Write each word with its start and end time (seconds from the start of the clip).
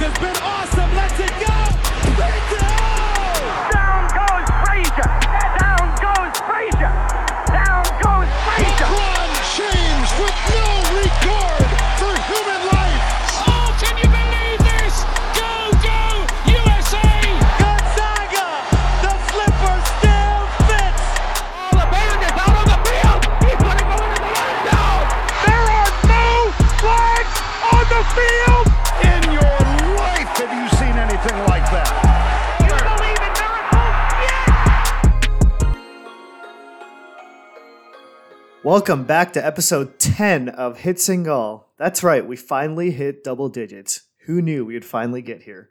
has 0.00 0.16
been 0.16 0.36
awesome. 0.40 0.88
Let's 0.96 1.12
it 1.20 1.34
go. 1.44 1.52
Let's 2.16 2.40
go. 2.48 2.64
Down 3.68 4.08
goes 4.16 4.48
Frazier. 4.64 5.08
Down 5.60 5.92
goes 6.00 6.34
Frazier. 6.48 6.92
Down 7.52 7.84
goes 8.00 8.30
Frazier. 8.48 8.88
LeBron 8.88 9.30
James 9.60 10.10
with 10.16 10.38
no 10.56 10.68
regard 11.04 11.68
for 12.00 12.12
human 12.32 12.62
life. 12.72 13.04
Oh, 13.44 13.68
can 13.76 13.92
you 14.00 14.08
believe 14.08 14.60
this? 14.64 15.04
Go, 15.36 15.52
go, 15.84 16.00
USA! 16.48 17.12
Gonzaga, 17.60 18.48
the 19.04 19.12
slipper 19.28 19.76
still 20.00 20.40
fits. 20.64 21.04
Oh, 21.60 21.76
the 21.76 21.86
band 21.92 22.24
is 22.24 22.36
out 22.40 22.56
on 22.56 22.66
the 22.72 22.80
field. 22.88 23.20
He's 23.44 23.60
going 23.60 23.76
to 23.76 23.84
go 23.84 23.96
into 24.00 24.20
the 24.24 24.32
end 24.32 24.60
zone. 24.64 25.06
There 25.44 25.66
are 25.76 25.92
no 26.08 26.24
flags 26.80 27.36
on 27.68 27.84
the 27.92 28.02
field. 28.16 28.49
Welcome 38.70 39.02
back 39.02 39.32
to 39.32 39.44
episode 39.44 39.98
10 39.98 40.48
of 40.48 40.78
Hit 40.78 41.00
Single. 41.00 41.66
That's 41.76 42.04
right, 42.04 42.24
we 42.24 42.36
finally 42.36 42.92
hit 42.92 43.24
double 43.24 43.48
digits. 43.48 44.02
Who 44.26 44.40
knew 44.40 44.64
we 44.64 44.74
would 44.74 44.84
finally 44.84 45.22
get 45.22 45.42
here? 45.42 45.70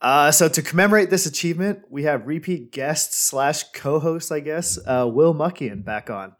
Uh, 0.00 0.30
so 0.30 0.48
to 0.48 0.62
commemorate 0.62 1.10
this 1.10 1.26
achievement, 1.26 1.80
we 1.90 2.04
have 2.04 2.26
repeat 2.26 2.72
guest 2.72 3.12
slash 3.12 3.64
co-host, 3.74 4.32
I 4.32 4.40
guess, 4.40 4.78
uh, 4.86 5.06
Will 5.06 5.34
Muckian 5.34 5.84
back 5.84 6.08
on. 6.08 6.32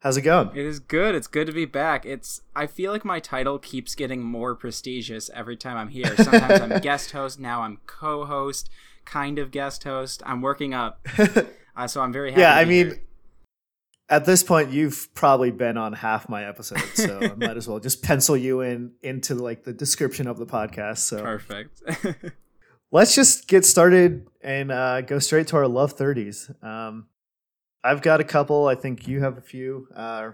How's 0.00 0.16
it 0.16 0.22
going? 0.22 0.48
It 0.56 0.66
is 0.66 0.80
good. 0.80 1.14
It's 1.14 1.28
good 1.28 1.46
to 1.46 1.52
be 1.52 1.66
back. 1.66 2.04
It's 2.04 2.40
I 2.56 2.66
feel 2.66 2.90
like 2.90 3.04
my 3.04 3.20
title 3.20 3.60
keeps 3.60 3.94
getting 3.94 4.24
more 4.24 4.56
prestigious 4.56 5.30
every 5.32 5.56
time 5.56 5.76
I'm 5.76 5.90
here. 5.90 6.16
Sometimes 6.16 6.60
I'm 6.60 6.80
guest 6.80 7.12
host, 7.12 7.38
now 7.38 7.62
I'm 7.62 7.78
co-host, 7.86 8.68
kind 9.04 9.38
of 9.38 9.52
guest 9.52 9.84
host. 9.84 10.20
I'm 10.26 10.42
working 10.42 10.74
up. 10.74 11.06
Uh, 11.74 11.86
so 11.86 12.02
I'm 12.02 12.12
very 12.12 12.30
happy. 12.32 12.42
yeah, 12.42 12.52
to 12.52 12.60
I 12.60 12.64
mean, 12.66 12.86
here. 12.88 13.02
At 14.08 14.24
this 14.24 14.42
point, 14.42 14.70
you've 14.70 15.12
probably 15.14 15.50
been 15.50 15.76
on 15.76 15.92
half 15.94 16.28
my 16.28 16.46
episodes, 16.46 16.94
so 16.94 17.18
I 17.20 17.34
might 17.36 17.56
as 17.56 17.66
well 17.66 17.80
just 17.80 18.02
pencil 18.02 18.36
you 18.36 18.60
in 18.60 18.92
into 19.02 19.34
like 19.34 19.64
the 19.64 19.72
description 19.72 20.26
of 20.26 20.38
the 20.38 20.46
podcast. 20.46 20.98
So 20.98 21.22
perfect. 21.22 21.82
let's 22.92 23.14
just 23.14 23.48
get 23.48 23.64
started 23.64 24.26
and 24.42 24.70
uh, 24.70 25.00
go 25.00 25.18
straight 25.18 25.48
to 25.48 25.56
our 25.56 25.66
love 25.66 25.96
30s. 25.96 26.62
Um, 26.62 27.06
I've 27.82 28.02
got 28.02 28.20
a 28.20 28.24
couple. 28.24 28.68
I 28.68 28.76
think 28.76 29.08
you 29.08 29.20
have 29.20 29.38
a 29.38 29.40
few 29.40 29.88
uh, 29.96 30.30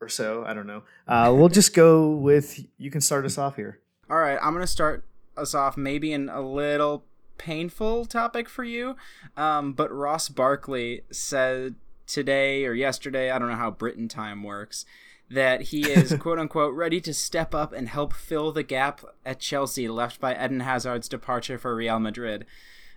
or 0.00 0.08
so. 0.08 0.44
I 0.44 0.54
don't 0.54 0.66
know. 0.66 0.82
Uh, 1.08 1.32
we'll 1.36 1.48
just 1.48 1.74
go 1.74 2.10
with 2.10 2.64
you 2.76 2.90
can 2.90 3.00
start 3.00 3.24
us 3.24 3.38
off 3.38 3.56
here. 3.56 3.80
All 4.08 4.18
right, 4.18 4.38
I'm 4.40 4.52
gonna 4.52 4.66
start 4.66 5.04
us 5.36 5.54
off 5.54 5.76
maybe 5.76 6.12
in 6.12 6.28
a 6.28 6.42
little 6.42 7.04
painful 7.38 8.04
topic 8.04 8.48
for 8.48 8.62
you, 8.62 8.96
um, 9.36 9.72
but 9.72 9.90
Ross 9.90 10.28
Barkley 10.28 11.02
said 11.10 11.74
today 12.06 12.64
or 12.64 12.72
yesterday, 12.72 13.30
I 13.30 13.38
don't 13.38 13.48
know 13.48 13.56
how 13.56 13.70
Britain 13.70 14.08
time 14.08 14.42
works, 14.42 14.84
that 15.30 15.62
he 15.62 15.90
is 15.90 16.14
quote 16.20 16.38
unquote 16.38 16.74
ready 16.74 17.00
to 17.00 17.14
step 17.14 17.54
up 17.54 17.72
and 17.72 17.88
help 17.88 18.12
fill 18.12 18.52
the 18.52 18.62
gap 18.62 19.02
at 19.24 19.40
Chelsea 19.40 19.88
left 19.88 20.20
by 20.20 20.34
Eden 20.34 20.60
Hazard's 20.60 21.08
departure 21.08 21.58
for 21.58 21.74
Real 21.74 21.98
Madrid. 21.98 22.46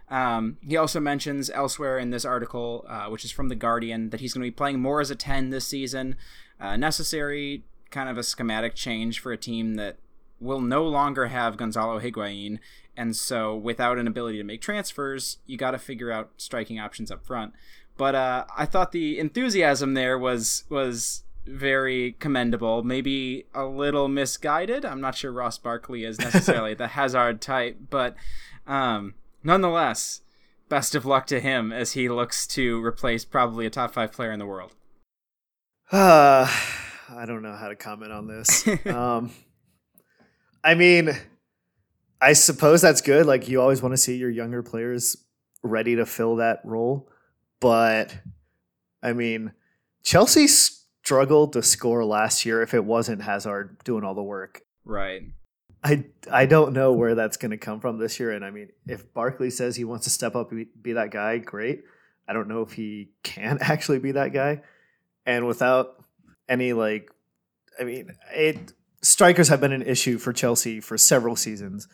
Um, 0.09 0.57
he 0.61 0.77
also 0.77 0.99
mentions 0.99 1.49
elsewhere 1.49 1.99
in 1.99 2.11
this 2.11 2.23
article, 2.25 2.85
uh, 2.87 3.07
which 3.07 3.25
is 3.25 3.31
from 3.31 3.49
The 3.49 3.55
Guardian, 3.55 4.09
that 4.11 4.21
he's 4.21 4.33
going 4.33 4.43
to 4.43 4.51
be 4.51 4.55
playing 4.55 4.79
more 4.79 5.01
as 5.01 5.11
a 5.11 5.15
10 5.15 5.49
this 5.49 5.67
season. 5.67 6.15
Uh, 6.59 6.77
necessary 6.77 7.63
kind 7.91 8.09
of 8.09 8.17
a 8.17 8.23
schematic 8.23 8.75
change 8.75 9.19
for 9.19 9.31
a 9.31 9.37
team 9.37 9.75
that 9.75 9.97
will 10.39 10.61
no 10.61 10.83
longer 10.83 11.27
have 11.27 11.57
Gonzalo 11.57 11.99
Higuain. 11.99 12.59
And 12.95 13.15
so, 13.15 13.55
without 13.55 13.99
an 13.99 14.07
ability 14.07 14.37
to 14.37 14.43
make 14.43 14.61
transfers, 14.61 15.37
you 15.45 15.57
got 15.57 15.71
to 15.71 15.77
figure 15.77 16.11
out 16.11 16.31
striking 16.37 16.79
options 16.79 17.11
up 17.11 17.25
front. 17.25 17.53
But 17.97 18.15
uh, 18.15 18.45
I 18.55 18.65
thought 18.65 18.91
the 18.91 19.19
enthusiasm 19.19 19.93
there 19.93 20.17
was 20.17 20.63
was 20.69 21.23
very 21.45 22.13
commendable. 22.19 22.83
Maybe 22.83 23.45
a 23.53 23.65
little 23.65 24.07
misguided. 24.07 24.85
I'm 24.85 25.01
not 25.01 25.15
sure 25.15 25.31
Ross 25.31 25.57
Barkley 25.57 26.03
is 26.03 26.19
necessarily 26.27 26.73
the 26.73 26.87
Hazard 26.87 27.41
type, 27.41 27.77
but 27.89 28.15
um, 28.65 29.15
nonetheless, 29.43 30.21
best 30.69 30.95
of 30.95 31.05
luck 31.05 31.27
to 31.27 31.39
him 31.39 31.71
as 31.71 31.93
he 31.93 32.09
looks 32.09 32.45
to 32.47 32.83
replace 32.83 33.25
probably 33.25 33.65
a 33.65 33.69
top 33.69 33.93
five 33.93 34.11
player 34.11 34.31
in 34.31 34.39
the 34.39 34.45
world. 34.45 34.75
Uh, 35.91 36.47
I 37.09 37.25
don't 37.25 37.41
know 37.41 37.55
how 37.55 37.69
to 37.69 37.75
comment 37.75 38.11
on 38.11 38.27
this. 38.27 38.67
um, 38.85 39.31
I 40.63 40.75
mean, 40.75 41.11
I 42.21 42.33
suppose 42.33 42.81
that's 42.81 43.01
good. 43.01 43.25
Like 43.25 43.47
you 43.47 43.61
always 43.61 43.81
want 43.81 43.93
to 43.93 43.97
see 43.97 44.17
your 44.17 44.29
younger 44.29 44.63
players 44.63 45.17
ready 45.63 45.95
to 45.95 46.05
fill 46.05 46.37
that 46.37 46.59
role, 46.63 47.09
but 47.59 48.15
I 49.01 49.13
mean, 49.13 49.53
Chelsea 50.03 50.47
struggled 50.47 51.53
to 51.53 51.63
score 51.63 52.03
last 52.03 52.45
year 52.45 52.61
if 52.61 52.73
it 52.73 52.83
wasn't 52.83 53.21
Hazard 53.21 53.77
doing 53.83 54.03
all 54.03 54.15
the 54.15 54.23
work. 54.23 54.61
Right. 54.83 55.23
I 55.83 56.05
I 56.31 56.45
don't 56.45 56.73
know 56.73 56.93
where 56.93 57.15
that's 57.15 57.37
going 57.37 57.51
to 57.51 57.57
come 57.57 57.79
from 57.79 57.97
this 57.97 58.19
year. 58.19 58.31
And 58.31 58.43
I 58.43 58.51
mean, 58.51 58.69
if 58.87 59.13
Barkley 59.13 59.49
says 59.49 59.75
he 59.75 59.83
wants 59.83 60.05
to 60.05 60.09
step 60.09 60.35
up 60.35 60.51
and 60.51 60.65
be, 60.65 60.71
be 60.81 60.93
that 60.93 61.11
guy, 61.11 61.37
great. 61.37 61.83
I 62.27 62.33
don't 62.33 62.47
know 62.47 62.61
if 62.61 62.73
he 62.73 63.11
can 63.23 63.57
actually 63.61 63.99
be 63.99 64.11
that 64.13 64.33
guy. 64.33 64.61
And 65.25 65.47
without 65.47 66.03
any 66.49 66.73
like, 66.73 67.11
I 67.79 67.83
mean, 67.83 68.11
it 68.33 68.73
strikers 69.01 69.49
have 69.49 69.61
been 69.61 69.73
an 69.73 69.83
issue 69.83 70.17
for 70.17 70.33
Chelsea 70.33 70.79
for 70.79 70.97
several 70.97 71.35
seasons, 71.35 71.87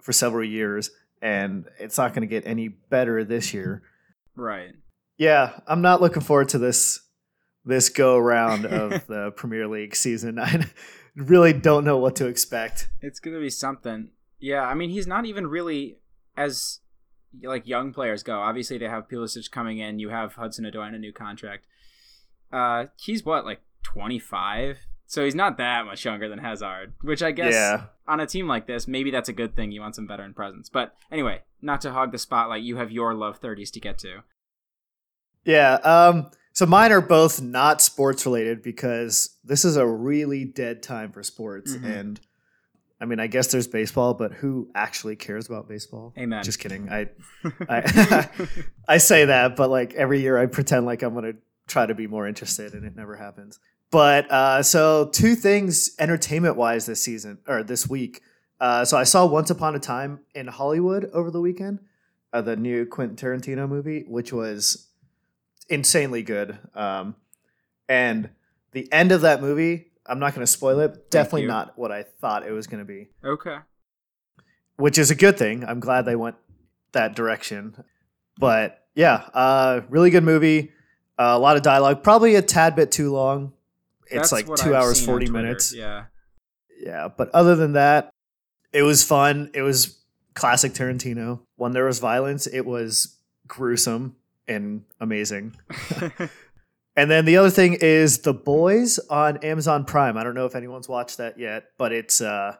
for 0.00 0.12
several 0.12 0.46
years, 0.46 0.90
and 1.20 1.66
it's 1.78 1.98
not 1.98 2.12
going 2.12 2.22
to 2.22 2.26
get 2.26 2.46
any 2.46 2.68
better 2.68 3.24
this 3.24 3.54
year. 3.54 3.82
Right. 4.36 4.74
Yeah, 5.22 5.60
I'm 5.68 5.82
not 5.82 6.00
looking 6.00 6.22
forward 6.22 6.48
to 6.50 6.58
this 6.58 7.00
this 7.64 7.88
go 7.88 8.18
round 8.18 8.66
of 8.66 9.06
the 9.06 9.30
Premier 9.36 9.68
League 9.68 9.94
season. 9.94 10.38
I 10.40 10.66
really 11.14 11.52
don't 11.52 11.84
know 11.84 11.96
what 11.96 12.16
to 12.16 12.26
expect. 12.26 12.88
It's 13.00 13.20
gonna 13.20 13.38
be 13.38 13.48
something. 13.50 14.10
Yeah, 14.40 14.62
I 14.62 14.74
mean 14.74 14.90
he's 14.90 15.06
not 15.06 15.24
even 15.24 15.46
really 15.46 15.98
as 16.36 16.80
like 17.42 17.68
young 17.68 17.92
players 17.92 18.24
go. 18.24 18.40
Obviously 18.40 18.78
they 18.78 18.88
have 18.88 19.08
Pulisic 19.08 19.48
coming 19.52 19.78
in. 19.78 20.00
You 20.00 20.08
have 20.08 20.34
Hudson 20.34 20.64
Odoi 20.64 20.86
on 20.88 20.94
a 20.94 20.98
new 20.98 21.12
contract. 21.12 21.66
Uh, 22.52 22.86
he's 22.98 23.24
what 23.24 23.44
like 23.44 23.60
25, 23.84 24.78
so 25.06 25.24
he's 25.24 25.34
not 25.36 25.56
that 25.56 25.86
much 25.86 26.04
younger 26.04 26.28
than 26.28 26.40
Hazard. 26.40 26.94
Which 27.00 27.22
I 27.22 27.30
guess 27.30 27.54
Yeah. 27.54 27.84
on 28.08 28.18
a 28.18 28.26
team 28.26 28.48
like 28.48 28.66
this, 28.66 28.88
maybe 28.88 29.12
that's 29.12 29.28
a 29.28 29.32
good 29.32 29.54
thing. 29.54 29.70
You 29.70 29.80
want 29.82 29.94
some 29.94 30.08
veteran 30.08 30.34
presence. 30.34 30.68
But 30.68 30.94
anyway, 31.12 31.42
not 31.62 31.80
to 31.82 31.92
hog 31.92 32.10
the 32.10 32.18
spotlight. 32.18 32.62
You 32.64 32.76
have 32.78 32.90
your 32.90 33.14
love 33.14 33.40
30s 33.40 33.70
to 33.74 33.80
get 33.80 33.98
to. 33.98 34.22
Yeah. 35.44 35.74
Um, 35.74 36.30
so 36.52 36.66
mine 36.66 36.92
are 36.92 37.00
both 37.00 37.40
not 37.40 37.80
sports 37.80 38.26
related 38.26 38.62
because 38.62 39.36
this 39.44 39.64
is 39.64 39.76
a 39.76 39.86
really 39.86 40.44
dead 40.44 40.82
time 40.82 41.10
for 41.12 41.22
sports. 41.22 41.74
Mhm. 41.74 41.84
And 41.84 42.20
I 43.00 43.04
mean, 43.04 43.18
I 43.18 43.26
guess 43.26 43.48
there's 43.50 43.66
baseball, 43.66 44.14
but 44.14 44.32
who 44.32 44.70
actually 44.74 45.16
cares 45.16 45.48
about 45.48 45.68
baseball? 45.68 46.12
Amen. 46.16 46.44
Just 46.44 46.60
kidding. 46.60 46.88
I, 46.88 47.08
I, 47.68 48.28
I 48.88 48.98
say 48.98 49.24
that, 49.24 49.56
but 49.56 49.70
like 49.70 49.94
every 49.94 50.20
year 50.20 50.38
I 50.38 50.46
pretend 50.46 50.86
like 50.86 51.02
I'm 51.02 51.14
going 51.14 51.32
to 51.32 51.38
try 51.66 51.86
to 51.86 51.94
be 51.94 52.06
more 52.06 52.28
interested 52.28 52.74
and 52.74 52.84
it 52.84 52.94
never 52.94 53.16
happens. 53.16 53.58
But 53.90 54.30
uh, 54.30 54.62
so 54.62 55.08
two 55.12 55.34
things 55.34 55.94
entertainment 55.98 56.56
wise 56.56 56.86
this 56.86 57.02
season 57.02 57.38
or 57.48 57.62
this 57.62 57.88
week. 57.88 58.20
Uh, 58.60 58.84
so 58.84 58.96
I 58.96 59.02
saw 59.04 59.26
Once 59.26 59.50
Upon 59.50 59.74
a 59.74 59.80
Time 59.80 60.20
in 60.34 60.46
Hollywood 60.46 61.10
over 61.12 61.30
the 61.30 61.40
weekend, 61.40 61.80
uh, 62.32 62.40
the 62.40 62.56
new 62.56 62.86
Quentin 62.86 63.16
Tarantino 63.16 63.68
movie, 63.68 64.04
which 64.06 64.32
was 64.32 64.88
insanely 65.68 66.22
good. 66.22 66.58
Um, 66.74 67.16
and 67.88 68.30
the 68.72 68.90
end 68.92 69.12
of 69.12 69.22
that 69.22 69.40
movie, 69.40 69.92
I'm 70.06 70.18
not 70.18 70.34
going 70.34 70.44
to 70.44 70.50
spoil 70.50 70.80
it. 70.80 71.10
Definitely 71.10 71.46
not 71.46 71.78
what 71.78 71.92
I 71.92 72.02
thought 72.02 72.46
it 72.46 72.52
was 72.52 72.66
going 72.66 72.80
to 72.80 72.84
be, 72.84 73.08
okay. 73.24 73.58
which 74.76 74.98
is 74.98 75.10
a 75.10 75.14
good 75.14 75.38
thing. 75.38 75.64
I'm 75.64 75.80
glad 75.80 76.04
they 76.04 76.16
went 76.16 76.36
that 76.92 77.14
direction. 77.14 77.84
But 78.38 78.84
yeah, 78.94 79.28
uh, 79.34 79.82
really 79.88 80.10
good 80.10 80.24
movie. 80.24 80.72
Uh, 81.18 81.34
a 81.36 81.38
lot 81.38 81.56
of 81.56 81.62
dialogue, 81.62 82.02
probably 82.02 82.34
a 82.34 82.42
tad 82.42 82.74
bit 82.74 82.90
too 82.90 83.12
long. 83.12 83.52
It's 84.06 84.30
That's 84.30 84.32
like 84.32 84.46
two 84.56 84.74
I've 84.74 84.82
hours, 84.82 85.04
40 85.04 85.30
minutes. 85.30 85.74
Yeah. 85.74 86.06
Yeah, 86.78 87.08
but 87.08 87.30
other 87.30 87.54
than 87.54 87.74
that, 87.74 88.10
it 88.72 88.82
was 88.82 89.04
fun. 89.04 89.50
It 89.54 89.62
was 89.62 90.00
classic 90.34 90.72
Tarantino. 90.72 91.40
When 91.56 91.72
there 91.72 91.84
was 91.84 92.00
violence, 92.00 92.46
it 92.46 92.66
was 92.66 93.18
gruesome 93.46 94.16
and 94.48 94.84
amazing. 95.00 95.56
and 96.96 97.10
then 97.10 97.24
the 97.24 97.36
other 97.36 97.50
thing 97.50 97.74
is 97.80 98.18
The 98.18 98.34
Boys 98.34 98.98
on 99.10 99.38
Amazon 99.38 99.84
Prime. 99.84 100.16
I 100.16 100.24
don't 100.24 100.34
know 100.34 100.46
if 100.46 100.54
anyone's 100.54 100.88
watched 100.88 101.18
that 101.18 101.38
yet, 101.38 101.64
but 101.78 101.92
it's 101.92 102.20
uh 102.20 102.56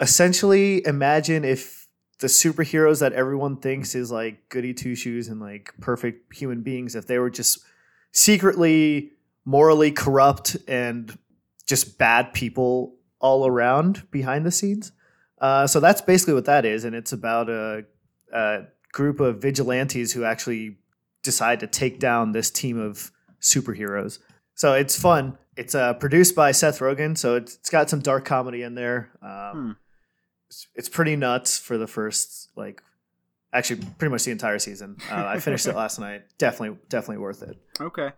essentially 0.00 0.84
imagine 0.86 1.44
if 1.44 1.88
the 2.20 2.26
superheroes 2.26 3.00
that 3.00 3.12
everyone 3.12 3.56
thinks 3.56 3.94
is 3.94 4.10
like 4.10 4.48
goody 4.48 4.72
two 4.72 4.94
shoes 4.94 5.28
and 5.28 5.40
like 5.40 5.72
perfect 5.80 6.34
human 6.34 6.62
beings, 6.62 6.94
if 6.94 7.06
they 7.06 7.18
were 7.18 7.30
just 7.30 7.58
secretly 8.12 9.10
morally 9.44 9.90
corrupt 9.90 10.56
and 10.68 11.18
just 11.66 11.98
bad 11.98 12.32
people 12.32 12.94
all 13.20 13.46
around 13.46 14.10
behind 14.10 14.46
the 14.46 14.50
scenes. 14.50 14.92
Uh, 15.40 15.66
so 15.66 15.80
that's 15.80 16.00
basically 16.00 16.34
what 16.34 16.44
that 16.44 16.64
is, 16.64 16.84
and 16.84 16.94
it's 16.94 17.12
about 17.12 17.50
a, 17.50 17.84
a 18.32 18.62
group 18.92 19.20
of 19.20 19.42
vigilantes 19.42 20.12
who 20.12 20.24
actually 20.24 20.78
decide 21.24 21.58
to 21.60 21.66
take 21.66 21.98
down 21.98 22.30
this 22.32 22.50
team 22.50 22.78
of 22.78 23.10
superheroes. 23.40 24.18
So 24.54 24.74
it's 24.74 24.98
fun. 25.00 25.36
It's 25.56 25.74
uh, 25.74 25.94
produced 25.94 26.34
by 26.36 26.52
Seth 26.52 26.78
Rogen, 26.78 27.18
so 27.18 27.34
it's, 27.36 27.56
it's 27.56 27.70
got 27.70 27.90
some 27.90 28.00
dark 28.00 28.24
comedy 28.24 28.62
in 28.62 28.74
there. 28.76 29.10
Um, 29.22 29.52
Hmm. 29.52 29.70
it's, 30.48 30.66
it's 30.74 30.88
pretty 30.88 31.16
nuts 31.16 31.58
for 31.58 31.76
the 31.78 31.86
first 31.86 32.50
like, 32.56 32.82
actually 33.52 33.80
pretty 33.98 34.10
much 34.10 34.24
the 34.24 34.30
entire 34.32 34.58
season. 34.58 34.96
Uh, 35.10 35.24
I 35.26 35.40
finished 35.40 35.66
it 35.66 35.74
last 35.84 35.98
night. 35.98 36.22
Definitely, 36.38 36.78
definitely 36.88 37.18
worth 37.22 37.42
it. 37.42 37.56
Okay. 37.80 38.10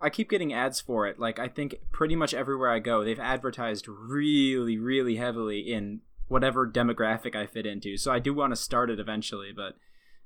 I 0.00 0.10
keep 0.10 0.28
getting 0.28 0.52
ads 0.52 0.80
for 0.80 1.06
it. 1.06 1.18
Like 1.18 1.38
I 1.38 1.48
think 1.48 1.76
pretty 1.92 2.16
much 2.16 2.34
everywhere 2.34 2.70
I 2.70 2.78
go, 2.80 3.04
they've 3.04 3.18
advertised 3.20 3.86
really, 3.88 4.76
really 4.76 5.16
heavily 5.16 5.60
in 5.60 6.00
whatever 6.28 6.66
demographic 6.68 7.34
I 7.36 7.46
fit 7.46 7.66
into. 7.66 7.96
So 7.96 8.10
I 8.12 8.18
do 8.18 8.34
want 8.34 8.50
to 8.52 8.56
start 8.56 8.90
it 8.90 8.98
eventually, 8.98 9.52
but 9.54 9.76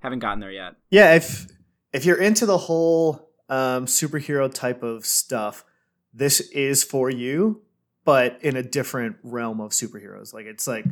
haven't 0.00 0.20
gotten 0.20 0.40
there 0.40 0.50
yet. 0.50 0.76
Yeah, 0.90 1.14
if 1.14 1.46
if 1.92 2.04
you're 2.04 2.20
into 2.20 2.46
the 2.46 2.58
whole 2.58 3.30
um, 3.48 3.86
superhero 3.86 4.52
type 4.52 4.82
of 4.82 5.06
stuff, 5.06 5.64
this 6.12 6.40
is 6.50 6.84
for 6.84 7.10
you, 7.10 7.62
but 8.04 8.38
in 8.42 8.56
a 8.56 8.62
different 8.62 9.16
realm 9.22 9.60
of 9.60 9.70
superheroes. 9.70 10.32
Like 10.34 10.46
it's 10.46 10.66
like 10.66 10.84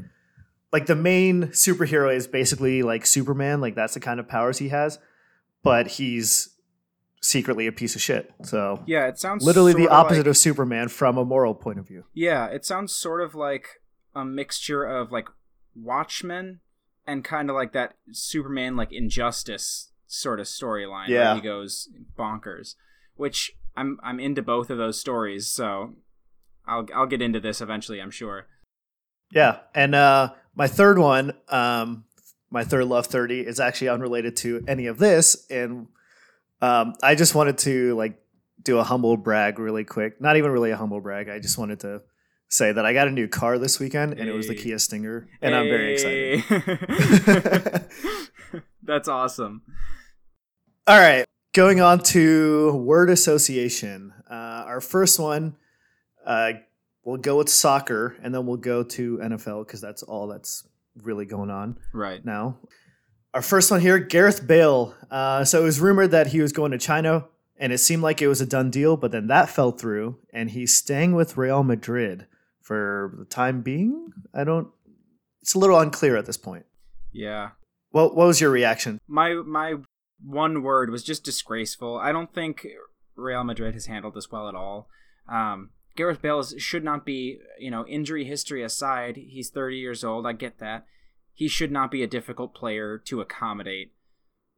like 0.72 0.86
the 0.86 0.96
main 0.96 1.44
superhero 1.48 2.14
is 2.14 2.26
basically 2.26 2.82
like 2.82 3.06
Superman, 3.06 3.60
like 3.60 3.74
that's 3.74 3.94
the 3.94 4.00
kind 4.00 4.20
of 4.20 4.28
powers 4.28 4.58
he 4.58 4.68
has, 4.70 4.98
but 5.62 5.86
he's 5.86 6.50
secretly 7.22 7.66
a 7.66 7.72
piece 7.72 7.94
of 7.94 8.00
shit. 8.02 8.32
So 8.44 8.82
Yeah, 8.86 9.06
it 9.08 9.18
sounds 9.18 9.44
literally 9.44 9.72
the 9.72 9.88
opposite 9.88 10.20
like- 10.20 10.26
of 10.28 10.36
Superman 10.36 10.88
from 10.88 11.18
a 11.18 11.24
moral 11.24 11.54
point 11.54 11.78
of 11.78 11.86
view. 11.88 12.04
Yeah, 12.14 12.46
it 12.46 12.64
sounds 12.64 12.94
sort 12.94 13.20
of 13.22 13.34
like 13.34 13.80
a 14.14 14.24
mixture 14.24 14.84
of 14.84 15.10
like 15.12 15.28
Watchmen 15.74 16.60
and 17.06 17.24
kind 17.24 17.50
of 17.50 17.56
like 17.56 17.72
that 17.72 17.94
Superman 18.12 18.76
like 18.76 18.92
Injustice 18.92 19.90
sort 20.16 20.40
of 20.40 20.46
storyline 20.46 21.08
Yeah. 21.08 21.32
where 21.32 21.34
he 21.36 21.40
goes 21.40 21.88
bonkers. 22.18 22.74
Which 23.14 23.52
I'm 23.76 23.98
I'm 24.02 24.20
into 24.20 24.42
both 24.42 24.70
of 24.70 24.78
those 24.78 25.00
stories, 25.00 25.46
so 25.48 25.94
I'll 26.66 26.86
I'll 26.94 27.06
get 27.06 27.22
into 27.22 27.40
this 27.40 27.60
eventually, 27.60 28.00
I'm 28.00 28.10
sure. 28.10 28.46
Yeah, 29.32 29.58
and 29.74 29.94
uh, 29.94 30.32
my 30.54 30.66
third 30.68 30.98
one, 30.98 31.32
um, 31.48 32.04
my 32.50 32.62
third 32.64 32.84
love 32.84 33.06
thirty, 33.06 33.40
is 33.40 33.58
actually 33.58 33.88
unrelated 33.88 34.36
to 34.38 34.64
any 34.68 34.86
of 34.86 34.98
this, 34.98 35.46
and 35.50 35.88
um, 36.60 36.94
I 37.02 37.14
just 37.14 37.34
wanted 37.34 37.58
to 37.58 37.94
like 37.96 38.18
do 38.62 38.78
a 38.78 38.84
humble 38.84 39.16
brag 39.16 39.58
really 39.58 39.84
quick. 39.84 40.20
Not 40.20 40.36
even 40.36 40.50
really 40.50 40.70
a 40.70 40.76
humble 40.76 41.00
brag. 41.00 41.28
I 41.28 41.38
just 41.38 41.56
wanted 41.58 41.80
to 41.80 42.02
say 42.48 42.70
that 42.72 42.86
I 42.86 42.92
got 42.92 43.08
a 43.08 43.10
new 43.10 43.28
car 43.28 43.58
this 43.58 43.80
weekend, 43.80 44.12
and 44.18 44.28
it 44.28 44.32
was 44.32 44.46
the 44.48 44.54
Kia 44.54 44.78
Stinger, 44.78 45.28
and 45.42 45.54
I'm 45.54 45.68
very 45.68 45.94
excited. 45.94 47.84
That's 48.82 49.08
awesome. 49.08 49.62
All 50.88 51.00
right, 51.00 51.24
going 51.52 51.80
on 51.80 51.98
to 51.98 52.76
word 52.76 53.10
association. 53.10 54.12
Uh, 54.30 54.62
our 54.66 54.80
first 54.80 55.18
one, 55.18 55.56
uh, 56.24 56.52
we'll 57.02 57.16
go 57.16 57.38
with 57.38 57.48
soccer, 57.48 58.16
and 58.22 58.32
then 58.32 58.46
we'll 58.46 58.56
go 58.56 58.84
to 58.84 59.18
NFL 59.18 59.66
because 59.66 59.80
that's 59.80 60.04
all 60.04 60.28
that's 60.28 60.62
really 61.02 61.24
going 61.24 61.50
on. 61.50 61.76
Right. 61.92 62.24
now. 62.24 62.58
Our 63.34 63.42
first 63.42 63.72
one 63.72 63.80
here, 63.80 63.98
Gareth 63.98 64.46
Bale. 64.46 64.94
Uh, 65.10 65.44
so 65.44 65.60
it 65.60 65.64
was 65.64 65.80
rumored 65.80 66.12
that 66.12 66.28
he 66.28 66.40
was 66.40 66.52
going 66.52 66.70
to 66.70 66.78
China, 66.78 67.26
and 67.56 67.72
it 67.72 67.78
seemed 67.78 68.04
like 68.04 68.22
it 68.22 68.28
was 68.28 68.40
a 68.40 68.46
done 68.46 68.70
deal, 68.70 68.96
but 68.96 69.10
then 69.10 69.26
that 69.26 69.50
fell 69.50 69.72
through, 69.72 70.18
and 70.32 70.52
he's 70.52 70.76
staying 70.76 71.16
with 71.16 71.36
Real 71.36 71.64
Madrid 71.64 72.28
for 72.62 73.12
the 73.18 73.24
time 73.24 73.60
being. 73.60 74.12
I 74.32 74.44
don't. 74.44 74.68
It's 75.42 75.54
a 75.54 75.58
little 75.58 75.80
unclear 75.80 76.16
at 76.16 76.26
this 76.26 76.36
point. 76.36 76.64
Yeah. 77.10 77.50
What 77.90 78.14
What 78.14 78.28
was 78.28 78.40
your 78.40 78.50
reaction? 78.50 79.00
My 79.08 79.34
my 79.34 79.74
one 80.24 80.62
word 80.62 80.90
was 80.90 81.02
just 81.02 81.24
disgraceful. 81.24 81.98
I 81.98 82.12
don't 82.12 82.32
think 82.32 82.66
Real 83.14 83.44
Madrid 83.44 83.74
has 83.74 83.86
handled 83.86 84.14
this 84.14 84.30
well 84.30 84.48
at 84.48 84.54
all. 84.54 84.88
Um, 85.28 85.70
Gareth 85.96 86.22
Bale 86.22 86.42
should 86.42 86.84
not 86.84 87.04
be, 87.04 87.40
you 87.58 87.70
know, 87.70 87.86
injury 87.86 88.24
history 88.24 88.62
aside, 88.62 89.16
he's 89.16 89.50
30 89.50 89.76
years 89.76 90.04
old. 90.04 90.26
I 90.26 90.32
get 90.32 90.58
that. 90.58 90.84
He 91.32 91.48
should 91.48 91.72
not 91.72 91.90
be 91.90 92.02
a 92.02 92.06
difficult 92.06 92.54
player 92.54 92.98
to 93.06 93.20
accommodate. 93.20 93.92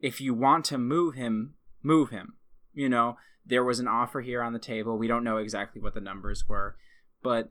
If 0.00 0.20
you 0.20 0.34
want 0.34 0.64
to 0.66 0.78
move 0.78 1.14
him, 1.14 1.54
move 1.82 2.10
him. 2.10 2.34
You 2.72 2.88
know, 2.88 3.16
there 3.44 3.64
was 3.64 3.80
an 3.80 3.88
offer 3.88 4.20
here 4.20 4.42
on 4.42 4.52
the 4.52 4.58
table. 4.58 4.98
We 4.98 5.08
don't 5.08 5.24
know 5.24 5.38
exactly 5.38 5.80
what 5.80 5.94
the 5.94 6.00
numbers 6.00 6.48
were, 6.48 6.76
but 7.22 7.50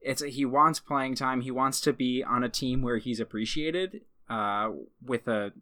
it's 0.00 0.22
he 0.22 0.44
wants 0.44 0.78
playing 0.78 1.16
time. 1.16 1.40
He 1.40 1.50
wants 1.50 1.80
to 1.82 1.92
be 1.92 2.22
on 2.22 2.44
a 2.44 2.48
team 2.48 2.82
where 2.82 2.98
he's 2.98 3.18
appreciated, 3.18 4.02
uh, 4.28 4.70
with 5.04 5.26
a 5.26 5.52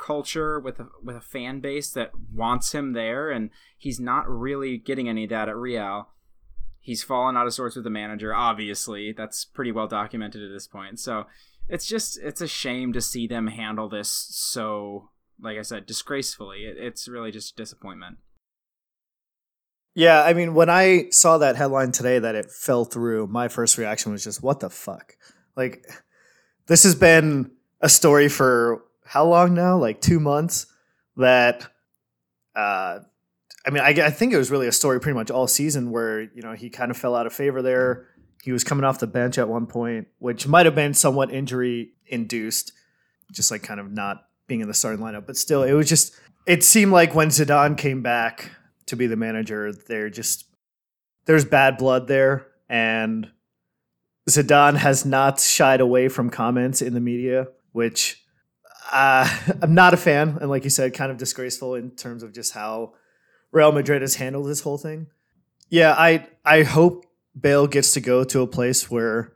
culture, 0.00 0.58
with 0.58 0.80
a 0.80 0.88
with 1.02 1.16
a 1.16 1.20
fan 1.20 1.60
base 1.60 1.90
that 1.90 2.12
wants 2.32 2.72
him 2.72 2.92
there, 2.92 3.30
and 3.30 3.50
he's 3.76 4.00
not 4.00 4.28
really 4.28 4.78
getting 4.78 5.08
any 5.08 5.24
of 5.24 5.30
that 5.30 5.48
at 5.48 5.56
Real. 5.56 6.08
He's 6.80 7.02
fallen 7.02 7.36
out 7.36 7.46
of 7.46 7.52
sorts 7.52 7.76
with 7.76 7.84
the 7.84 7.90
manager. 7.90 8.34
Obviously, 8.34 9.12
that's 9.12 9.44
pretty 9.44 9.70
well 9.70 9.86
documented 9.86 10.42
at 10.42 10.52
this 10.52 10.66
point. 10.66 10.98
So 10.98 11.26
it's 11.68 11.86
just 11.86 12.18
it's 12.18 12.40
a 12.40 12.48
shame 12.48 12.92
to 12.94 13.00
see 13.00 13.26
them 13.26 13.48
handle 13.48 13.88
this 13.88 14.08
so, 14.08 15.10
like 15.40 15.58
I 15.58 15.62
said, 15.62 15.86
disgracefully. 15.86 16.64
It, 16.64 16.76
it's 16.78 17.06
really 17.06 17.30
just 17.30 17.52
a 17.52 17.56
disappointment. 17.56 18.18
Yeah, 19.94 20.22
I 20.22 20.32
mean, 20.32 20.54
when 20.54 20.70
I 20.70 21.10
saw 21.10 21.38
that 21.38 21.56
headline 21.56 21.92
today 21.92 22.18
that 22.18 22.34
it 22.34 22.50
fell 22.50 22.84
through, 22.84 23.26
my 23.26 23.48
first 23.48 23.76
reaction 23.76 24.12
was 24.12 24.24
just, 24.24 24.42
"What 24.42 24.60
the 24.60 24.70
fuck?" 24.70 25.16
Like, 25.56 25.84
this 26.66 26.84
has 26.84 26.94
been 26.94 27.50
a 27.80 27.88
story 27.88 28.28
for 28.28 28.84
how 29.10 29.24
long 29.24 29.54
now? 29.54 29.76
Like 29.76 30.00
two 30.00 30.20
months. 30.20 30.66
That, 31.16 31.66
uh, 32.54 33.00
I 33.66 33.70
mean, 33.70 33.82
I, 33.82 33.88
I 33.88 34.10
think 34.10 34.32
it 34.32 34.36
was 34.36 34.52
really 34.52 34.68
a 34.68 34.72
story 34.72 35.00
pretty 35.00 35.16
much 35.16 35.32
all 35.32 35.48
season 35.48 35.90
where 35.90 36.22
you 36.22 36.42
know 36.42 36.52
he 36.52 36.70
kind 36.70 36.92
of 36.92 36.96
fell 36.96 37.16
out 37.16 37.26
of 37.26 37.32
favor 37.32 37.60
there. 37.60 38.06
He 38.44 38.52
was 38.52 38.62
coming 38.62 38.84
off 38.84 39.00
the 39.00 39.08
bench 39.08 39.36
at 39.36 39.48
one 39.48 39.66
point, 39.66 40.06
which 40.20 40.46
might 40.46 40.64
have 40.64 40.76
been 40.76 40.94
somewhat 40.94 41.32
injury 41.32 41.90
induced, 42.06 42.72
just 43.32 43.50
like 43.50 43.64
kind 43.64 43.80
of 43.80 43.90
not 43.90 44.28
being 44.46 44.60
in 44.60 44.68
the 44.68 44.74
starting 44.74 45.04
lineup. 45.04 45.26
But 45.26 45.36
still, 45.36 45.64
it 45.64 45.72
was 45.72 45.88
just. 45.88 46.14
It 46.46 46.62
seemed 46.62 46.92
like 46.92 47.12
when 47.12 47.28
Zidane 47.28 47.76
came 47.76 48.02
back 48.02 48.52
to 48.86 48.96
be 48.96 49.08
the 49.08 49.16
manager, 49.16 49.72
there 49.72 50.08
just 50.08 50.44
there's 51.26 51.44
bad 51.44 51.78
blood 51.78 52.06
there, 52.06 52.46
and 52.68 53.28
Zidane 54.28 54.76
has 54.76 55.04
not 55.04 55.40
shied 55.40 55.80
away 55.80 56.08
from 56.08 56.30
comments 56.30 56.80
in 56.80 56.94
the 56.94 57.00
media, 57.00 57.48
which 57.72 58.19
uh, 58.92 59.28
I'm 59.62 59.74
not 59.74 59.94
a 59.94 59.96
fan, 59.96 60.38
and 60.40 60.50
like 60.50 60.64
you 60.64 60.70
said, 60.70 60.94
kind 60.94 61.10
of 61.10 61.18
disgraceful 61.18 61.74
in 61.74 61.90
terms 61.92 62.22
of 62.22 62.32
just 62.32 62.52
how 62.52 62.94
Real 63.52 63.72
Madrid 63.72 64.02
has 64.02 64.16
handled 64.16 64.46
this 64.46 64.60
whole 64.60 64.78
thing. 64.78 65.06
Yeah, 65.68 65.94
I 65.96 66.26
I 66.44 66.62
hope 66.62 67.06
Bale 67.38 67.66
gets 67.66 67.92
to 67.94 68.00
go 68.00 68.24
to 68.24 68.40
a 68.42 68.46
place 68.46 68.90
where 68.90 69.32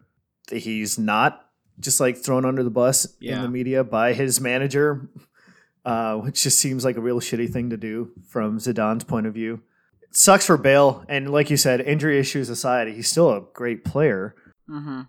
he's 0.50 0.98
not 0.98 1.40
just 1.80 2.00
like 2.00 2.16
thrown 2.16 2.44
under 2.44 2.62
the 2.62 2.70
bus 2.70 3.06
in 3.20 3.42
the 3.42 3.48
media 3.48 3.82
by 3.84 4.12
his 4.12 4.40
manager, 4.40 5.08
uh, 5.84 6.16
which 6.16 6.42
just 6.42 6.58
seems 6.58 6.84
like 6.84 6.96
a 6.96 7.00
real 7.00 7.20
shitty 7.20 7.50
thing 7.52 7.70
to 7.70 7.76
do 7.76 8.10
from 8.28 8.58
Zidane's 8.58 9.04
point 9.04 9.26
of 9.26 9.34
view. 9.34 9.60
It 10.02 10.16
sucks 10.16 10.46
for 10.46 10.56
Bale, 10.56 11.04
and 11.08 11.30
like 11.30 11.50
you 11.50 11.56
said, 11.56 11.80
injury 11.80 12.18
issues 12.18 12.48
aside, 12.48 12.88
he's 12.88 13.08
still 13.10 13.30
a 13.32 13.40
great 13.52 13.84
player 13.84 14.34
Mm-hmm. 14.70 15.02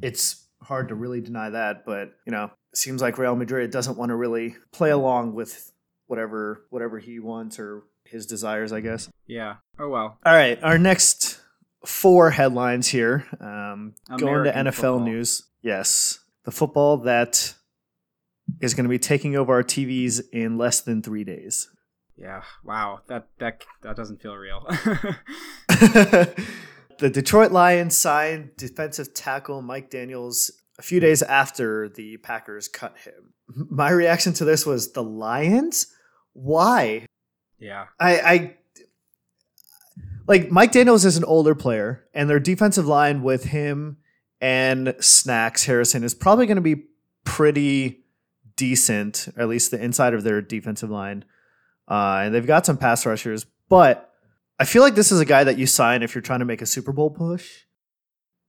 it's 0.00 0.46
hard 0.62 0.88
to 0.88 0.94
really 0.94 1.20
deny 1.20 1.50
that, 1.50 1.84
but 1.84 2.12
you 2.26 2.32
know, 2.32 2.50
seems 2.74 3.02
like 3.02 3.18
Real 3.18 3.36
Madrid 3.36 3.70
doesn't 3.70 3.98
want 3.98 4.10
to 4.10 4.16
really 4.16 4.56
play 4.72 4.90
along 4.90 5.34
with 5.34 5.72
whatever 6.06 6.66
whatever 6.70 6.98
he 6.98 7.18
wants 7.18 7.58
or 7.58 7.84
his 8.04 8.26
desires, 8.26 8.72
I 8.72 8.80
guess. 8.80 9.08
Yeah. 9.26 9.56
Oh 9.78 9.88
well. 9.88 10.18
All 10.24 10.34
right, 10.34 10.62
our 10.62 10.78
next 10.78 11.40
four 11.84 12.30
headlines 12.30 12.88
here. 12.88 13.26
Um, 13.40 13.94
going 14.18 14.44
to 14.44 14.52
NFL 14.52 14.74
football. 14.74 15.00
news. 15.00 15.44
Yes, 15.62 16.18
the 16.44 16.50
football 16.50 16.98
that 16.98 17.54
is 18.60 18.74
going 18.74 18.84
to 18.84 18.90
be 18.90 18.98
taking 18.98 19.36
over 19.36 19.54
our 19.54 19.62
TVs 19.62 20.20
in 20.32 20.58
less 20.58 20.80
than 20.80 21.02
three 21.02 21.24
days. 21.24 21.68
Yeah. 22.16 22.42
Wow. 22.64 23.00
That 23.08 23.28
that 23.38 23.64
that 23.82 23.96
doesn't 23.96 24.22
feel 24.22 24.36
real. 24.36 24.64
the 25.68 26.34
Detroit 26.98 27.52
Lions 27.52 27.96
signed 27.96 28.50
defensive 28.56 29.14
tackle 29.14 29.62
Mike 29.62 29.90
Daniels 29.90 30.50
a 30.82 30.84
few 30.84 30.98
days 30.98 31.22
after 31.22 31.88
the 31.88 32.16
Packers 32.16 32.66
cut 32.66 32.98
him. 32.98 33.34
My 33.70 33.90
reaction 33.90 34.32
to 34.34 34.44
this 34.44 34.66
was 34.66 34.92
the 34.92 35.02
Lions? 35.02 35.86
Why? 36.32 37.06
yeah. 37.58 37.86
I, 38.00 38.20
I 38.20 38.56
like 40.26 40.50
Mike 40.50 40.72
Daniels 40.72 41.04
is 41.04 41.16
an 41.16 41.24
older 41.24 41.54
player, 41.54 42.04
and 42.12 42.28
their 42.28 42.40
defensive 42.40 42.86
line 42.86 43.22
with 43.22 43.44
him 43.44 43.98
and 44.40 44.96
Snacks 44.98 45.66
Harrison 45.66 46.02
is 46.02 46.14
probably 46.14 46.46
going 46.46 46.56
to 46.56 46.60
be 46.60 46.86
pretty 47.24 48.04
decent, 48.56 49.28
or 49.36 49.42
at 49.42 49.48
least 49.48 49.70
the 49.70 49.82
inside 49.82 50.14
of 50.14 50.24
their 50.24 50.42
defensive 50.42 50.90
line. 50.90 51.24
Uh, 51.88 52.22
and 52.24 52.34
they've 52.34 52.46
got 52.46 52.66
some 52.66 52.76
pass 52.76 53.06
rushers, 53.06 53.46
but 53.68 54.12
I 54.58 54.64
feel 54.64 54.82
like 54.82 54.96
this 54.96 55.12
is 55.12 55.20
a 55.20 55.24
guy 55.24 55.44
that 55.44 55.58
you 55.58 55.66
sign 55.66 56.02
if 56.02 56.14
you're 56.14 56.22
trying 56.22 56.40
to 56.40 56.44
make 56.44 56.62
a 56.62 56.66
Super 56.66 56.92
Bowl 56.92 57.10
push. 57.10 57.66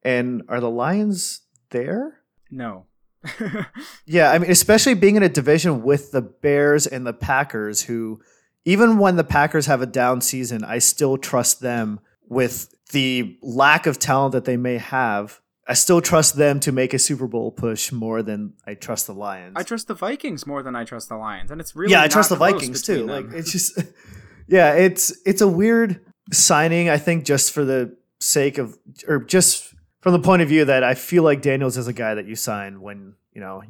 And 0.01 0.41
are 0.49 0.59
the 0.59 0.71
Lions 0.71 1.41
there? 1.69 2.22
No. 2.53 2.85
Yeah, 4.05 4.31
I 4.31 4.37
mean, 4.37 4.51
especially 4.51 4.95
being 4.95 5.15
in 5.15 5.23
a 5.23 5.29
division 5.29 5.81
with 5.81 6.11
the 6.11 6.21
Bears 6.21 6.85
and 6.85 7.07
the 7.07 7.13
Packers, 7.13 7.83
who, 7.83 8.21
even 8.65 8.97
when 8.97 9.15
the 9.15 9.23
Packers 9.23 9.65
have 9.67 9.81
a 9.81 9.85
down 9.85 10.19
season, 10.19 10.63
I 10.63 10.79
still 10.79 11.17
trust 11.17 11.61
them 11.61 12.01
with 12.27 12.73
the 12.91 13.37
lack 13.41 13.87
of 13.87 13.97
talent 13.97 14.33
that 14.33 14.45
they 14.45 14.57
may 14.57 14.77
have. 14.77 15.39
I 15.65 15.73
still 15.73 16.01
trust 16.01 16.35
them 16.35 16.59
to 16.61 16.73
make 16.73 16.93
a 16.93 16.99
Super 16.99 17.27
Bowl 17.27 17.49
push 17.49 17.93
more 17.93 18.21
than 18.21 18.53
I 18.67 18.73
trust 18.73 19.07
the 19.07 19.13
Lions. 19.13 19.53
I 19.55 19.63
trust 19.63 19.87
the 19.87 19.93
Vikings 19.93 20.45
more 20.45 20.61
than 20.61 20.75
I 20.75 20.83
trust 20.83 21.07
the 21.07 21.15
Lions, 21.15 21.49
and 21.51 21.61
it's 21.61 21.73
really 21.75 21.93
yeah, 21.93 22.01
I 22.01 22.09
trust 22.09 22.29
the 22.29 22.35
Vikings 22.35 22.81
too. 22.81 23.05
between 23.05 23.31
Like 23.31 23.33
it's 23.33 23.53
just, 23.53 23.79
yeah, 24.47 24.73
it's 24.73 25.17
it's 25.25 25.41
a 25.41 25.47
weird 25.47 26.01
signing. 26.33 26.89
I 26.89 26.97
think 26.97 27.23
just 27.23 27.53
for 27.53 27.63
the 27.63 27.95
sake 28.19 28.57
of, 28.57 28.77
or 29.07 29.19
just 29.19 29.72
from 30.03 30.11
the 30.11 30.19
point 30.19 30.41
of 30.41 30.49
view 30.49 30.65
that 30.65 30.83
I 30.83 30.93
feel 30.95 31.23
like 31.23 31.41
Daniels 31.41 31.77
is 31.77 31.87
a 31.87 31.93
guy 31.93 32.13
that 32.13 32.27
you 32.27 32.35
sign 32.35 32.81
when 32.81 33.15
you 33.31 33.41
know 33.41 33.63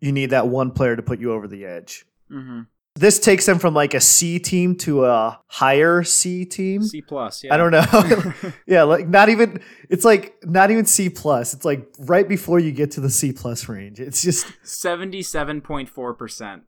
you 0.00 0.12
need 0.12 0.30
that 0.30 0.46
one 0.48 0.70
player 0.70 0.96
to 0.96 1.02
put 1.02 1.18
you 1.20 1.32
over 1.32 1.46
the 1.48 1.66
edge. 1.66 2.06
Mhm. 2.30 2.68
This 2.94 3.18
takes 3.18 3.46
them 3.46 3.58
from 3.58 3.74
like 3.74 3.94
a 3.94 4.00
C 4.00 4.38
team 4.38 4.76
to 4.78 5.06
a 5.06 5.40
higher 5.48 6.02
C 6.02 6.44
team. 6.44 6.82
C 6.82 7.00
plus. 7.02 7.42
Yeah. 7.42 7.54
I 7.54 7.56
don't 7.56 7.70
know. 7.72 8.52
yeah, 8.66 8.82
like 8.84 9.08
not 9.08 9.28
even. 9.28 9.60
It's 9.88 10.04
like 10.04 10.36
not 10.44 10.70
even 10.70 10.84
C 10.84 11.08
plus. 11.08 11.52
It's 11.52 11.64
like 11.64 11.88
right 11.98 12.28
before 12.28 12.60
you 12.60 12.70
get 12.70 12.92
to 12.92 13.00
the 13.00 13.10
C 13.10 13.32
plus 13.32 13.68
range. 13.68 13.98
It's 13.98 14.22
just 14.22 14.46
Seventy-seven 14.62 15.62
point 15.62 15.88
four 15.88 16.14
percent. 16.14 16.62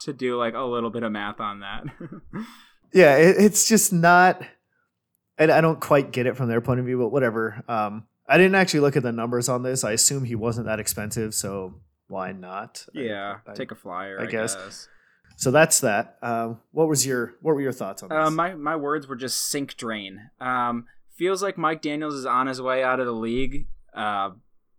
To 0.00 0.12
do 0.12 0.36
like 0.36 0.54
a 0.54 0.62
little 0.62 0.90
bit 0.90 1.02
of 1.02 1.12
math 1.12 1.38
on 1.40 1.60
that. 1.60 1.84
yeah, 2.92 3.16
it, 3.16 3.36
it's 3.38 3.68
just 3.68 3.92
not. 3.92 4.42
And 5.36 5.52
I 5.52 5.60
don't 5.60 5.80
quite 5.80 6.12
get 6.12 6.26
it 6.26 6.36
from 6.36 6.48
their 6.48 6.60
point 6.60 6.80
of 6.80 6.86
view, 6.86 6.98
but 6.98 7.10
whatever. 7.10 7.62
Um, 7.68 8.04
I 8.28 8.36
didn't 8.36 8.54
actually 8.56 8.80
look 8.80 8.96
at 8.96 9.02
the 9.02 9.12
numbers 9.12 9.48
on 9.48 9.62
this. 9.62 9.84
I 9.84 9.92
assume 9.92 10.24
he 10.24 10.34
wasn't 10.34 10.66
that 10.66 10.78
expensive, 10.80 11.34
so 11.34 11.74
why 12.08 12.32
not? 12.32 12.84
I- 12.94 13.00
yeah. 13.00 13.38
I- 13.46 13.54
take 13.54 13.70
a 13.70 13.74
flyer. 13.74 14.18
I 14.20 14.24
I, 14.24 14.26
guess. 14.26 14.54
guess. 14.54 14.88
So 15.36 15.50
that's 15.50 15.80
that. 15.80 16.18
Um, 16.20 16.60
what 16.72 16.88
was 16.88 17.06
your 17.06 17.34
what 17.42 17.54
were 17.54 17.60
your 17.60 17.72
thoughts 17.72 18.02
on 18.02 18.08
this? 18.08 18.18
Uh, 18.18 18.30
my 18.30 18.54
my 18.54 18.76
words 18.76 19.06
were 19.06 19.16
just 19.16 19.40
sink 19.48 19.76
drain. 19.76 20.30
Um, 20.40 20.86
feels 21.16 21.42
like 21.42 21.56
Mike 21.56 21.80
Daniels 21.80 22.14
is 22.14 22.26
on 22.26 22.48
his 22.48 22.60
way 22.60 22.82
out 22.82 22.98
of 23.00 23.06
the 23.06 23.12
league. 23.12 23.66
Uh, 23.94 24.30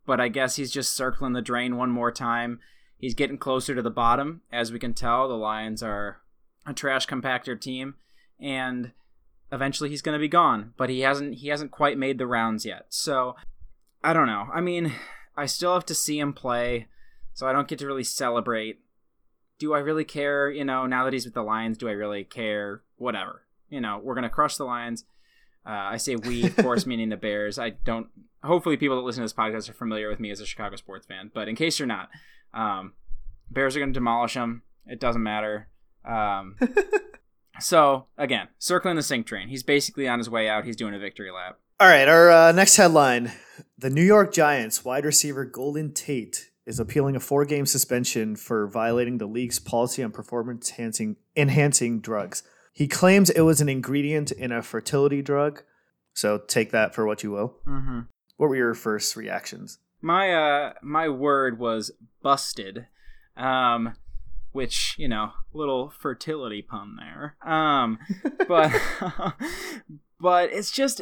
but 0.06 0.20
I 0.20 0.27
guess 0.27 0.56
he's 0.58 0.72
just 0.72 0.96
circling 0.96 1.34
the 1.34 1.41
drain 1.41 1.77
one 1.77 1.89
more 1.91 2.12
time. 2.12 2.60
He's 2.98 3.13
getting 3.13 3.38
closer 3.38 3.74
to 3.75 3.82
the 3.82 3.89
bottom, 3.89 4.41
as 4.51 4.72
we 4.72 4.79
can 4.79 4.94
tell. 4.94 5.27
The 5.29 5.36
Lions 5.36 5.82
are 5.82 6.20
a 6.65 6.74
trash 6.74 7.08
compactor 7.08 7.60
team, 7.60 7.96
and 8.39 8.91
eventually 9.51 9.89
he's 9.89 10.01
going 10.01 10.13
to 10.13 10.20
be 10.20 10.27
gone. 10.27 10.74
But 10.77 10.89
he 10.89 11.01
hasn't 11.01 11.36
he 11.36 11.48
hasn't 11.50 11.72
quite 11.72 11.98
made 11.98 12.18
the 12.18 12.27
rounds 12.27 12.65
yet. 12.65 12.86
So 12.89 13.36
I 14.03 14.13
don't 14.13 14.27
know. 14.27 14.48
I 14.53 14.62
mean, 14.62 14.94
I 15.36 15.46
still 15.46 15.74
have 15.74 15.86
to 15.88 15.96
see 15.96 16.20
him 16.20 16.34
play, 16.34 16.88
so 17.34 17.48
I 17.48 17.53
don't 17.53 17.68
get 17.68 17.79
to 17.79 17.88
really 17.88 18.03
celebrate 18.03 18.79
do 19.60 19.74
I 19.74 19.79
really 19.79 20.06
care? 20.06 20.50
You 20.50 20.65
know, 20.65 20.88
now 20.88 21.03
that 21.03 21.13
he's 21.13 21.25
with 21.25 21.34
the 21.34 21.44
Lions, 21.44 21.77
do 21.77 21.88
I 21.88 21.91
really 21.91 22.24
care? 22.24 22.82
Whatever. 22.96 23.44
You 23.70 23.82
know, 23.82 24.00
we're 24.01 24.15
gonna 24.15 24.29
crush 24.29 24.56
the 24.56 24.63
Lions. 24.63 25.03
Uh, 25.65 25.72
I 25.72 25.98
say 25.98 26.15
we, 26.15 26.46
of 26.46 26.56
course, 26.58 26.86
meaning 26.86 27.10
the 27.10 27.18
Bears. 27.18 27.60
I 27.60 27.72
don't. 27.72 28.08
Hopefully, 28.41 28.77
people 28.77 28.96
that 28.96 29.03
listen 29.03 29.22
to 29.22 29.25
this 29.25 29.34
podcast 29.34 29.70
are 29.70 29.74
familiar 29.74 30.10
with 30.10 30.20
me 30.20 30.32
as 30.32 30.39
a 30.39 30.46
Chicago 30.46 30.77
sports 30.77 31.06
fan. 31.06 31.29
But 31.34 31.50
in 31.50 31.56
case 31.56 31.77
you're 31.77 31.88
not, 31.88 32.10
um, 32.53 32.94
Bears 33.51 33.75
are 33.75 33.79
gonna 33.79 33.91
demolish 33.91 34.34
them. 34.34 34.63
It 34.88 35.00
doesn't 35.00 35.22
matter. 35.22 35.68
Um, 36.06 36.56
so 37.60 38.08
again, 38.18 38.48
circling 38.58 38.96
the 38.96 39.04
sink 39.04 39.28
train. 39.28 39.48
He's 39.48 39.63
basically 39.63 40.08
on 40.08 40.20
his 40.20 40.30
way 40.30 40.50
out. 40.50 40.66
He's 40.66 40.75
doing 40.75 40.94
a 40.94 41.00
victory 41.00 41.32
lap. 41.32 41.60
All 41.80 41.88
right, 41.88 42.08
our 42.08 42.30
uh, 42.30 42.51
next 42.51 42.75
headline: 42.75 43.32
The 43.78 43.89
New 43.89 44.04
York 44.04 44.34
Giants 44.34 44.84
wide 44.84 45.06
receiver 45.06 45.46
Golden 45.46 45.94
Tate 45.94 46.51
is 46.66 46.80
appealing 46.80 47.16
a 47.16 47.20
four-game 47.20 47.66
suspension 47.66 48.36
for 48.36 48.68
violating 48.68 49.18
the 49.18 49.25
league's 49.25 49.60
policy 49.60 50.04
on 50.04 50.12
performance-enhancing 50.12 51.16
enhancing 51.36 52.00
drugs. 52.00 52.44
He 52.74 52.88
claims 52.88 53.30
it 53.30 53.42
was 53.42 53.62
an 53.62 53.70
ingredient 53.70 54.32
in 54.32 54.51
a 54.51 54.62
fertility 54.62 55.22
drug. 55.22 55.63
So 56.13 56.38
take 56.38 56.72
that 56.72 56.94
for 56.94 57.06
what 57.06 57.24
you 57.24 57.32
will. 57.32 57.56
Mm-hmm. 57.68 58.01
What 58.38 58.50
were 58.50 58.56
your 58.56 58.74
first 58.74 59.16
reactions? 59.16 59.80
my 60.01 60.34
uh 60.34 60.74
my 60.82 61.10
word 61.10 61.60
was 61.60 61.92
busted 62.22 62.88
um 63.36 63.94
which 64.51 64.96
you 64.98 65.08
know 65.08 65.32
little 65.53 65.89
fertility 65.89 66.62
pun 66.62 66.98
there. 66.98 67.36
Um 67.46 68.00
but 68.48 68.72
but 70.20 70.51
it's 70.51 70.72
just 70.72 71.01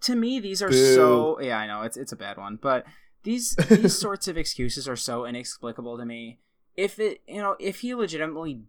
to 0.00 0.16
me 0.16 0.40
these 0.40 0.62
are 0.62 0.72
so 0.72 1.40
yeah 1.40 1.58
i 1.58 1.66
know 1.66 1.82
it's 1.82 1.96
it's 1.96 2.12
a 2.12 2.16
bad 2.16 2.36
one 2.36 2.56
but 2.60 2.86
these 3.24 3.56
these 3.68 3.98
sorts 3.98 4.28
of 4.28 4.38
excuses 4.38 4.86
are 4.86 4.96
so 4.96 5.26
inexplicable 5.26 5.98
to 5.98 6.04
me. 6.04 6.38
If 6.76 6.98
it 6.98 7.22
you 7.26 7.42
know 7.42 7.56
if 7.58 7.80
he 7.80 7.94
legitimately 7.94 8.62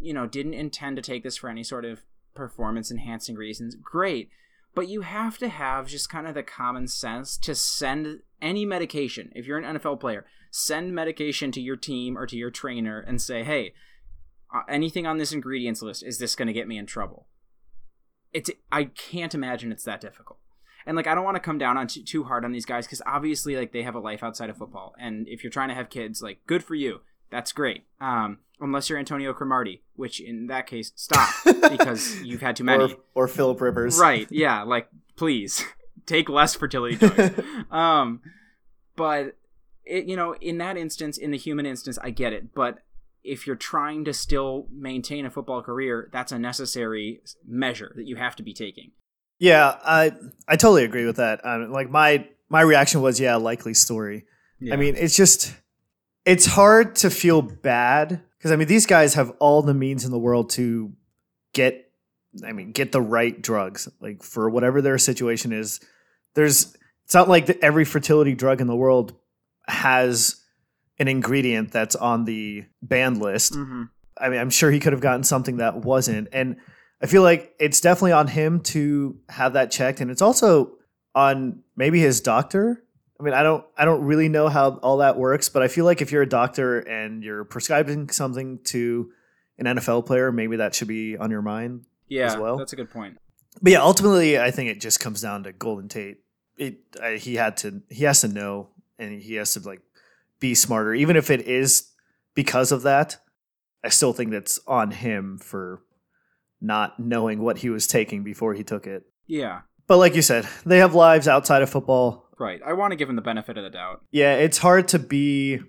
you 0.00 0.12
know 0.12 0.26
didn't 0.26 0.54
intend 0.54 0.96
to 0.96 1.02
take 1.02 1.22
this 1.22 1.36
for 1.36 1.48
any 1.48 1.62
sort 1.62 1.84
of 1.84 2.00
performance 2.34 2.90
enhancing 2.90 3.34
reasons 3.34 3.74
great 3.74 4.30
but 4.78 4.86
you 4.86 5.00
have 5.00 5.38
to 5.38 5.48
have 5.48 5.88
just 5.88 6.08
kind 6.08 6.24
of 6.24 6.34
the 6.34 6.42
common 6.44 6.86
sense 6.86 7.36
to 7.36 7.52
send 7.52 8.20
any 8.40 8.64
medication. 8.64 9.32
If 9.34 9.44
you're 9.44 9.58
an 9.58 9.76
NFL 9.76 9.98
player, 9.98 10.24
send 10.52 10.94
medication 10.94 11.50
to 11.50 11.60
your 11.60 11.74
team 11.74 12.16
or 12.16 12.26
to 12.26 12.36
your 12.36 12.52
trainer 12.52 13.00
and 13.00 13.20
say, 13.20 13.42
"Hey, 13.42 13.74
uh, 14.54 14.60
anything 14.68 15.04
on 15.04 15.18
this 15.18 15.32
ingredients 15.32 15.82
list 15.82 16.04
is 16.04 16.20
this 16.20 16.36
going 16.36 16.46
to 16.46 16.52
get 16.52 16.68
me 16.68 16.78
in 16.78 16.86
trouble?" 16.86 17.26
It's 18.32 18.52
I 18.70 18.84
can't 18.84 19.34
imagine 19.34 19.72
it's 19.72 19.82
that 19.82 20.00
difficult. 20.00 20.38
And 20.86 20.96
like 20.96 21.08
I 21.08 21.16
don't 21.16 21.24
want 21.24 21.34
to 21.34 21.40
come 21.40 21.58
down 21.58 21.76
on 21.76 21.88
too, 21.88 22.04
too 22.04 22.22
hard 22.22 22.44
on 22.44 22.52
these 22.52 22.64
guys 22.64 22.86
cuz 22.86 23.02
obviously 23.04 23.56
like 23.56 23.72
they 23.72 23.82
have 23.82 23.96
a 23.96 23.98
life 23.98 24.22
outside 24.22 24.48
of 24.48 24.58
football 24.58 24.94
and 24.96 25.26
if 25.26 25.42
you're 25.42 25.50
trying 25.50 25.70
to 25.70 25.74
have 25.74 25.90
kids, 25.90 26.22
like 26.22 26.46
good 26.46 26.62
for 26.62 26.76
you. 26.76 27.00
That's 27.30 27.50
great. 27.50 27.88
Um 28.00 28.38
unless 28.60 28.88
you're 28.88 28.98
Antonio 28.98 29.32
Cromartie, 29.32 29.82
which 29.94 30.20
in 30.20 30.46
that 30.48 30.66
case 30.66 30.92
stop 30.94 31.28
because 31.44 32.20
you've 32.22 32.40
had 32.40 32.56
too 32.56 32.64
many. 32.64 32.94
Or, 33.14 33.24
or 33.24 33.28
Philip 33.28 33.60
Rivers. 33.60 33.98
Right. 33.98 34.26
Yeah. 34.30 34.62
Like, 34.62 34.88
please 35.16 35.64
take 36.06 36.28
less 36.28 36.54
fertility 36.54 36.96
drugs. 36.96 37.40
um, 37.70 38.20
but 38.96 39.36
it, 39.84 40.06
you 40.06 40.16
know, 40.16 40.34
in 40.34 40.58
that 40.58 40.76
instance, 40.76 41.18
in 41.18 41.30
the 41.30 41.38
human 41.38 41.66
instance, 41.66 41.98
I 42.02 42.10
get 42.10 42.32
it. 42.32 42.54
But 42.54 42.78
if 43.24 43.46
you're 43.46 43.56
trying 43.56 44.04
to 44.04 44.12
still 44.12 44.66
maintain 44.72 45.26
a 45.26 45.30
football 45.30 45.62
career, 45.62 46.08
that's 46.12 46.32
a 46.32 46.38
necessary 46.38 47.20
measure 47.46 47.92
that 47.96 48.06
you 48.06 48.16
have 48.16 48.36
to 48.36 48.42
be 48.42 48.52
taking. 48.52 48.92
Yeah, 49.38 49.78
I 49.84 50.12
I 50.48 50.56
totally 50.56 50.84
agree 50.84 51.06
with 51.06 51.16
that. 51.16 51.44
Um, 51.44 51.70
like 51.70 51.90
my 51.90 52.26
my 52.48 52.60
reaction 52.60 53.02
was, 53.02 53.20
yeah, 53.20 53.36
likely 53.36 53.74
story. 53.74 54.24
Yeah. 54.60 54.74
I 54.74 54.76
mean, 54.76 54.96
it's 54.96 55.16
just 55.16 55.54
it's 56.24 56.46
hard 56.46 56.96
to 56.96 57.10
feel 57.10 57.42
bad 57.42 58.22
because 58.38 58.52
I 58.52 58.56
mean 58.56 58.68
these 58.68 58.86
guys 58.86 59.14
have 59.14 59.32
all 59.38 59.62
the 59.62 59.74
means 59.74 60.04
in 60.04 60.10
the 60.10 60.18
world 60.18 60.50
to 60.50 60.92
get 61.52 61.90
I 62.44 62.52
mean 62.52 62.72
get 62.72 62.92
the 62.92 63.00
right 63.00 63.40
drugs 63.40 63.88
like 64.00 64.22
for 64.22 64.48
whatever 64.48 64.80
their 64.80 64.98
situation 64.98 65.52
is. 65.52 65.80
There's 66.34 66.76
it's 67.04 67.14
not 67.14 67.28
like 67.28 67.46
that 67.46 67.58
every 67.60 67.84
fertility 67.84 68.34
drug 68.34 68.60
in 68.60 68.66
the 68.66 68.76
world 68.76 69.14
has 69.66 70.42
an 70.98 71.08
ingredient 71.08 71.70
that's 71.72 71.96
on 71.96 72.24
the 72.24 72.64
banned 72.82 73.18
list. 73.18 73.54
hmm 73.54 73.84
I 74.20 74.30
mean, 74.30 74.40
I'm 74.40 74.50
sure 74.50 74.70
he 74.72 74.80
could 74.80 74.92
have 74.92 75.00
gotten 75.00 75.22
something 75.22 75.58
that 75.58 75.76
wasn't. 75.76 76.26
And 76.32 76.56
I 77.00 77.06
feel 77.06 77.22
like 77.22 77.54
it's 77.60 77.80
definitely 77.80 78.10
on 78.10 78.26
him 78.26 78.60
to 78.62 79.16
have 79.28 79.52
that 79.52 79.70
checked. 79.70 80.00
And 80.00 80.10
it's 80.10 80.22
also 80.22 80.72
on 81.14 81.60
maybe 81.76 82.00
his 82.00 82.20
doctor. 82.20 82.82
I 83.20 83.24
mean, 83.24 83.34
I 83.34 83.42
don't 83.42 83.64
I 83.76 83.84
don't 83.84 84.04
really 84.04 84.28
know 84.28 84.48
how 84.48 84.76
all 84.76 84.98
that 84.98 85.16
works, 85.16 85.48
but 85.48 85.62
I 85.62 85.68
feel 85.68 85.84
like 85.84 86.00
if 86.00 86.12
you're 86.12 86.22
a 86.22 86.28
doctor 86.28 86.78
and 86.78 87.22
you're 87.22 87.44
prescribing 87.44 88.10
something 88.10 88.60
to 88.64 89.10
an 89.58 89.66
NFL 89.66 90.06
player, 90.06 90.30
maybe 90.30 90.56
that 90.56 90.74
should 90.74 90.88
be 90.88 91.16
on 91.16 91.30
your 91.30 91.42
mind. 91.42 91.84
yeah, 92.08 92.26
as 92.26 92.36
well. 92.36 92.56
that's 92.56 92.72
a 92.72 92.76
good 92.76 92.90
point. 92.90 93.18
But 93.60 93.72
yeah, 93.72 93.82
ultimately, 93.82 94.38
I 94.38 94.50
think 94.52 94.70
it 94.70 94.80
just 94.80 95.00
comes 95.00 95.20
down 95.20 95.42
to 95.44 95.52
Golden 95.52 95.88
Tate. 95.88 96.18
It 96.56 96.78
I, 97.02 97.16
he 97.16 97.34
had 97.34 97.56
to 97.58 97.82
he 97.90 98.04
has 98.04 98.20
to 98.20 98.28
know, 98.28 98.68
and 98.98 99.20
he 99.20 99.34
has 99.34 99.52
to 99.54 99.60
like 99.60 99.80
be 100.38 100.54
smarter, 100.54 100.94
even 100.94 101.16
if 101.16 101.30
it 101.30 101.42
is 101.42 101.90
because 102.34 102.70
of 102.70 102.82
that. 102.82 103.16
I 103.82 103.88
still 103.88 104.12
think 104.12 104.30
that's 104.30 104.58
on 104.66 104.90
him 104.90 105.38
for 105.38 105.82
not 106.60 106.98
knowing 106.98 107.40
what 107.40 107.58
he 107.58 107.70
was 107.70 107.86
taking 107.86 108.24
before 108.24 108.54
he 108.54 108.64
took 108.64 108.86
it. 108.86 109.04
Yeah, 109.26 109.60
But 109.86 109.98
like 109.98 110.14
you 110.16 110.22
said, 110.22 110.48
they 110.66 110.78
have 110.78 110.94
lives 110.94 111.28
outside 111.28 111.62
of 111.62 111.70
football. 111.70 112.27
Right. 112.38 112.60
I 112.64 112.72
want 112.72 112.92
to 112.92 112.96
give 112.96 113.08
him 113.08 113.16
the 113.16 113.22
benefit 113.22 113.56
of 113.58 113.64
the 113.64 113.70
doubt. 113.70 114.02
Yeah, 114.10 114.34
it's 114.34 114.58
hard 114.58 114.88
to 114.88 114.98
be. 114.98 115.60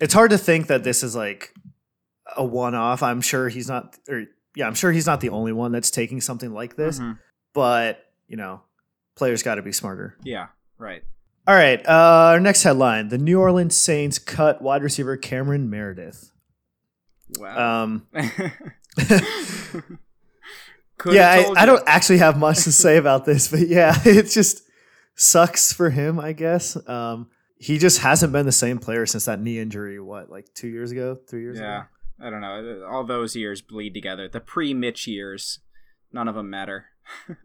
It's 0.00 0.14
hard 0.14 0.30
to 0.30 0.38
think 0.38 0.66
that 0.66 0.84
this 0.84 1.02
is 1.02 1.16
like 1.16 1.54
a 2.36 2.44
one-off. 2.44 3.02
I'm 3.02 3.20
sure 3.20 3.48
he's 3.48 3.68
not, 3.68 3.96
or 4.08 4.24
yeah, 4.54 4.66
I'm 4.66 4.74
sure 4.74 4.92
he's 4.92 5.06
not 5.06 5.20
the 5.20 5.30
only 5.30 5.52
one 5.52 5.72
that's 5.72 5.90
taking 5.90 6.20
something 6.20 6.52
like 6.52 6.76
this. 6.76 6.98
Mhm. 6.98 7.18
But 7.54 8.04
you 8.28 8.36
know, 8.36 8.62
players 9.14 9.42
got 9.42 9.54
to 9.56 9.62
be 9.62 9.72
smarter. 9.72 10.16
Yeah, 10.22 10.48
right. 10.78 11.02
All 11.46 11.54
right. 11.54 11.80
Uh, 11.86 12.32
our 12.32 12.40
next 12.40 12.62
headline: 12.62 13.08
The 13.08 13.18
New 13.18 13.40
Orleans 13.40 13.76
Saints 13.76 14.18
cut 14.18 14.60
wide 14.60 14.82
receiver 14.82 15.16
Cameron 15.16 15.70
Meredith. 15.70 16.32
Wow. 17.38 17.82
Um, 17.84 18.06
yeah, 21.06 21.30
I, 21.30 21.62
I 21.62 21.66
don't 21.66 21.82
actually 21.86 22.18
have 22.18 22.38
much 22.38 22.64
to 22.64 22.72
say 22.72 22.96
about 22.96 23.24
this, 23.24 23.48
but 23.48 23.68
yeah, 23.68 23.94
it's 24.04 24.34
just 24.34 24.62
sucks 25.16 25.72
for 25.72 25.90
him, 25.90 26.20
I 26.20 26.32
guess. 26.32 26.76
Um, 26.88 27.28
he 27.58 27.78
just 27.78 27.98
hasn't 28.00 28.32
been 28.32 28.46
the 28.46 28.52
same 28.52 28.78
player 28.78 29.06
since 29.06 29.24
that 29.24 29.40
knee 29.40 29.58
injury. 29.58 29.98
What, 29.98 30.30
like 30.30 30.52
two 30.54 30.68
years 30.68 30.92
ago, 30.92 31.18
three 31.28 31.42
years 31.42 31.58
Yeah. 31.58 31.78
ago? 31.78 31.86
I 32.20 32.30
don't 32.30 32.40
know. 32.40 32.86
All 32.90 33.04
those 33.04 33.34
years 33.36 33.60
bleed 33.60 33.92
together. 33.94 34.28
The 34.28 34.40
pre 34.40 34.72
Mitch 34.72 35.06
years, 35.06 35.58
none 36.12 36.28
of 36.28 36.34
them 36.34 36.48
matter. 36.50 36.86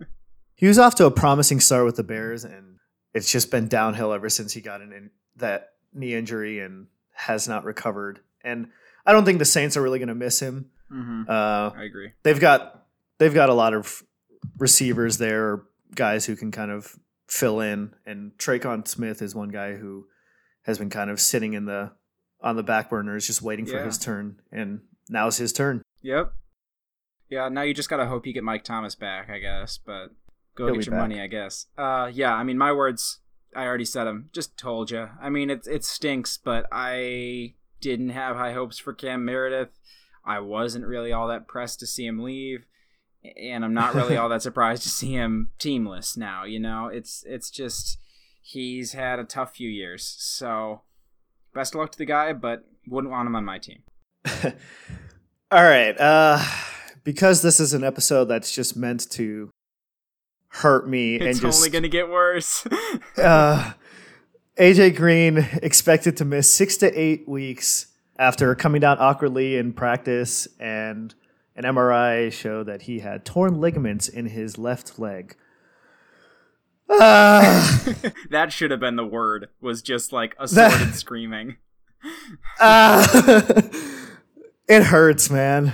He 0.55 0.67
was 0.67 0.77
off 0.77 0.93
to 0.95 1.05
a 1.07 1.11
promising 1.11 1.59
start 1.59 1.85
with 1.85 1.95
the 1.95 2.03
Bears, 2.03 2.43
and 2.43 2.75
it's 3.15 3.31
just 3.31 3.49
been 3.49 3.67
downhill 3.67 4.13
ever 4.13 4.29
since 4.29 4.53
he 4.53 4.61
got 4.61 4.81
an 4.81 4.93
in, 4.93 5.09
that 5.37 5.69
knee 5.91 6.13
injury 6.13 6.59
and 6.59 6.85
has 7.13 7.47
not 7.47 7.63
recovered. 7.63 8.19
And 8.43 8.67
I 9.03 9.11
don't 9.11 9.25
think 9.25 9.39
the 9.39 9.45
Saints 9.45 9.75
are 9.75 9.81
really 9.81 9.97
going 9.97 10.09
to 10.09 10.13
miss 10.13 10.39
him. 10.39 10.69
Mm-hmm. 10.93 11.23
Uh, 11.27 11.71
I 11.75 11.83
agree. 11.85 12.11
they've 12.21 12.39
got 12.39 12.85
they've 13.17 13.33
got 13.33 13.49
a 13.49 13.55
lot 13.55 13.73
of 13.73 14.03
receivers 14.59 15.17
there, 15.17 15.63
guys 15.95 16.25
who 16.27 16.35
can 16.35 16.51
kind 16.51 16.69
of 16.69 16.95
fill 17.31 17.61
in. 17.61 17.93
And 18.05 18.33
Tre'Quan 18.37 18.85
Smith 18.85 19.21
is 19.21 19.33
one 19.33 19.49
guy 19.49 19.75
who 19.75 20.07
has 20.63 20.77
been 20.77 20.89
kind 20.89 21.09
of 21.09 21.19
sitting 21.19 21.53
in 21.53 21.65
the 21.65 21.91
on 22.41 22.55
the 22.55 22.63
back 22.63 22.89
burners, 22.89 23.25
just 23.27 23.41
waiting 23.41 23.65
for 23.65 23.77
Yeah. 23.77 23.85
his 23.85 23.97
turn. 23.97 24.41
And 24.51 24.81
now's 25.09 25.37
his 25.37 25.53
turn. 25.53 25.81
Yep. 26.01 26.33
Yeah, 27.29 27.47
now 27.49 27.61
you 27.61 27.73
just 27.73 27.89
gotta 27.89 28.07
hope 28.07 28.25
you 28.27 28.33
get 28.33 28.43
Mike 28.43 28.63
Thomas 28.63 28.95
back, 28.95 29.29
I 29.29 29.37
guess. 29.39 29.77
But 29.77 30.07
go 30.55 30.65
He'll 30.65 30.75
get 30.75 30.85
your 30.87 30.91
back. 30.91 31.01
money, 31.01 31.21
I 31.21 31.27
guess. 31.27 31.67
Uh, 31.77 32.09
yeah. 32.13 32.33
I 32.35 32.43
mean, 32.43 32.57
my 32.57 32.71
words. 32.73 33.19
I 33.55 33.65
already 33.65 33.85
said 33.85 34.05
them. 34.05 34.29
Just 34.33 34.57
told 34.57 34.91
you. 34.91 35.09
I 35.21 35.29
mean, 35.29 35.49
it 35.49 35.67
it 35.67 35.83
stinks, 35.85 36.37
but 36.37 36.65
I 36.71 37.55
didn't 37.81 38.09
have 38.09 38.35
high 38.37 38.53
hopes 38.53 38.77
for 38.79 38.93
Cam 38.93 39.23
Meredith. 39.25 39.77
I 40.25 40.39
wasn't 40.39 40.85
really 40.85 41.11
all 41.11 41.27
that 41.27 41.47
pressed 41.47 41.79
to 41.81 41.87
see 41.87 42.05
him 42.05 42.19
leave, 42.23 42.65
and 43.37 43.63
I'm 43.63 43.73
not 43.73 43.93
really 43.93 44.17
all 44.17 44.29
that 44.29 44.41
surprised 44.41 44.83
to 44.83 44.89
see 44.89 45.13
him 45.13 45.49
teamless 45.59 46.17
now. 46.17 46.43
You 46.43 46.59
know, 46.59 46.87
it's 46.87 47.23
it's 47.27 47.49
just 47.49 47.97
he's 48.41 48.93
had 48.93 49.19
a 49.19 49.23
tough 49.23 49.55
few 49.55 49.69
years. 49.69 50.15
So 50.19 50.81
best 51.53 51.75
of 51.75 51.79
luck 51.79 51.91
to 51.91 51.97
the 51.97 52.05
guy, 52.05 52.33
but 52.33 52.65
wouldn't 52.87 53.11
want 53.11 53.27
him 53.27 53.35
on 53.35 53.45
my 53.45 53.59
team. 53.59 53.83
All 55.51 55.63
right. 55.63 55.99
Uh, 55.99 56.43
because 57.03 57.41
this 57.41 57.59
is 57.59 57.73
an 57.73 57.83
episode 57.83 58.25
that's 58.25 58.51
just 58.51 58.75
meant 58.75 59.09
to 59.11 59.49
hurt 60.49 60.87
me 60.87 61.15
It's 61.15 61.25
and 61.25 61.41
just 61.41 61.59
only 61.59 61.69
gonna 61.69 61.87
get 61.87 62.09
worse. 62.09 62.65
uh, 63.17 63.73
AJ 64.57 64.95
Green 64.95 65.37
expected 65.61 66.17
to 66.17 66.25
miss 66.25 66.53
six 66.53 66.77
to 66.77 66.99
eight 66.99 67.27
weeks 67.27 67.87
after 68.17 68.53
coming 68.53 68.81
down 68.81 68.97
awkwardly 68.99 69.57
in 69.57 69.73
practice, 69.73 70.47
and 70.59 71.15
an 71.55 71.63
MRI 71.63 72.31
showed 72.31 72.65
that 72.67 72.83
he 72.83 72.99
had 72.99 73.25
torn 73.25 73.59
ligaments 73.59 74.07
in 74.07 74.27
his 74.27 74.57
left 74.57 74.99
leg. 74.99 75.35
Ah, 76.89 77.83
that 78.29 78.51
should 78.51 78.71
have 78.71 78.79
been 78.79 78.95
the 78.95 79.05
word. 79.05 79.49
Was 79.61 79.81
just 79.81 80.11
like 80.11 80.35
assorted 80.39 80.95
screaming. 80.95 81.57
ah. 82.59 83.07
it 84.67 84.83
hurts, 84.83 85.29
man. 85.29 85.73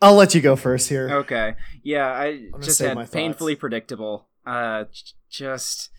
I'll 0.00 0.14
let 0.14 0.34
you 0.34 0.40
go 0.40 0.56
first 0.56 0.88
here. 0.88 1.08
Okay, 1.10 1.54
yeah, 1.82 2.08
I 2.08 2.48
just 2.60 2.80
had 2.80 3.10
painfully 3.12 3.54
predictable. 3.54 4.26
Uh, 4.44 4.84
j- 4.90 5.12
just, 5.30 5.90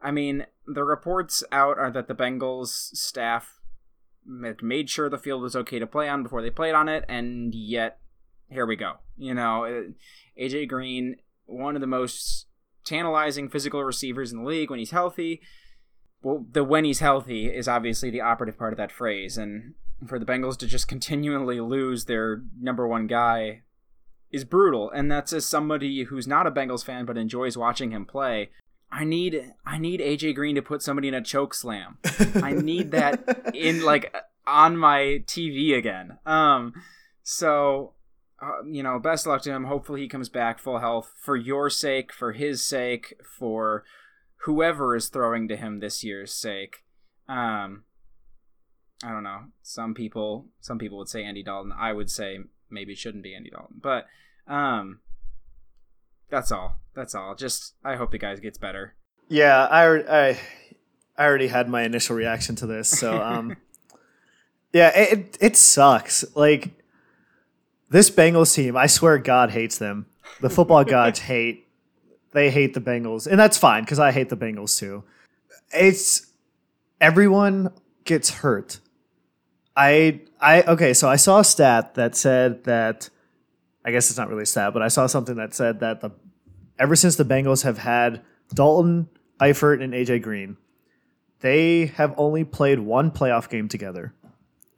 I 0.00 0.12
mean, 0.12 0.46
the 0.66 0.84
reports 0.84 1.42
out 1.50 1.76
are 1.76 1.90
that 1.90 2.06
the 2.06 2.14
Bengals 2.14 2.68
staff 2.68 3.60
made 4.24 4.88
sure 4.88 5.08
the 5.08 5.18
field 5.18 5.42
was 5.42 5.56
okay 5.56 5.80
to 5.80 5.86
play 5.86 6.08
on 6.08 6.22
before 6.22 6.42
they 6.42 6.50
played 6.50 6.74
on 6.74 6.88
it, 6.88 7.04
and 7.08 7.52
yet 7.54 7.99
here 8.50 8.66
we 8.66 8.76
go. 8.76 8.94
You 9.16 9.34
know, 9.34 9.64
uh, 9.64 10.40
AJ 10.40 10.68
Green, 10.68 11.16
one 11.46 11.74
of 11.74 11.80
the 11.80 11.86
most 11.86 12.46
tantalizing 12.84 13.48
physical 13.48 13.84
receivers 13.84 14.32
in 14.32 14.38
the 14.38 14.48
league 14.48 14.70
when 14.70 14.78
he's 14.78 14.90
healthy. 14.90 15.40
Well, 16.22 16.44
the 16.50 16.64
when 16.64 16.84
he's 16.84 17.00
healthy 17.00 17.46
is 17.46 17.68
obviously 17.68 18.10
the 18.10 18.20
operative 18.20 18.58
part 18.58 18.72
of 18.72 18.76
that 18.76 18.92
phrase, 18.92 19.38
and 19.38 19.74
for 20.06 20.18
the 20.18 20.26
Bengals 20.26 20.58
to 20.58 20.66
just 20.66 20.88
continually 20.88 21.60
lose 21.60 22.04
their 22.04 22.42
number 22.58 22.86
one 22.86 23.06
guy 23.06 23.62
is 24.30 24.44
brutal. 24.44 24.90
And 24.90 25.10
that's 25.10 25.32
as 25.32 25.46
somebody 25.46 26.04
who's 26.04 26.26
not 26.26 26.46
a 26.46 26.50
Bengals 26.50 26.84
fan 26.84 27.04
but 27.04 27.18
enjoys 27.18 27.56
watching 27.56 27.90
him 27.90 28.04
play. 28.04 28.50
I 28.92 29.04
need 29.04 29.52
I 29.64 29.78
need 29.78 30.00
AJ 30.00 30.34
Green 30.34 30.56
to 30.56 30.62
put 30.62 30.82
somebody 30.82 31.08
in 31.08 31.14
a 31.14 31.22
choke 31.22 31.54
slam. 31.54 31.98
I 32.42 32.52
need 32.52 32.90
that 32.90 33.52
in 33.54 33.84
like 33.84 34.14
on 34.46 34.76
my 34.76 35.22
TV 35.26 35.76
again. 35.76 36.18
Um, 36.26 36.74
so 37.22 37.94
uh, 38.42 38.64
you 38.66 38.82
know, 38.82 38.98
best 38.98 39.26
luck 39.26 39.42
to 39.42 39.50
him. 39.50 39.64
Hopefully, 39.64 40.00
he 40.00 40.08
comes 40.08 40.28
back 40.28 40.58
full 40.58 40.78
health 40.78 41.12
for 41.16 41.36
your 41.36 41.70
sake, 41.70 42.12
for 42.12 42.32
his 42.32 42.62
sake, 42.62 43.14
for 43.38 43.84
whoever 44.44 44.96
is 44.96 45.08
throwing 45.08 45.48
to 45.48 45.56
him 45.56 45.80
this 45.80 46.02
year's 46.02 46.32
sake. 46.32 46.84
Um, 47.28 47.84
I 49.04 49.10
don't 49.12 49.22
know. 49.22 49.44
Some 49.62 49.94
people, 49.94 50.46
some 50.60 50.78
people 50.78 50.98
would 50.98 51.08
say 51.08 51.24
Andy 51.24 51.42
Dalton. 51.42 51.72
I 51.78 51.92
would 51.92 52.10
say 52.10 52.38
maybe 52.70 52.92
it 52.92 52.98
shouldn't 52.98 53.22
be 53.24 53.34
Andy 53.34 53.50
Dalton, 53.50 53.80
but 53.82 54.06
um, 54.46 55.00
that's 56.30 56.50
all. 56.50 56.80
That's 56.94 57.14
all. 57.14 57.34
Just 57.34 57.74
I 57.84 57.96
hope 57.96 58.10
the 58.10 58.18
guy 58.18 58.34
gets 58.36 58.58
better. 58.58 58.94
Yeah, 59.28 59.66
I, 59.66 59.84
I 59.84 60.38
I 61.16 61.24
already 61.24 61.48
had 61.48 61.68
my 61.68 61.82
initial 61.82 62.16
reaction 62.16 62.56
to 62.56 62.66
this. 62.66 62.88
So 62.88 63.20
um 63.20 63.56
yeah, 64.72 64.88
it 64.98 65.12
it, 65.12 65.38
it 65.40 65.56
sucks. 65.56 66.24
Like 66.34 66.70
this 67.90 68.10
Bengals 68.10 68.54
team, 68.54 68.76
I 68.76 68.86
swear 68.86 69.18
God 69.18 69.50
hates 69.50 69.78
them. 69.78 70.06
The 70.40 70.50
football 70.50 70.84
gods 70.96 71.20
hate 71.20 71.66
they 72.32 72.50
hate 72.50 72.74
the 72.74 72.80
Bengals. 72.80 73.26
And 73.26 73.38
that's 73.38 73.58
fine 73.58 73.84
cuz 73.84 73.98
I 73.98 74.12
hate 74.12 74.28
the 74.28 74.36
Bengals 74.36 74.78
too. 74.78 75.02
It's 75.72 76.28
everyone 77.00 77.72
gets 78.04 78.30
hurt. 78.30 78.80
I 79.76 80.20
I 80.40 80.62
okay, 80.62 80.94
so 80.94 81.08
I 81.08 81.16
saw 81.16 81.40
a 81.40 81.44
stat 81.44 81.94
that 81.94 82.14
said 82.14 82.64
that 82.64 83.10
I 83.84 83.90
guess 83.90 84.10
it's 84.10 84.18
not 84.18 84.28
really 84.28 84.42
a 84.42 84.46
stat, 84.46 84.72
but 84.72 84.82
I 84.82 84.88
saw 84.88 85.06
something 85.06 85.36
that 85.36 85.54
said 85.54 85.80
that 85.80 86.00
the 86.00 86.10
ever 86.78 86.96
since 86.96 87.16
the 87.16 87.24
Bengals 87.24 87.62
have 87.62 87.78
had 87.78 88.22
Dalton, 88.54 89.08
Eifert, 89.40 89.82
and 89.82 89.92
AJ 89.92 90.22
Green, 90.22 90.56
they 91.40 91.86
have 91.86 92.14
only 92.16 92.44
played 92.44 92.80
one 92.80 93.10
playoff 93.10 93.48
game 93.48 93.68
together. 93.68 94.14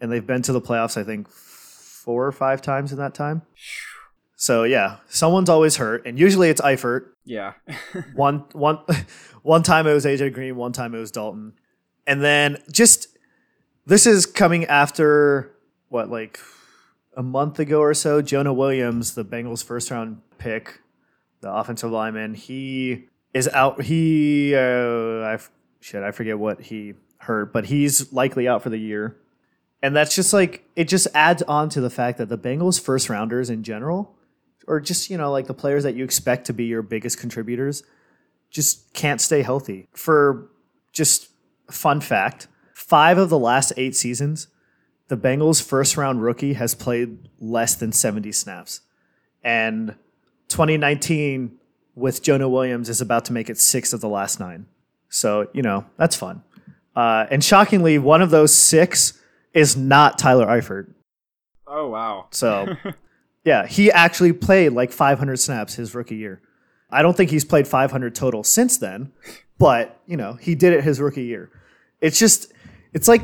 And 0.01 0.11
they've 0.11 0.27
been 0.27 0.43
to 0.43 0.53
the 0.53 0.61
playoffs, 0.61 0.97
I 0.97 1.05
think, 1.05 1.29
four 2.03 2.27
or 2.27 2.33
five 2.33 2.61
times 2.61 2.93
in 2.93 2.99
that 2.99 3.15
time. 3.15 3.43
So 4.37 4.65
yeah, 4.65 4.97
someone's 5.09 5.49
always 5.49 5.77
hurt, 5.77 6.05
and 6.07 6.19
usually 6.19 6.49
it's 6.49 6.61
Eifert. 6.61 7.07
Yeah. 7.25 7.53
One 8.15 8.45
one 8.53 8.79
one 9.43 9.63
time 9.63 9.87
it 9.87 9.95
was 9.95 10.05
AJ 10.05 10.35
Green, 10.35 10.57
one 10.57 10.73
time 10.73 10.95
it 10.95 10.99
was 10.99 11.13
Dalton. 11.13 11.55
And 12.07 12.23
then 12.23 12.59
just 12.71 13.07
this 13.87 14.07
is 14.07 14.27
coming 14.27 14.65
after 14.67 15.55
what, 15.89 16.11
like 16.11 16.41
a 17.17 17.23
month 17.23 17.59
ago 17.59 17.81
or 17.81 17.95
so, 17.95 18.23
Jonah 18.23 18.53
Williams, 18.53 19.15
the 19.15 19.25
Bengals 19.25 19.63
first 19.63 19.91
round 19.91 20.21
pick, 20.39 20.81
the 21.41 21.53
offensive 21.53 21.91
lineman, 21.91 22.35
he 22.35 23.05
is 23.35 23.49
out. 23.49 23.83
He, 23.83 24.55
uh, 24.55 25.23
I 25.25 25.39
shit, 25.81 26.03
I 26.03 26.11
forget 26.11 26.39
what 26.39 26.61
he 26.61 26.95
hurt, 27.19 27.53
but 27.53 27.67
he's 27.67 28.13
likely 28.13 28.49
out 28.49 28.63
for 28.63 28.71
the 28.71 28.79
year. 28.79 29.17
And 29.83 29.97
that's 29.97 30.15
just 30.15 30.33
like 30.33 30.65
it 30.77 30.89
just 30.89 31.09
adds 31.15 31.43
on 31.43 31.69
to 31.71 31.81
the 31.81 31.91
fact 31.91 32.19
that 32.19 32.29
the 32.29 32.39
Bengals 32.39 32.81
first 32.81 33.09
rounders 33.09 33.51
in 33.51 33.63
general, 33.65 34.15
or 34.67 34.81
just 34.81 35.11
you 35.11 35.19
know 35.19 35.33
like 35.33 35.47
the 35.47 35.55
players 35.55 35.83
that 35.83 35.95
you 35.95 36.05
expect 36.05 36.47
to 36.47 36.53
be 36.53 36.65
your 36.65 36.83
biggest 36.83 37.19
contributors, 37.19 37.83
just 38.51 38.93
can't 38.95 39.21
stay 39.21 39.43
healthy. 39.43 39.89
For 39.93 40.51
just 40.93 41.29
fun 41.71 42.01
fact, 42.01 42.47
five 42.75 43.19
of 43.19 43.29
the 43.29 43.39
last 43.39 43.73
eight 43.77 43.97
seasons, 43.97 44.47
the 45.09 45.17
Bengals 45.17 45.63
first 45.63 45.97
round 45.97 46.23
rookie 46.23 46.53
has 46.55 46.75
played 46.75 47.29
less 47.41 47.75
than 47.75 47.93
70 47.93 48.31
snaps. 48.33 48.81
And 49.43 49.97
2019 50.49 51.59
with 51.95 52.23
Jonah 52.23 52.49
Williams 52.49 52.89
is 52.89 53.01
about 53.01 53.25
to 53.27 53.33
make 53.33 53.51
it 53.51 53.59
six 53.59 53.93
of 53.93 54.01
the 54.01 54.09
last 54.09 54.39
nine. 54.39 54.67
So, 55.09 55.49
you 55.53 55.63
know, 55.63 55.85
that's 55.97 56.17
fun. 56.17 56.43
Uh, 56.95 57.27
and 57.31 57.43
shockingly, 57.43 57.99
one 57.99 58.23
of 58.23 58.31
those 58.31 58.55
six 58.55 59.21
is 59.55 59.77
not 59.77 60.19
Tyler 60.19 60.47
Eifert. 60.47 60.93
oh 61.67 61.89
wow. 61.89 62.29
So, 62.31 62.77
yeah, 63.45 63.67
he 63.67 63.91
actually 63.91 64.33
played 64.33 64.73
like 64.73 64.93
500 64.93 65.37
snaps 65.39 65.75
his 65.75 65.95
rookie 65.95 66.17
year. 66.17 66.41
I 66.91 67.03
don't 67.03 67.17
think 67.17 67.31
he's 67.31 67.45
played 67.45 67.67
500 67.67 68.15
total 68.15 68.45
since 68.45 68.77
then, 68.77 69.13
but, 69.59 69.99
you 70.07 70.17
know, 70.17 70.35
he 70.35 70.55
did 70.55 70.75
it 70.75 70.85
his 70.85 71.01
rookie 71.01 71.25
year. 71.25 71.51
It's 72.01 72.19
just, 72.19 72.53
it's 72.93 73.09
like 73.09 73.23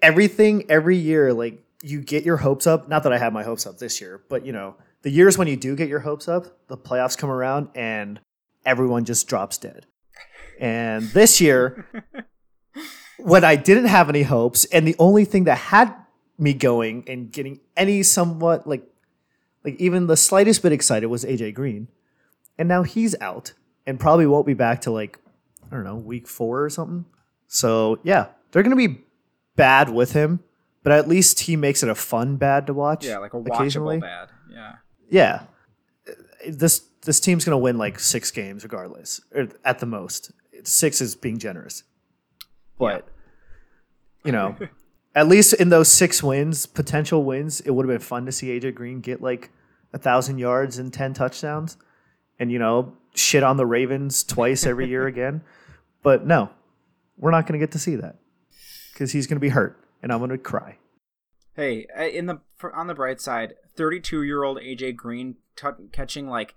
everything 0.00 0.64
every 0.68 0.96
year, 0.96 1.32
like 1.32 1.62
you 1.82 2.00
get 2.00 2.24
your 2.24 2.38
hopes 2.38 2.66
up. 2.66 2.88
Not 2.88 3.04
that 3.04 3.12
I 3.12 3.18
have 3.18 3.32
my 3.32 3.44
hopes 3.44 3.66
up 3.66 3.78
this 3.78 4.00
year, 4.00 4.22
but, 4.28 4.44
you 4.44 4.52
know, 4.52 4.74
the 5.02 5.10
years 5.10 5.38
when 5.38 5.48
you 5.48 5.56
do 5.56 5.76
get 5.76 5.88
your 5.88 6.00
hopes 6.00 6.28
up, 6.28 6.46
the 6.68 6.76
playoffs 6.76 7.16
come 7.16 7.30
around 7.30 7.68
and 7.74 8.20
everyone 8.64 9.04
just 9.04 9.28
drops 9.28 9.58
dead. 9.58 9.86
And 10.60 11.04
this 11.10 11.40
year, 11.40 11.86
when 13.22 13.44
I 13.44 13.56
didn't 13.56 13.86
have 13.86 14.08
any 14.08 14.22
hopes, 14.22 14.64
and 14.66 14.86
the 14.86 14.96
only 14.98 15.24
thing 15.24 15.44
that 15.44 15.58
had 15.58 15.94
me 16.38 16.52
going 16.54 17.04
and 17.06 17.30
getting 17.30 17.60
any 17.76 18.02
somewhat 18.02 18.66
like 18.66 18.84
like 19.64 19.76
even 19.80 20.06
the 20.06 20.16
slightest 20.16 20.62
bit 20.62 20.72
excited 20.72 21.06
was 21.06 21.24
AJ 21.24 21.54
Green. 21.54 21.88
And 22.58 22.68
now 22.68 22.82
he's 22.82 23.14
out 23.20 23.52
and 23.86 23.98
probably 23.98 24.26
won't 24.26 24.46
be 24.46 24.54
back 24.54 24.80
to 24.82 24.90
like 24.90 25.18
I 25.70 25.74
don't 25.74 25.84
know, 25.84 25.96
week 25.96 26.28
4 26.28 26.64
or 26.64 26.70
something. 26.70 27.06
So 27.46 27.98
yeah, 28.02 28.26
they're 28.50 28.62
gonna 28.62 28.76
be 28.76 29.04
bad 29.56 29.88
with 29.88 30.12
him, 30.12 30.40
but 30.82 30.92
at 30.92 31.08
least 31.08 31.40
he 31.40 31.56
makes 31.56 31.82
it 31.82 31.88
a 31.88 31.94
fun 31.94 32.36
bad 32.36 32.66
to 32.66 32.74
watch. 32.74 33.06
Yeah, 33.06 33.18
like 33.18 33.34
a 33.34 33.38
occasionally. 33.38 33.98
watchable 33.98 34.00
bad. 34.00 34.28
Yeah. 34.50 34.72
Yeah, 35.10 35.42
this 36.48 36.80
this 37.02 37.20
team's 37.20 37.44
gonna 37.44 37.58
win 37.58 37.78
like 37.78 38.00
six 38.00 38.30
games 38.30 38.64
regardless, 38.64 39.20
or 39.34 39.48
at 39.64 39.78
the 39.78 39.86
most. 39.86 40.32
Six 40.64 41.00
is 41.00 41.16
being 41.16 41.38
generous, 41.38 41.82
but 42.78 43.06
you 44.24 44.32
know, 44.32 44.56
at 45.14 45.28
least 45.28 45.54
in 45.54 45.68
those 45.68 45.88
six 45.88 46.22
wins, 46.22 46.66
potential 46.66 47.24
wins, 47.24 47.60
it 47.60 47.70
would 47.70 47.86
have 47.88 47.92
been 47.92 48.06
fun 48.06 48.26
to 48.26 48.32
see 48.32 48.48
AJ 48.48 48.74
Green 48.74 49.00
get 49.00 49.20
like 49.22 49.50
a 49.92 49.98
thousand 49.98 50.38
yards 50.38 50.78
and 50.78 50.92
ten 50.92 51.14
touchdowns, 51.14 51.76
and 52.38 52.50
you 52.50 52.58
know, 52.58 52.94
shit 53.14 53.42
on 53.42 53.56
the 53.56 53.66
Ravens 53.66 54.24
twice 54.24 54.66
every 54.66 54.88
year 54.88 55.06
again. 55.08 55.42
But 56.02 56.26
no, 56.26 56.50
we're 57.16 57.30
not 57.30 57.46
gonna 57.46 57.58
get 57.58 57.72
to 57.72 57.78
see 57.78 57.96
that 57.96 58.16
because 58.92 59.12
he's 59.12 59.26
gonna 59.26 59.40
be 59.40 59.50
hurt, 59.50 59.78
and 60.02 60.12
I'm 60.12 60.20
gonna 60.20 60.38
cry. 60.38 60.78
Hey, 61.54 61.86
in 62.12 62.26
the 62.26 62.40
on 62.72 62.86
the 62.86 62.94
bright 62.94 63.20
side, 63.20 63.54
32 63.76 64.22
year 64.22 64.42
old 64.42 64.58
AJ 64.58 64.96
Green 64.96 65.36
t- 65.56 65.66
catching 65.92 66.26
like 66.26 66.54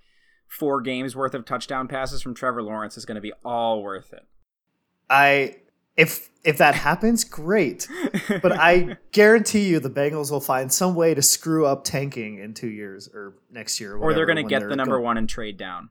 four 0.48 0.82
games 0.82 1.16
worth 1.16 1.34
of 1.34 1.46
touchdown 1.46 1.88
passes 1.88 2.22
from 2.22 2.34
Trevor 2.34 2.64
Lawrence 2.64 2.98
is 2.98 3.06
going 3.06 3.16
to 3.16 3.22
be 3.22 3.34
all 3.44 3.84
worth 3.84 4.14
it. 4.14 4.26
I 5.10 5.58
if 5.98 6.30
if 6.44 6.60
that 6.60 6.76
happens, 6.76 7.24
great. 7.24 7.88
But 8.42 8.52
I 8.54 8.98
guarantee 9.12 9.68
you 9.68 9.80
the 9.80 9.90
Bengals 9.90 10.30
will 10.30 10.40
find 10.40 10.72
some 10.72 10.94
way 10.94 11.14
to 11.14 11.22
screw 11.22 11.66
up 11.66 11.84
tanking 11.84 12.38
in 12.38 12.54
two 12.54 12.68
years 12.68 13.10
or 13.12 13.34
next 13.52 13.80
year. 13.80 13.96
Or 13.96 14.14
they're 14.14 14.26
going 14.26 14.36
going 14.36 14.48
to 14.48 14.50
get 14.50 14.70
the 14.70 14.76
number 14.76 15.02
one 15.02 15.18
and 15.18 15.28
trade 15.28 15.58
down. 15.58 15.90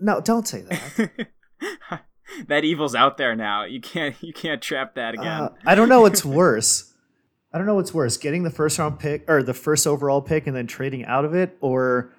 No, 0.00 0.20
don't 0.20 0.46
say 0.46 0.62
that. 0.62 1.28
that 2.48 2.64
evil's 2.64 2.94
out 2.94 3.16
there 3.16 3.36
now. 3.36 3.64
You 3.64 3.80
can't 3.80 4.16
you 4.20 4.32
can't 4.32 4.60
trap 4.60 4.94
that 4.96 5.14
again. 5.14 5.26
Uh, 5.26 5.48
I 5.64 5.74
don't 5.74 5.88
know 5.88 6.00
what's 6.02 6.24
worse. 6.24 6.92
I 7.52 7.58
don't 7.58 7.66
know 7.66 7.76
what's 7.76 7.94
worse: 7.94 8.16
getting 8.16 8.42
the 8.42 8.50
first 8.50 8.78
round 8.78 8.98
pick 8.98 9.28
or 9.30 9.42
the 9.42 9.54
first 9.54 9.86
overall 9.86 10.20
pick 10.20 10.46
and 10.46 10.56
then 10.56 10.66
trading 10.66 11.04
out 11.04 11.24
of 11.24 11.34
it, 11.34 11.56
or 11.60 12.12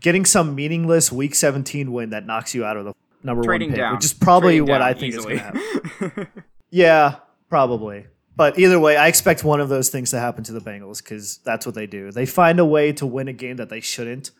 getting 0.00 0.24
some 0.24 0.54
meaningless 0.54 1.10
Week 1.10 1.34
17 1.34 1.90
win 1.90 2.10
that 2.10 2.26
knocks 2.26 2.54
you 2.54 2.64
out 2.64 2.76
of 2.76 2.84
the 2.84 2.94
number 3.22 3.42
Trading 3.42 3.70
one 3.70 3.74
pick, 3.74 3.80
down. 3.80 3.94
which 3.96 4.04
is 4.04 4.12
probably 4.12 4.58
Trading 4.58 4.68
what 4.68 4.82
I 4.82 4.92
think 4.92 5.14
easily. 5.14 5.34
is 5.36 5.40
going 5.40 5.54
to 5.54 5.58
happen. 5.98 6.28
Yeah, 6.76 7.16
probably. 7.48 8.06
But 8.36 8.58
either 8.58 8.78
way, 8.78 8.98
I 8.98 9.08
expect 9.08 9.42
one 9.42 9.62
of 9.62 9.70
those 9.70 9.88
things 9.88 10.10
to 10.10 10.18
happen 10.18 10.44
to 10.44 10.52
the 10.52 10.60
Bengals 10.60 11.02
because 11.02 11.38
that's 11.38 11.64
what 11.64 11.74
they 11.74 11.86
do. 11.86 12.12
They 12.12 12.26
find 12.26 12.60
a 12.60 12.66
way 12.66 12.92
to 12.92 13.06
win 13.06 13.28
a 13.28 13.32
game 13.32 13.56
that 13.56 13.70
they 13.70 13.80
shouldn't. 13.80 14.30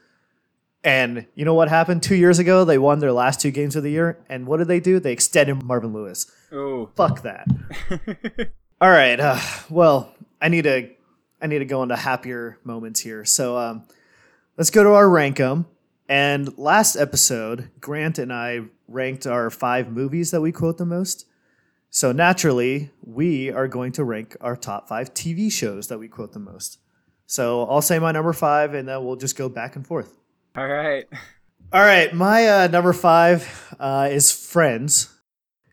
And 0.85 1.27
you 1.35 1.47
know 1.47 1.55
what 1.55 1.71
happened 1.71 2.03
two 2.03 2.15
years 2.15 2.39
ago? 2.39 2.67
They 2.67 2.77
won 2.77 2.99
their 2.99 3.13
last 3.13 3.41
two 3.41 3.51
games 3.51 3.75
of 3.75 3.83
the 3.85 3.91
year. 3.91 4.19
And 4.29 4.47
what 4.47 4.59
did 4.59 4.69
they 4.69 4.81
do? 4.81 5.01
They 5.01 5.13
extended 5.13 5.63
Marvin 5.63 5.95
Lewis. 5.95 6.31
oh. 6.53 6.91
Fuck 6.95 7.23
that. 7.23 7.47
All 8.83 8.91
right. 8.91 9.19
Uh, 9.19 9.41
well, 9.71 10.15
I 10.43 10.49
need 10.49 10.65
to 10.65 10.91
I 11.41 11.47
need 11.47 11.61
to 11.61 11.65
go 11.65 11.83
into 11.83 11.97
happier 11.97 12.59
moments 12.65 13.01
here. 13.01 13.25
So 13.25 13.57
um, 13.57 13.85
let's 14.59 14.69
go 14.69 14.85
to 14.85 14.91
our 14.91 15.09
rank 15.09 15.41
'em. 15.41 15.65
And 16.07 16.57
last 16.59 16.97
episode, 16.97 17.71
Grant 17.81 18.19
and 18.19 18.31
I 18.31 18.61
ranked 18.89 19.27
our 19.27 19.49
five 19.49 19.91
movies 19.91 20.33
that 20.33 20.43
we 20.43 20.53
quote 20.53 20.77
the 20.77 20.85
most. 20.85 21.25
So 21.97 22.13
naturally, 22.13 22.91
we 23.01 23.51
are 23.51 23.67
going 23.67 23.93
to 23.93 24.05
rank 24.05 24.37
our 24.43 24.55
top 24.55 24.87
five 24.87 25.15
TV 25.15 25.51
shows 25.51 25.89
that 25.89 25.97
we 25.99 26.09
quote 26.09 26.35
the 26.35 26.39
most. 26.39 26.79
So 27.25 27.65
I'll 27.65 27.81
say 27.81 27.99
my 27.99 28.13
number 28.13 28.35
five, 28.35 28.75
and 28.75 28.87
then 28.87 29.03
we'll 29.03 29.17
just 29.17 29.35
go 29.35 29.49
back 29.49 29.77
and 29.77 29.87
forth. 29.87 30.15
All 30.59 30.69
right. 30.69 31.07
All 31.73 31.81
right, 31.81 32.13
my 32.13 32.49
uh, 32.49 32.67
number 32.67 32.93
five 32.93 33.75
uh, 33.81 34.11
is 34.13 34.31
Friends. 34.31 35.09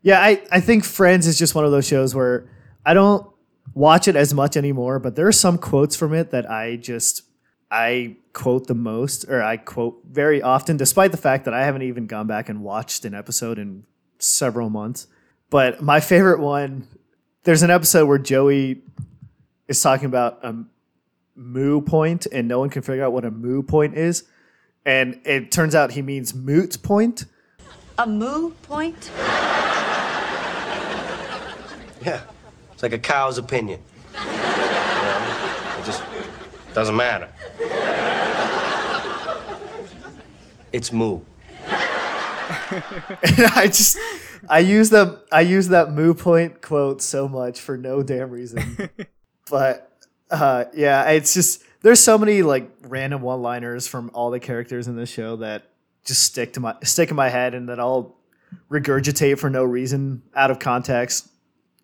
Yeah, 0.02 0.22
I, 0.22 0.42
I 0.50 0.62
think 0.62 0.86
Friends 0.86 1.28
is 1.28 1.38
just 1.38 1.56
one 1.56 1.66
of 1.66 1.72
those 1.72 1.86
shows 1.86 2.16
where 2.16 2.50
I 2.86 2.94
don't 2.94 3.28
watch 3.74 4.08
it 4.08 4.16
as 4.16 4.34
much 4.34 4.56
anymore, 4.56 5.00
but 5.00 5.18
there 5.18 5.28
are 5.28 5.34
some 5.34 5.58
quotes 5.58 5.98
from 5.98 6.14
it 6.14 6.32
that 6.32 6.50
I 6.50 6.78
just 6.78 7.24
I 7.70 8.16
quote 8.32 8.68
the 8.68 8.76
most, 8.76 9.26
or 9.28 9.44
I 9.44 9.58
quote 9.58 10.00
very 10.10 10.42
often, 10.42 10.78
despite 10.78 11.12
the 11.12 11.18
fact 11.18 11.44
that 11.44 11.54
I 11.54 11.66
haven't 11.66 11.82
even 11.82 12.08
gone 12.08 12.28
back 12.28 12.48
and 12.48 12.64
watched 12.64 13.04
an 13.04 13.14
episode 13.14 13.60
in 13.60 13.84
several 14.20 14.70
months. 14.70 15.08
But 15.54 15.84
my 15.84 16.00
favorite 16.00 16.40
one, 16.40 16.88
there's 17.44 17.62
an 17.62 17.70
episode 17.70 18.08
where 18.08 18.18
Joey 18.18 18.82
is 19.68 19.80
talking 19.80 20.08
about 20.08 20.44
a 20.44 20.56
moo 21.36 21.80
point, 21.80 22.26
and 22.26 22.48
no 22.48 22.58
one 22.58 22.72
can 22.72 22.82
figure 22.82 23.04
out 23.04 23.14
what 23.14 23.24
a 23.24 23.30
moo 23.30 23.62
point 23.62 23.96
is. 23.96 24.24
And 24.84 25.22
it 25.26 25.52
turns 25.52 25.76
out 25.76 25.92
he 25.92 26.02
means 26.02 26.34
moot 26.34 26.82
point. 26.82 27.26
A 28.00 28.08
moo 28.08 28.50
point? 28.64 29.12
Yeah, 32.04 32.22
it's 32.72 32.82
like 32.82 32.94
a 32.94 32.98
cow's 32.98 33.38
opinion. 33.38 33.80
You 34.12 34.26
know, 34.26 35.76
it 35.78 35.86
just 35.86 36.02
doesn't 36.74 36.96
matter. 36.96 37.30
It's 40.72 40.92
moo. 40.92 41.20
And 43.22 43.46
I 43.56 43.68
just 43.68 44.00
I 44.50 44.60
use 44.60 44.90
the 44.90 45.24
I 45.32 45.42
use 45.42 45.70
that 45.70 45.92
moo 45.92 46.14
point 46.14 46.62
quote 46.62 47.02
so 47.02 47.28
much 47.28 47.60
for 47.60 47.78
no 47.78 48.04
damn 48.04 48.30
reason. 48.30 48.90
but 49.50 49.92
uh 50.30 50.66
yeah, 50.74 51.10
it's 51.12 51.34
just 51.34 51.64
there's 51.82 52.00
so 52.00 52.18
many 52.18 52.42
like 52.42 52.70
random 52.82 53.22
one-liners 53.22 53.88
from 53.88 54.10
all 54.14 54.32
the 54.32 54.40
characters 54.40 54.88
in 54.88 54.96
this 54.96 55.10
show 55.10 55.36
that 55.38 55.64
just 56.06 56.24
stick 56.24 56.54
to 56.54 56.60
my 56.60 56.76
stick 56.84 57.10
in 57.10 57.16
my 57.16 57.30
head 57.30 57.54
and 57.54 57.70
that 57.70 57.80
I'll 57.80 58.16
regurgitate 58.70 59.40
for 59.40 59.50
no 59.50 59.64
reason 59.64 60.24
out 60.36 60.52
of 60.52 60.60
context 60.60 61.30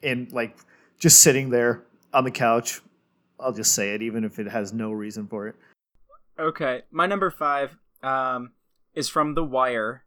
and 0.04 0.32
like 0.32 0.58
just 1.00 1.22
sitting 1.22 1.50
there 1.50 1.84
on 2.14 2.24
the 2.24 2.32
couch. 2.32 2.82
I'll 3.40 3.54
just 3.54 3.74
say 3.74 3.94
it 3.94 4.02
even 4.02 4.24
if 4.24 4.38
it 4.40 4.48
has 4.48 4.74
no 4.74 4.92
reason 4.92 5.28
for 5.28 5.48
it. 5.48 5.56
Okay, 6.38 6.84
my 6.92 7.06
number 7.06 7.32
five 7.32 7.78
um, 8.02 8.52
is 8.94 9.10
from 9.10 9.34
The 9.34 9.44
Wire, 9.44 10.04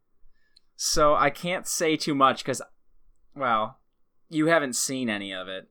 so 0.76 1.14
I 1.14 1.30
can't 1.30 1.66
say 1.66 1.96
too 1.96 2.14
much 2.14 2.44
because, 2.44 2.62
well, 3.34 3.78
you 4.28 4.46
haven't 4.46 4.76
seen 4.76 5.08
any 5.08 5.32
of 5.32 5.48
it. 5.48 5.68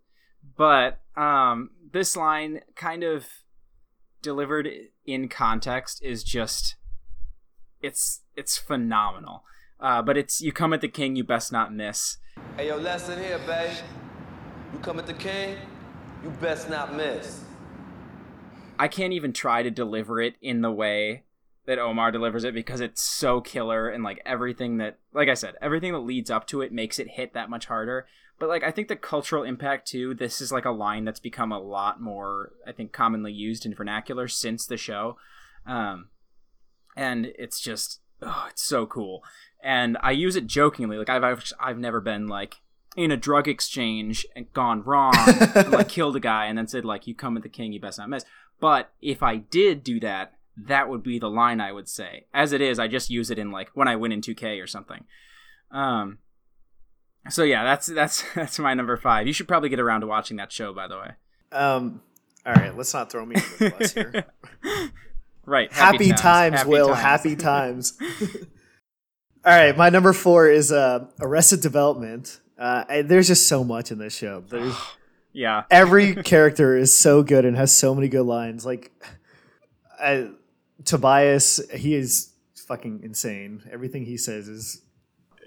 But 0.55 0.99
um, 1.15 1.71
this 1.91 2.15
line, 2.15 2.61
kind 2.75 3.03
of 3.03 3.27
delivered 4.21 4.69
in 5.05 5.27
context, 5.27 6.01
is 6.03 6.23
just 6.23 6.75
it's 7.81 8.21
it's 8.35 8.57
phenomenal. 8.57 9.43
Uh, 9.79 10.01
but 10.01 10.17
it's 10.17 10.41
you 10.41 10.51
come 10.51 10.73
at 10.73 10.81
the 10.81 10.87
king, 10.87 11.15
you 11.15 11.23
best 11.23 11.51
not 11.51 11.73
miss. 11.73 12.17
Hey, 12.55 12.67
yo, 12.67 12.77
lesson 12.77 13.19
here, 13.19 13.39
babe. 13.47 13.71
You 14.73 14.79
come 14.79 14.99
at 14.99 15.07
the 15.07 15.13
king, 15.13 15.57
you 16.23 16.29
best 16.29 16.69
not 16.69 16.95
miss. 16.95 17.43
I 18.79 18.87
can't 18.87 19.13
even 19.13 19.33
try 19.33 19.63
to 19.63 19.71
deliver 19.71 20.21
it 20.21 20.35
in 20.41 20.61
the 20.61 20.71
way 20.71 21.23
that 21.65 21.79
Omar 21.79 22.11
delivers 22.11 22.43
it 22.43 22.53
because 22.53 22.81
it's 22.81 23.01
so 23.01 23.39
killer 23.41 23.87
and 23.87 24.03
like 24.03 24.21
everything 24.25 24.77
that 24.77 24.97
like 25.13 25.29
I 25.29 25.35
said, 25.35 25.55
everything 25.61 25.93
that 25.93 25.99
leads 25.99 26.29
up 26.29 26.47
to 26.47 26.61
it 26.61 26.71
makes 26.71 26.99
it 26.99 27.09
hit 27.09 27.33
that 27.33 27.49
much 27.49 27.67
harder. 27.67 28.07
But 28.39 28.49
like 28.49 28.63
I 28.63 28.71
think 28.71 28.87
the 28.87 28.95
cultural 28.95 29.43
impact 29.43 29.87
too, 29.87 30.13
this 30.13 30.41
is 30.41 30.51
like 30.51 30.65
a 30.65 30.71
line 30.71 31.05
that's 31.05 31.19
become 31.19 31.51
a 31.51 31.59
lot 31.59 32.01
more 32.01 32.53
I 32.67 32.71
think 32.71 32.91
commonly 32.91 33.31
used 33.31 33.65
in 33.65 33.75
vernacular 33.75 34.27
since 34.27 34.65
the 34.65 34.77
show. 34.77 35.17
Um 35.65 36.09
and 36.95 37.27
it's 37.37 37.59
just 37.59 38.01
oh, 38.21 38.47
it's 38.49 38.63
so 38.63 38.85
cool. 38.85 39.23
And 39.63 39.97
I 40.01 40.11
use 40.11 40.35
it 40.35 40.47
jokingly. 40.47 40.97
Like 40.97 41.09
I've 41.09 41.23
I've, 41.23 41.43
I've 41.59 41.77
never 41.77 42.01
been 42.01 42.27
like 42.27 42.57
in 42.95 43.11
a 43.11 43.17
drug 43.17 43.47
exchange 43.47 44.25
and 44.35 44.51
gone 44.53 44.83
wrong, 44.83 45.13
and, 45.15 45.71
like 45.71 45.87
killed 45.89 46.15
a 46.15 46.19
guy, 46.19 46.45
and 46.45 46.57
then 46.57 46.67
said 46.67 46.85
like, 46.85 47.07
"You 47.07 47.15
come 47.15 47.35
with 47.35 47.43
the 47.43 47.49
king, 47.49 47.71
you 47.71 47.79
best 47.79 47.97
not 47.97 48.09
miss." 48.09 48.25
But 48.59 48.91
if 49.01 49.23
I 49.23 49.37
did 49.37 49.83
do 49.83 49.99
that, 50.01 50.33
that 50.57 50.89
would 50.89 51.03
be 51.03 51.19
the 51.19 51.29
line 51.29 51.59
I 51.61 51.71
would 51.71 51.87
say. 51.89 52.25
As 52.33 52.51
it 52.53 52.61
is, 52.61 52.79
I 52.79 52.87
just 52.87 53.09
use 53.09 53.31
it 53.31 53.39
in 53.39 53.51
like 53.51 53.69
when 53.73 53.87
I 53.87 53.95
win 53.95 54.11
in 54.11 54.21
2K 54.21 54.61
or 54.63 54.67
something. 54.67 55.05
Um. 55.71 56.17
So 57.29 57.43
yeah, 57.43 57.63
that's 57.63 57.87
that's 57.87 58.23
that's 58.35 58.57
my 58.59 58.73
number 58.73 58.97
five. 58.97 59.27
You 59.27 59.33
should 59.33 59.47
probably 59.47 59.69
get 59.69 59.79
around 59.79 60.01
to 60.01 60.07
watching 60.07 60.37
that 60.37 60.51
show, 60.51 60.73
by 60.73 60.87
the 60.87 60.97
way. 60.97 61.11
Um 61.51 62.01
all 62.45 62.53
right, 62.53 62.75
let's 62.75 62.93
not 62.93 63.11
throw 63.11 63.23
me 63.25 63.35
under 63.35 63.57
the 63.57 63.77
bus 63.77 63.93
here. 63.93 64.25
Right. 65.43 65.71
happy, 65.73 66.11
times, 66.11 66.57
happy 66.59 66.69
will 66.69 66.87
times. 66.89 66.99
happy 67.01 67.35
times 67.35 67.97
all 69.43 69.51
right 69.51 69.75
my 69.75 69.89
number 69.89 70.13
four 70.13 70.47
is 70.47 70.71
uh, 70.71 71.07
arrested 71.19 71.61
development 71.61 72.39
uh, 72.59 72.83
and 72.87 73.09
there's 73.09 73.27
just 73.27 73.47
so 73.47 73.63
much 73.63 73.91
in 73.91 73.97
this 73.97 74.15
show 74.15 74.41
there's 74.49 74.75
Yeah. 75.33 75.63
every 75.71 76.13
character 76.15 76.77
is 76.77 76.93
so 76.95 77.23
good 77.23 77.43
and 77.43 77.57
has 77.57 77.75
so 77.75 77.95
many 77.95 78.07
good 78.07 78.25
lines 78.25 78.65
like 78.67 78.91
I, 79.99 80.29
tobias 80.85 81.59
he 81.73 81.95
is 81.95 82.31
fucking 82.67 83.01
insane 83.03 83.61
everything 83.71 84.05
he 84.05 84.17
says 84.17 84.47
is 84.47 84.81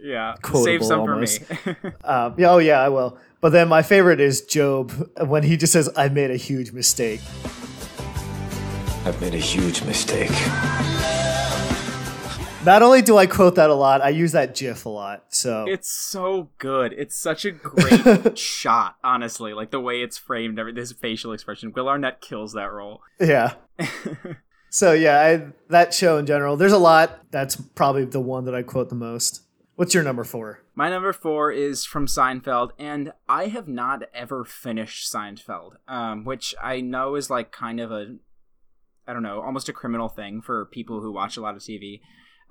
Yeah. 0.03 0.35
Quotable 0.43 0.65
Save 0.65 0.85
some 0.85 1.01
almost. 1.01 1.43
for 1.45 1.77
me. 1.85 1.91
um, 2.05 2.35
yeah, 2.39 2.51
oh 2.51 2.59
yeah 2.59 2.81
i 2.81 2.89
will 2.89 3.19
but 3.41 3.51
then 3.51 3.69
my 3.69 3.83
favorite 3.83 4.21
is 4.21 4.41
Gob 4.43 4.93
when 5.27 5.43
he 5.43 5.57
just 5.57 5.73
says 5.73 5.89
i 5.97 6.09
made 6.09 6.31
a 6.31 6.37
huge 6.37 6.73
mistake 6.73 7.21
I've 9.07 9.21
made 9.21 9.35
a 9.35 9.39
huge 9.39 9.83
mistake. 9.85 10.31
Not 12.65 12.81
only 12.83 13.03
do 13.03 13.19
I 13.19 13.27
quote 13.27 13.57
that 13.57 13.69
a 13.69 13.75
lot, 13.75 14.01
I 14.01 14.09
use 14.09 14.33
that 14.33 14.55
GIF 14.55 14.87
a 14.87 14.89
lot. 14.89 15.25
So 15.29 15.67
It's 15.69 15.91
so 15.91 16.49
good. 16.57 16.95
It's 16.95 17.15
such 17.15 17.45
a 17.45 17.51
great 17.71 18.39
shot, 18.39 18.97
honestly. 19.05 19.53
Like 19.53 19.71
the 19.73 19.81
way 19.81 20.01
it's 20.01 20.17
framed, 20.17 20.59
every 20.59 20.73
this 20.73 20.91
facial 20.93 21.35
expression. 21.35 21.71
Will 21.77 21.87
Arnett 21.87 22.23
kills 22.23 22.55
that 22.55 22.73
role. 22.73 23.03
yeah. 23.21 23.53
So 24.75 24.93
yeah, 24.93 25.21
I, 25.21 25.53
that 25.69 25.95
show 25.95 26.19
in 26.19 26.27
general. 26.27 26.57
There's 26.57 26.73
a 26.73 26.79
lot. 26.79 27.31
That's 27.31 27.55
probably 27.55 28.07
the 28.07 28.19
one 28.19 28.45
that 28.47 28.57
I 28.57 28.65
quote 28.65 28.89
the 28.89 28.97
most. 28.97 29.43
What's 29.77 29.95
your 29.95 30.03
number 30.03 30.25
four? 30.25 30.65
My 30.75 30.91
number 30.91 31.13
four 31.13 31.53
is 31.53 31.85
from 31.85 32.09
Seinfeld, 32.09 32.73
and 32.77 33.13
I 33.29 33.47
have 33.47 33.69
not 33.69 34.03
ever 34.13 34.45
finished 34.45 35.13
Seinfeld, 35.13 35.75
um, 35.87 36.25
which 36.25 36.57
I 36.61 36.81
know 36.81 37.15
is 37.15 37.31
like 37.31 37.53
kind 37.53 37.79
of 37.79 37.93
a, 37.93 38.17
I 39.07 39.13
don't 39.13 39.23
know, 39.23 39.43
almost 39.43 39.69
a 39.69 39.73
criminal 39.73 40.09
thing 40.09 40.43
for 40.43 40.67
people 40.67 41.01
who 41.01 41.13
watch 41.13 41.37
a 41.37 41.41
lot 41.41 41.55
of 41.55 41.63
TV. 41.63 42.01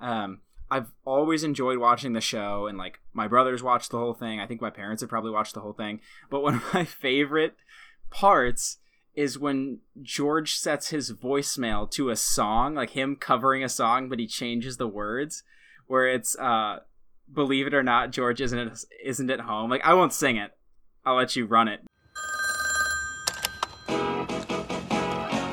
Um, 0.00 0.40
I've 0.70 0.92
always 1.04 1.44
enjoyed 1.44 1.76
watching 1.76 2.14
the 2.14 2.22
show, 2.22 2.66
and 2.66 2.78
like 2.78 3.00
my 3.12 3.28
brothers 3.28 3.62
watched 3.62 3.90
the 3.90 3.98
whole 3.98 4.14
thing. 4.14 4.40
I 4.40 4.46
think 4.46 4.62
my 4.62 4.70
parents 4.70 5.02
have 5.02 5.10
probably 5.10 5.30
watched 5.30 5.52
the 5.52 5.60
whole 5.60 5.74
thing. 5.74 6.00
But 6.30 6.40
one 6.40 6.54
of 6.54 6.72
my 6.72 6.84
favorite 6.86 7.56
parts 8.08 8.78
is 9.14 9.38
when 9.38 9.78
George 10.02 10.56
sets 10.56 10.88
his 10.88 11.12
voicemail 11.12 11.90
to 11.92 12.10
a 12.10 12.16
song, 12.16 12.74
like 12.74 12.90
him 12.90 13.16
covering 13.16 13.62
a 13.62 13.68
song, 13.68 14.08
but 14.08 14.18
he 14.18 14.26
changes 14.26 14.76
the 14.76 14.88
words, 14.88 15.42
where 15.86 16.08
it's 16.08 16.36
uh, 16.38 16.80
"Believe 17.32 17.66
it 17.66 17.74
or 17.74 17.82
not, 17.82 18.10
George 18.10 18.40
isn't 18.40 18.84
isn't 19.02 19.30
at 19.30 19.40
home." 19.40 19.70
Like 19.70 19.84
I 19.84 19.94
won't 19.94 20.12
sing 20.12 20.36
it. 20.36 20.52
I'll 21.04 21.16
let 21.16 21.36
you 21.36 21.46
run 21.46 21.68
it. 21.68 21.80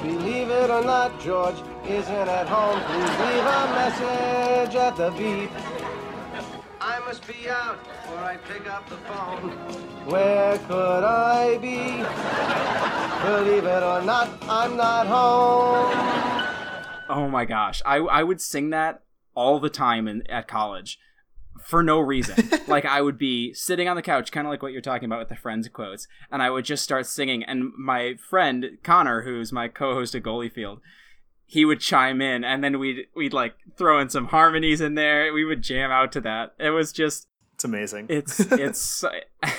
Believe 0.01 0.49
it 0.49 0.69
or 0.69 0.83
not, 0.83 1.19
George 1.21 1.57
isn't 1.87 2.09
at 2.09 2.47
home. 2.47 2.79
Please 2.81 3.09
leave 3.19 3.45
a 3.45 3.67
message 3.75 4.75
at 4.75 4.95
the 4.95 5.11
beep. 5.11 5.80
I 6.83 6.97
must 7.05 7.27
be 7.27 7.47
out 7.47 7.77
before 7.83 8.17
I 8.17 8.37
pick 8.37 8.67
up 8.67 8.89
the 8.89 8.97
phone. 8.97 9.51
Where 10.07 10.57
could 10.57 11.03
I 11.03 11.59
be? 11.59 12.01
Believe 13.23 13.65
it 13.65 13.83
or 13.83 14.01
not, 14.01 14.29
I'm 14.49 14.75
not 14.75 15.05
home. 15.05 16.47
Oh 17.07 17.29
my 17.29 17.45
gosh, 17.45 17.83
I 17.85 17.97
I 17.97 18.23
would 18.23 18.41
sing 18.41 18.71
that 18.71 19.03
all 19.35 19.59
the 19.59 19.69
time 19.69 20.07
in 20.07 20.25
at 20.25 20.47
college 20.47 20.97
for 21.63 21.83
no 21.83 21.99
reason. 21.99 22.49
like 22.67 22.85
I 22.85 23.03
would 23.03 23.19
be 23.19 23.53
sitting 23.53 23.87
on 23.87 23.95
the 23.95 24.01
couch, 24.01 24.31
kind 24.31 24.47
of 24.47 24.51
like 24.51 24.63
what 24.63 24.71
you're 24.71 24.81
talking 24.81 25.05
about 25.05 25.19
with 25.19 25.29
the 25.29 25.35
friends 25.35 25.67
quotes, 25.67 26.07
and 26.31 26.41
I 26.41 26.49
would 26.49 26.65
just 26.65 26.83
start 26.83 27.05
singing. 27.05 27.43
And 27.43 27.73
my 27.77 28.15
friend 28.15 28.79
Connor, 28.81 29.21
who's 29.21 29.51
my 29.51 29.67
co-host 29.67 30.15
at 30.15 30.23
Goalie 30.23 30.51
Field, 30.51 30.81
he 31.51 31.65
would 31.65 31.81
chime 31.81 32.21
in, 32.21 32.45
and 32.45 32.63
then 32.63 32.79
we'd 32.79 33.07
we'd 33.13 33.33
like 33.33 33.55
throw 33.75 33.99
in 33.99 34.07
some 34.07 34.27
harmonies 34.27 34.79
in 34.79 34.95
there. 34.95 35.33
We 35.33 35.43
would 35.43 35.61
jam 35.61 35.91
out 35.91 36.13
to 36.13 36.21
that. 36.21 36.53
It 36.57 36.69
was 36.69 36.93
just 36.93 37.27
It's 37.55 37.65
amazing. 37.65 38.05
it's 38.07 38.39
it's 38.51 39.03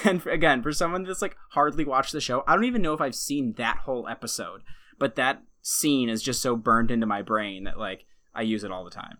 and 0.02 0.26
again 0.26 0.62
for 0.62 0.72
someone 0.72 1.04
that's 1.04 1.20
like 1.20 1.36
hardly 1.50 1.84
watched 1.84 2.12
the 2.12 2.20
show, 2.22 2.44
I 2.46 2.54
don't 2.54 2.64
even 2.64 2.80
know 2.80 2.94
if 2.94 3.02
I've 3.02 3.14
seen 3.14 3.52
that 3.58 3.80
whole 3.84 4.08
episode, 4.08 4.62
but 4.98 5.16
that 5.16 5.42
scene 5.60 6.08
is 6.08 6.22
just 6.22 6.40
so 6.40 6.56
burned 6.56 6.90
into 6.90 7.04
my 7.04 7.20
brain 7.20 7.64
that 7.64 7.78
like 7.78 8.06
I 8.34 8.40
use 8.40 8.64
it 8.64 8.72
all 8.72 8.84
the 8.84 8.90
time. 8.90 9.18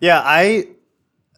Yeah, 0.00 0.22
I 0.24 0.68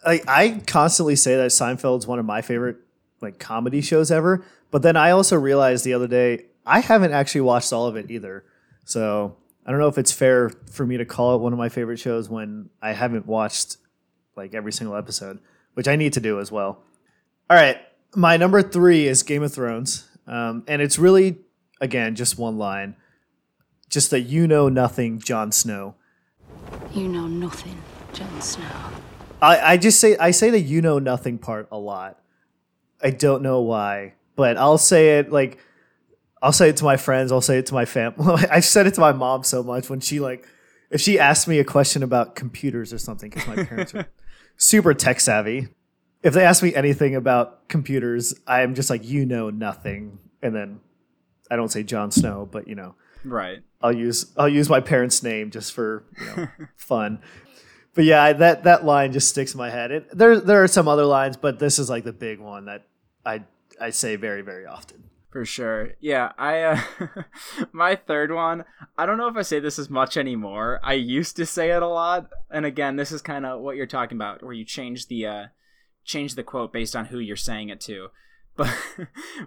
like 0.07 0.23
I 0.29 0.63
constantly 0.65 1.17
say 1.17 1.35
that 1.35 1.51
Seinfeld's 1.51 2.07
one 2.07 2.21
of 2.21 2.25
my 2.25 2.41
favorite 2.41 2.77
like 3.21 3.41
comedy 3.41 3.81
shows 3.81 4.13
ever, 4.13 4.45
but 4.71 4.83
then 4.83 4.97
I 4.97 5.11
also 5.11 5.37
realized 5.37 5.85
the 5.85 5.95
other 5.95 6.07
day 6.07 6.45
I 6.65 6.79
haven't 6.79 7.13
actually 7.13 7.41
watched 7.41 7.73
all 7.73 7.89
of 7.89 7.97
it 7.97 8.13
either. 8.13 8.45
So, 8.85 9.39
I 9.67 9.71
don't 9.71 9.81
know 9.81 9.89
if 9.89 9.99
it's 9.99 10.13
fair 10.13 10.51
for 10.71 10.85
me 10.87 10.97
to 10.99 11.05
call 11.05 11.35
it 11.35 11.41
one 11.41 11.53
of 11.53 11.59
my 11.59 11.69
favorite 11.69 11.99
shows 11.99 12.29
when 12.29 12.69
I 12.83 12.93
haven't 12.93 13.27
watched 13.27 13.79
like 14.37 14.55
every 14.55 14.73
single 14.73 14.97
episode, 14.97 15.39
which 15.75 15.89
I 15.89 15.97
need 15.97 16.13
to 16.15 16.21
do 16.21 16.41
as 16.41 16.53
well. 16.53 16.83
All 17.49 17.57
right, 17.57 17.79
my 18.15 18.37
number 18.37 18.63
3 18.63 19.07
is 19.07 19.23
Game 19.23 19.43
of 19.43 19.53
Thrones. 19.53 20.09
Um, 20.27 20.65
and 20.67 20.81
it's 20.81 20.99
really 20.99 21.39
again 21.81 22.15
just 22.15 22.39
one 22.39 22.59
line. 22.59 22.97
Just 23.89 24.11
that 24.11 24.21
you 24.23 24.47
know 24.47 24.69
nothing, 24.69 25.19
Jon 25.19 25.53
Snow. 25.53 25.95
You 26.93 27.09
know 27.09 27.27
nothing, 27.27 27.81
Jon 28.13 28.41
Snow. 28.41 28.65
I, 29.41 29.73
I 29.73 29.77
just 29.77 30.01
say 30.01 30.17
I 30.17 30.31
say 30.31 30.51
the 30.51 30.61
you 30.61 30.81
know 30.81 30.99
nothing 30.99 31.39
part 31.39 31.69
a 31.71 31.79
lot. 31.79 32.19
I 33.03 33.11
don't 33.11 33.43
know 33.43 33.61
why, 33.61 34.15
but 34.37 34.57
I'll 34.57 34.79
say 34.79 35.19
it 35.19 35.31
like 35.31 35.59
I'll 36.45 36.53
say 36.53 36.69
it 36.69 36.77
to 36.77 36.85
my 36.85 36.99
friends. 36.99 37.33
I'll 37.33 37.41
say 37.41 37.59
it 37.59 37.67
to 37.67 37.75
my 37.75 37.87
family. 37.87 38.45
I've 38.51 38.65
said 38.67 38.87
it 38.87 38.95
to 38.95 39.01
my 39.01 39.13
mom 39.13 39.45
so 39.45 39.63
much 39.63 39.89
when 39.89 40.01
she 40.01 40.21
like 40.21 40.47
if 40.91 41.01
she 41.01 41.19
asked 41.19 41.49
me 41.49 41.59
a 41.59 41.65
question 41.65 42.03
about 42.03 42.37
computers 42.37 42.93
or 42.93 42.99
something 42.99 43.31
because 43.31 43.49
my 43.49 43.65
parents 43.65 43.95
are 43.95 44.07
super 44.59 44.93
tech 44.93 45.21
savvy. 45.21 45.69
If 46.23 46.35
they 46.35 46.45
ask 46.45 46.63
me 46.63 46.75
anything 46.75 47.17
about 47.17 47.69
computers, 47.69 48.35
I'm 48.47 48.75
just 48.75 48.91
like 48.91 49.05
you 49.05 49.27
know 49.27 49.51
nothing, 49.51 50.19
and 50.43 50.55
then 50.55 50.81
I 51.51 51.57
don't 51.57 51.71
say 51.71 51.83
Jon 51.83 52.11
Snow, 52.11 52.49
but 52.51 52.69
you 52.69 52.75
know 52.75 52.95
Right. 53.25 53.63
I'll 53.81 53.93
use 53.93 54.33
I'll 54.37 54.49
use 54.49 54.69
my 54.69 54.81
parents' 54.81 55.23
name 55.23 55.51
just 55.51 55.73
for 55.73 56.05
you 56.21 56.27
know, 56.27 56.49
fun. 56.77 57.21
But 57.95 58.05
yeah, 58.05 58.33
that 58.35 58.65
that 58.65 58.85
line 58.85 59.13
just 59.13 59.29
sticks 59.29 59.55
in 59.55 59.59
my 59.59 59.71
head. 59.71 59.91
It, 59.91 60.17
there 60.17 60.39
there 60.41 60.63
are 60.63 60.69
some 60.69 60.89
other 60.89 61.07
lines, 61.07 61.37
but 61.37 61.59
this 61.59 61.79
is 61.79 61.89
like 61.89 62.05
the 62.05 62.13
big 62.13 62.39
one 62.39 62.67
that 62.67 62.87
I 63.25 63.45
I 63.81 63.91
say 63.91 64.17
very 64.17 64.43
very 64.43 64.67
often. 64.67 65.05
For 65.35 65.45
sure. 65.45 65.95
Yeah, 66.01 66.31
I 66.39 66.61
uh 66.61 66.81
my 67.73 67.97
third 67.97 68.33
one, 68.33 68.65
I 68.97 69.05
don't 69.05 69.19
know 69.19 69.27
if 69.27 69.37
I 69.37 69.43
say 69.43 69.59
this 69.59 69.81
as 69.81 69.91
much 69.91 70.17
anymore. 70.17 70.79
I 70.81 70.93
used 70.93 71.35
to 71.35 71.45
say 71.45 71.73
it 71.73 71.83
a 71.83 71.89
lot. 71.89 72.31
And 72.53 72.65
again, 72.65 72.95
this 72.95 73.11
is 73.11 73.21
kind 73.21 73.45
of 73.45 73.61
what 73.61 73.75
you're 73.75 73.85
talking 73.85 74.17
about 74.17 74.45
where 74.45 74.53
you 74.53 74.65
change 74.65 75.09
the 75.09 75.27
uh 75.27 75.47
change 76.05 76.37
the 76.37 76.45
quote 76.45 76.73
based 76.73 76.95
on 76.95 77.07
who 77.07 77.19
you're 77.19 77.35
saying 77.35 77.69
it 77.69 77.81
to. 77.81 78.11
But 78.57 78.73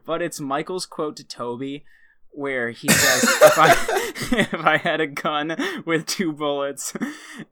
but 0.06 0.22
it's 0.22 0.42
Michael's 0.42 0.86
quote 0.86 1.16
to 1.16 1.24
Toby 1.24 1.86
where 2.32 2.72
he 2.72 2.90
says 2.90 3.24
if 3.42 3.58
I 3.58 3.72
if 4.38 4.56
I 4.56 4.76
had 4.76 5.00
a 5.00 5.08
gun 5.08 5.56
with 5.86 6.06
two 6.06 6.34
bullets 6.34 6.94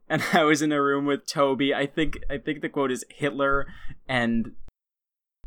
and 0.09 0.21
I 0.33 0.43
was 0.43 0.61
in 0.61 0.73
a 0.73 0.81
room 0.81 1.05
with 1.05 1.25
Toby, 1.25 1.73
I 1.73 1.85
think 1.85 2.19
I 2.29 2.37
think 2.37 2.59
the 2.59 2.67
quote 2.67 2.91
is 2.91 3.05
Hitler 3.07 3.67
and 4.09 4.51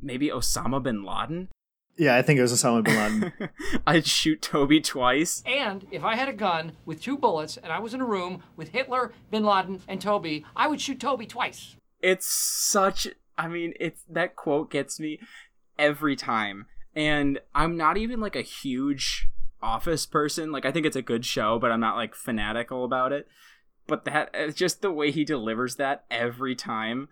maybe 0.01 0.31
Osama 0.31 0.83
bin 0.83 1.05
Laden. 1.05 1.49
Yeah, 1.99 2.17
I 2.17 2.23
think 2.23 2.39
it 2.39 2.43
was 2.43 2.53
Osama 2.53 2.85
bin 2.85 2.97
Laden. 2.97 3.51
I'd 3.87 4.07
shoot 4.07 4.41
Toby 4.41 4.81
twice. 4.81 5.43
And 5.45 5.85
if 5.91 6.05
I 6.05 6.15
had 6.15 6.29
a 6.29 6.33
gun 6.33 6.73
with 6.87 7.03
two 7.03 7.19
bullets 7.19 7.57
and 7.57 7.73
I 7.73 7.81
was 7.81 7.93
in 7.93 8.01
a 8.01 8.07
room 8.07 8.43
with 8.57 8.69
Hitler, 8.69 9.13
Bin 9.33 9.45
Laden, 9.45 9.83
and 9.89 10.01
Toby, 10.01 10.45
I 10.55 10.69
would 10.69 10.81
shoot 10.81 11.01
Toby 11.01 11.27
twice. 11.27 11.75
It's 12.01 12.27
such 12.27 13.09
I 13.37 13.49
mean, 13.49 13.75
it's 13.79 14.03
that 14.09 14.37
quote 14.37 14.71
gets 14.71 14.99
me 14.99 15.21
every 15.79 16.17
time. 16.17 16.67
And 16.95 17.41
I'm 17.55 17.77
not 17.77 17.97
even 17.97 18.21
like 18.21 18.37
a 18.37 18.43
huge 18.43 19.29
office 19.61 20.07
person. 20.07 20.53
Like 20.53 20.65
I 20.65 20.73
think 20.73 20.87
it's 20.87 20.97
a 20.97 21.03
good 21.03 21.25
show, 21.25 21.59
but 21.59 21.73
I'm 21.73 21.81
not 21.81 21.97
like 21.97 22.15
fanatical 22.15 22.85
about 22.85 23.13
it. 23.13 23.27
But 23.87 24.05
that 24.05 24.35
uh, 24.35 24.51
just 24.51 24.83
the 24.83 24.93
way 24.93 25.11
he 25.11 25.25
delivers 25.25 25.77
that 25.77 26.05
every 26.11 26.55
time 26.55 27.09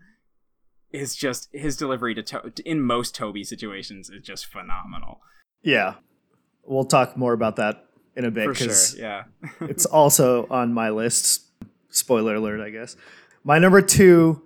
is 0.97 1.15
just 1.15 1.49
his 1.53 1.77
delivery 1.77 2.15
to, 2.15 2.23
to 2.23 2.63
in 2.65 2.81
most 2.81 3.15
Toby 3.15 3.45
situations 3.45 4.11
is 4.11 4.23
just 4.23 4.47
phenomenal. 4.47 5.21
yeah, 5.63 5.95
we'll 6.65 6.85
talk 6.85 7.17
more 7.17 7.33
about 7.33 7.57
that 7.57 7.85
in 8.17 8.25
a 8.25 8.31
bit 8.31 8.49
because 8.49 8.91
sure. 8.97 9.01
Yeah. 9.01 9.25
it's 9.61 9.87
also 9.87 10.47
on 10.51 10.73
my 10.73 10.91
list. 10.91 11.43
Spoiler 11.91 12.35
alert, 12.35 12.61
I 12.61 12.71
guess. 12.71 12.97
My 13.45 13.59
number 13.59 13.81
two, 13.81 14.43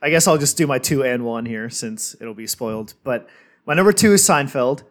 I 0.00 0.10
guess 0.10 0.26
I'll 0.26 0.38
just 0.38 0.56
do 0.56 0.66
my 0.66 0.78
two 0.78 1.02
and 1.02 1.24
one 1.24 1.46
here 1.46 1.68
since 1.68 2.14
it'll 2.20 2.34
be 2.34 2.46
spoiled. 2.46 2.94
But 3.04 3.28
my 3.66 3.74
number 3.74 3.92
two 3.92 4.12
is 4.12 4.22
Seinfeld, 4.22 4.84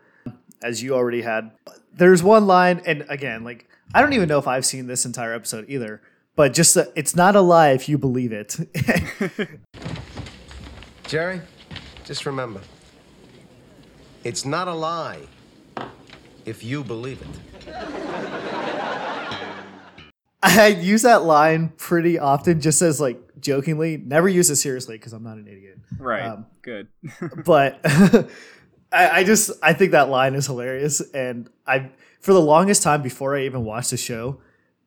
as 0.63 0.83
you 0.83 0.93
already 0.93 1.21
had. 1.21 1.51
There's 1.93 2.21
one 2.21 2.45
line, 2.45 2.81
and 2.85 3.05
again, 3.09 3.43
like, 3.43 3.67
I 3.93 4.01
don't 4.01 4.13
even 4.13 4.27
know 4.27 4.37
if 4.37 4.47
I've 4.47 4.65
seen 4.65 4.87
this 4.87 5.05
entire 5.05 5.33
episode 5.33 5.65
either, 5.69 6.01
but 6.35 6.53
just 6.53 6.75
that 6.75 6.89
it's 6.95 7.15
not 7.15 7.35
a 7.35 7.41
lie 7.41 7.69
if 7.69 7.87
you 7.87 7.97
believe 7.97 8.33
it. 8.33 8.57
Jerry, 11.07 11.41
just 12.03 12.25
remember 12.25 12.61
it's 14.23 14.43
not 14.43 14.67
a 14.67 14.73
lie 14.73 15.21
if 16.45 16.63
you 16.63 16.83
believe 16.83 17.21
it. 17.21 17.73
I 20.41 20.67
use 20.67 21.03
that 21.03 21.23
line 21.23 21.69
pretty 21.77 22.17
often 22.17 22.59
just 22.61 22.81
as 22.81 22.99
like 22.99 23.19
jokingly, 23.39 23.97
never 23.97 24.27
use 24.27 24.49
it 24.49 24.55
seriously 24.55 24.97
because 24.97 25.13
I'm 25.13 25.23
not 25.23 25.37
an 25.37 25.47
idiot. 25.47 25.77
right. 25.99 26.23
Um, 26.23 26.47
Good. 26.61 26.87
but 27.45 27.79
I, 28.91 29.19
I 29.19 29.23
just 29.23 29.51
I 29.61 29.73
think 29.73 29.91
that 29.91 30.09
line 30.09 30.33
is 30.33 30.47
hilarious, 30.47 31.01
and 31.13 31.49
I 31.67 31.91
for 32.19 32.33
the 32.33 32.41
longest 32.41 32.81
time 32.81 33.01
before 33.03 33.35
I 33.35 33.43
even 33.43 33.63
watched 33.63 33.91
the 33.91 33.97
show, 33.97 34.39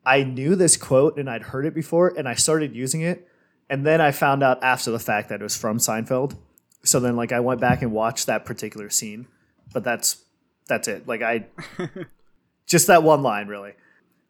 I 0.04 0.24
knew 0.24 0.56
this 0.56 0.76
quote 0.76 1.16
and 1.16 1.30
I'd 1.30 1.42
heard 1.42 1.66
it 1.66 1.74
before, 1.74 2.08
and 2.08 2.28
I 2.28 2.34
started 2.34 2.74
using 2.74 3.02
it, 3.02 3.27
and 3.70 3.86
then 3.86 4.00
I 4.00 4.12
found 4.12 4.42
out 4.42 4.62
after 4.62 4.90
the 4.90 4.98
fact 4.98 5.28
that 5.28 5.40
it 5.40 5.44
was 5.44 5.56
from 5.56 5.78
Seinfeld. 5.78 6.36
So 6.84 7.00
then, 7.00 7.16
like, 7.16 7.32
I 7.32 7.40
went 7.40 7.60
back 7.60 7.82
and 7.82 7.92
watched 7.92 8.26
that 8.26 8.44
particular 8.44 8.90
scene, 8.90 9.26
but 9.72 9.84
that's 9.84 10.24
that's 10.68 10.88
it. 10.88 11.06
Like, 11.08 11.22
I 11.22 11.46
just 12.66 12.86
that 12.86 13.02
one 13.02 13.22
line 13.22 13.48
really. 13.48 13.72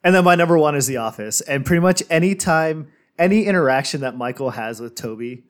And 0.04 0.14
then 0.14 0.24
my 0.24 0.34
number 0.36 0.56
one 0.56 0.74
is 0.74 0.86
The 0.86 0.96
Office, 0.96 1.40
and 1.40 1.66
pretty 1.66 1.80
much 1.80 2.02
any 2.08 2.34
time 2.34 2.88
any 3.18 3.44
interaction 3.46 4.00
that 4.02 4.16
Michael 4.16 4.50
has 4.50 4.80
with 4.80 4.94
Toby, 4.94 5.44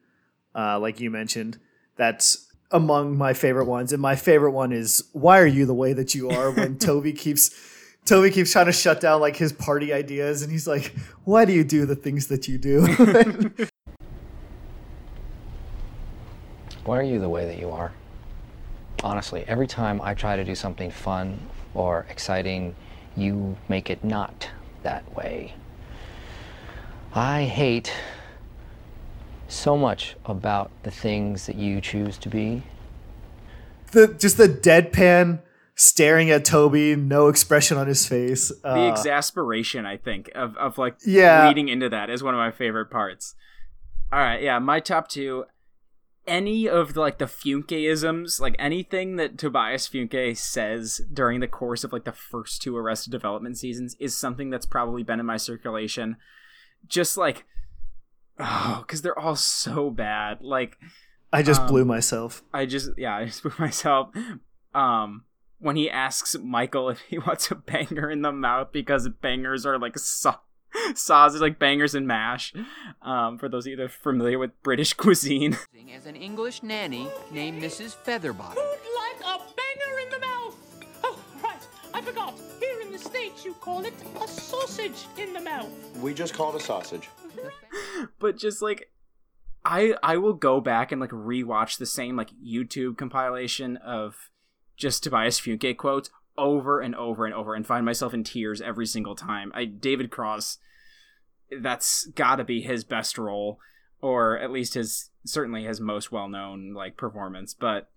uh, 0.54 0.78
like 0.80 1.00
you 1.00 1.10
mentioned, 1.10 1.58
that's 1.96 2.50
among 2.70 3.16
my 3.16 3.34
favorite 3.34 3.66
ones. 3.66 3.92
And 3.92 4.00
my 4.00 4.16
favorite 4.16 4.52
one 4.52 4.72
is 4.72 5.04
why 5.12 5.38
are 5.38 5.46
you 5.46 5.66
the 5.66 5.74
way 5.74 5.92
that 5.92 6.14
you 6.14 6.30
are 6.30 6.50
when 6.50 6.78
Toby 6.78 7.12
keeps 7.12 7.50
Toby 8.04 8.30
keeps 8.30 8.52
trying 8.52 8.66
to 8.66 8.72
shut 8.72 9.00
down 9.00 9.20
like 9.20 9.36
his 9.36 9.52
party 9.52 9.92
ideas 9.92 10.42
and 10.42 10.50
he's 10.50 10.66
like, 10.66 10.94
Why 11.24 11.44
do 11.44 11.52
you 11.52 11.64
do 11.64 11.84
the 11.84 11.96
things 11.96 12.28
that 12.28 12.48
you 12.48 12.56
do? 12.58 13.68
Why 16.88 17.00
are 17.00 17.02
you 17.02 17.18
the 17.20 17.28
way 17.28 17.44
that 17.44 17.58
you 17.58 17.68
are? 17.68 17.92
Honestly, 19.04 19.44
every 19.46 19.66
time 19.66 20.00
I 20.00 20.14
try 20.14 20.36
to 20.36 20.42
do 20.42 20.54
something 20.54 20.90
fun 20.90 21.38
or 21.74 22.06
exciting, 22.08 22.74
you 23.14 23.58
make 23.68 23.90
it 23.90 24.02
not 24.02 24.48
that 24.84 25.14
way. 25.14 25.52
I 27.14 27.44
hate 27.44 27.92
so 29.48 29.76
much 29.76 30.16
about 30.24 30.70
the 30.82 30.90
things 30.90 31.44
that 31.44 31.56
you 31.56 31.82
choose 31.82 32.16
to 32.18 32.30
be. 32.30 32.62
the 33.92 34.08
just 34.08 34.38
the 34.38 34.48
deadpan 34.48 35.40
staring 35.74 36.30
at 36.30 36.46
Toby, 36.46 36.96
no 36.96 37.28
expression 37.28 37.76
on 37.76 37.86
his 37.86 38.08
face. 38.08 38.48
the 38.48 38.66
Uh, 38.66 38.88
exasperation 38.88 39.84
i 39.84 39.98
think 39.98 40.30
of, 40.34 40.56
of 40.56 40.78
like 40.78 40.96
Yeah. 41.04 41.46
leading 41.48 41.68
into 41.68 41.90
that 41.90 42.08
is 42.08 42.22
one 42.22 42.32
of 42.32 42.38
my 42.38 42.50
favorite 42.50 42.90
parts 42.90 43.34
all 44.10 44.18
right 44.20 44.42
yeah 44.42 44.58
my 44.58 44.80
top 44.80 45.08
two 45.08 45.44
any 46.28 46.68
of 46.68 46.94
the, 46.94 47.00
like 47.00 47.18
the 47.18 47.24
Funke-isms, 47.24 48.40
like 48.40 48.54
anything 48.58 49.16
that 49.16 49.38
Tobias 49.38 49.88
Funke 49.88 50.36
says 50.36 51.00
during 51.12 51.40
the 51.40 51.48
course 51.48 51.82
of 51.82 51.92
like 51.92 52.04
the 52.04 52.12
first 52.12 52.62
two 52.62 52.76
Arrested 52.76 53.10
Development 53.10 53.56
seasons 53.56 53.96
is 53.98 54.16
something 54.16 54.50
that's 54.50 54.66
probably 54.66 55.02
been 55.02 55.18
in 55.18 55.26
my 55.26 55.36
circulation. 55.36 56.16
Just 56.86 57.16
like, 57.16 57.44
oh, 58.38 58.84
because 58.86 59.02
they're 59.02 59.18
all 59.18 59.36
so 59.36 59.90
bad. 59.90 60.42
Like, 60.42 60.76
I 61.32 61.42
just 61.42 61.62
um, 61.62 61.66
blew 61.66 61.84
myself. 61.84 62.42
I 62.52 62.66
just 62.66 62.90
yeah, 62.96 63.16
I 63.16 63.24
just 63.24 63.42
blew 63.42 63.52
myself. 63.58 64.10
Um, 64.74 65.24
when 65.58 65.76
he 65.76 65.90
asks 65.90 66.36
Michael 66.38 66.90
if 66.90 67.00
he 67.00 67.18
wants 67.26 67.50
a 67.50 67.54
banger 67.54 68.10
in 68.10 68.22
the 68.22 68.32
mouth 68.32 68.68
because 68.72 69.08
bangers 69.20 69.66
are 69.66 69.78
like 69.78 69.98
sa- 69.98 70.40
saws 70.94 71.36
are 71.36 71.38
like 71.38 71.58
bangers 71.58 71.94
and 71.94 72.06
mash. 72.06 72.52
Um, 73.02 73.38
for 73.38 73.48
those 73.48 73.66
of 73.66 73.70
you 73.70 73.76
that 73.76 73.84
are 73.84 73.88
familiar 73.88 74.38
with 74.38 74.60
British 74.62 74.92
cuisine, 74.94 75.56
As 75.94 76.06
an 76.06 76.16
English 76.16 76.62
nanny 76.62 77.08
named 77.30 77.62
Mrs. 77.62 77.96
Featherbottom. 77.96 78.56
Like 78.56 79.20
a 79.24 79.38
banger 79.38 79.98
in 80.00 80.10
the 80.10 80.18
mouth. 80.20 80.56
Oh, 81.04 81.18
right. 81.42 81.66
I 81.94 82.02
forgot. 82.02 82.34
Here 82.60 82.80
in 82.80 82.92
the 82.92 82.98
States, 82.98 83.44
you 83.44 83.54
call 83.54 83.84
it 83.84 83.94
a 84.22 84.28
sausage 84.28 85.06
in 85.16 85.32
the 85.32 85.40
mouth. 85.40 85.70
We 86.00 86.14
just 86.14 86.34
call 86.34 86.54
it 86.54 86.60
a 86.60 86.64
sausage. 86.64 87.08
but 88.18 88.36
just 88.36 88.62
like. 88.62 88.90
I, 89.64 89.94
I 90.02 90.16
will 90.16 90.34
go 90.34 90.60
back 90.62 90.92
and 90.92 91.00
like 91.00 91.10
rewatch 91.10 91.76
the 91.76 91.84
same 91.84 92.16
like 92.16 92.30
YouTube 92.42 92.96
compilation 92.96 93.76
of 93.78 94.30
just 94.78 95.02
Tobias 95.02 95.38
Funke 95.40 95.76
quotes 95.76 96.08
over 96.38 96.80
and 96.80 96.94
over 96.94 97.26
and 97.26 97.34
over 97.34 97.54
and 97.54 97.66
find 97.66 97.84
myself 97.84 98.14
in 98.14 98.24
tears 98.24 98.62
every 98.62 98.86
single 98.86 99.14
time. 99.14 99.52
I 99.54 99.64
David 99.66 100.10
Cross 100.10 100.58
that's 101.60 102.06
got 102.08 102.36
to 102.36 102.44
be 102.44 102.60
his 102.60 102.84
best 102.84 103.16
role 103.18 103.58
or 104.00 104.38
at 104.38 104.50
least 104.50 104.74
his 104.74 105.10
certainly 105.24 105.64
his 105.64 105.80
most 105.80 106.12
well-known 106.12 106.74
like 106.74 106.94
performance 106.96 107.54
but 107.54 107.88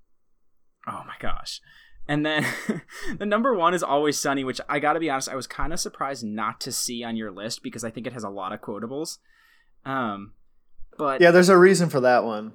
oh 0.88 1.04
my 1.06 1.14
gosh 1.20 1.60
and 2.08 2.26
then 2.26 2.46
the 3.20 3.26
number 3.26 3.54
one 3.54 3.74
is 3.74 3.84
always 3.84 4.18
sunny 4.18 4.46
which 4.46 4.62
i 4.70 4.80
gotta 4.80 5.02
be 5.02 5.10
honest 5.10 5.28
i 5.28 5.36
was 5.36 5.48
kind 5.48 5.74
of 5.74 5.80
surprised 5.82 6.24
not 6.24 6.62
to 6.62 6.72
see 6.72 7.04
on 7.04 7.18
your 7.18 7.30
list 7.30 7.62
because 7.62 7.84
i 7.84 7.90
think 7.90 8.08
it 8.08 8.14
has 8.14 8.24
a 8.24 8.30
lot 8.30 8.54
of 8.54 8.62
quotables 8.62 9.18
um 9.86 10.32
but 10.98 11.20
Yeah, 11.20 11.32
there's 11.32 11.50
a 11.50 11.58
reason 11.58 11.90
for 11.90 12.00
that 12.00 12.24
one. 12.24 12.54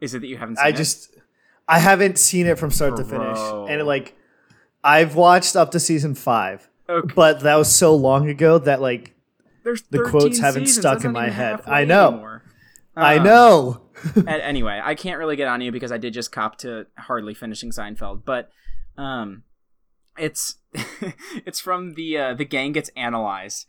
is 0.00 0.14
it 0.14 0.20
that 0.20 0.26
you 0.26 0.38
haven't 0.38 0.56
seen 0.56 0.64
I 0.66 0.70
it? 0.70 0.76
just 0.76 1.10
I 1.68 1.78
haven't 1.78 2.18
seen 2.18 2.46
it 2.46 2.58
from 2.58 2.70
start 2.70 2.96
to 2.96 3.04
finish, 3.04 3.36
Bro. 3.38 3.66
and 3.68 3.86
like 3.86 4.16
I've 4.84 5.14
watched 5.16 5.56
up 5.56 5.70
to 5.72 5.80
season 5.80 6.14
five, 6.14 6.68
Okay. 6.88 7.12
but 7.16 7.40
that 7.40 7.56
was 7.56 7.74
so 7.74 7.94
long 7.96 8.28
ago 8.28 8.58
that 8.58 8.80
like 8.80 9.14
There's 9.64 9.82
the 9.82 10.02
quotes 10.04 10.38
haven't 10.38 10.66
seasons. 10.66 10.78
stuck 10.80 10.94
That's 10.98 11.04
in 11.06 11.12
my 11.12 11.30
head. 11.30 11.60
I 11.66 11.84
know. 11.84 12.08
anymore. 12.08 12.42
I 12.96 13.16
Um, 13.16 13.24
know. 13.24 13.80
Anyway, 14.26 14.80
I 14.82 14.94
can't 14.94 15.18
really 15.18 15.36
get 15.36 15.48
on 15.48 15.60
you 15.60 15.72
because 15.72 15.90
I 15.92 15.98
did 15.98 16.12
just 16.12 16.30
cop 16.32 16.58
to 16.58 16.86
hardly 16.98 17.32
finishing 17.32 17.70
Seinfeld, 17.70 18.24
but 18.24 18.50
um, 18.98 19.44
it's 20.18 20.56
it's 21.46 21.60
from 21.60 21.94
the 21.94 22.18
uh, 22.18 22.34
the 22.34 22.44
gang 22.44 22.72
gets 22.72 22.90
analyzed, 22.96 23.66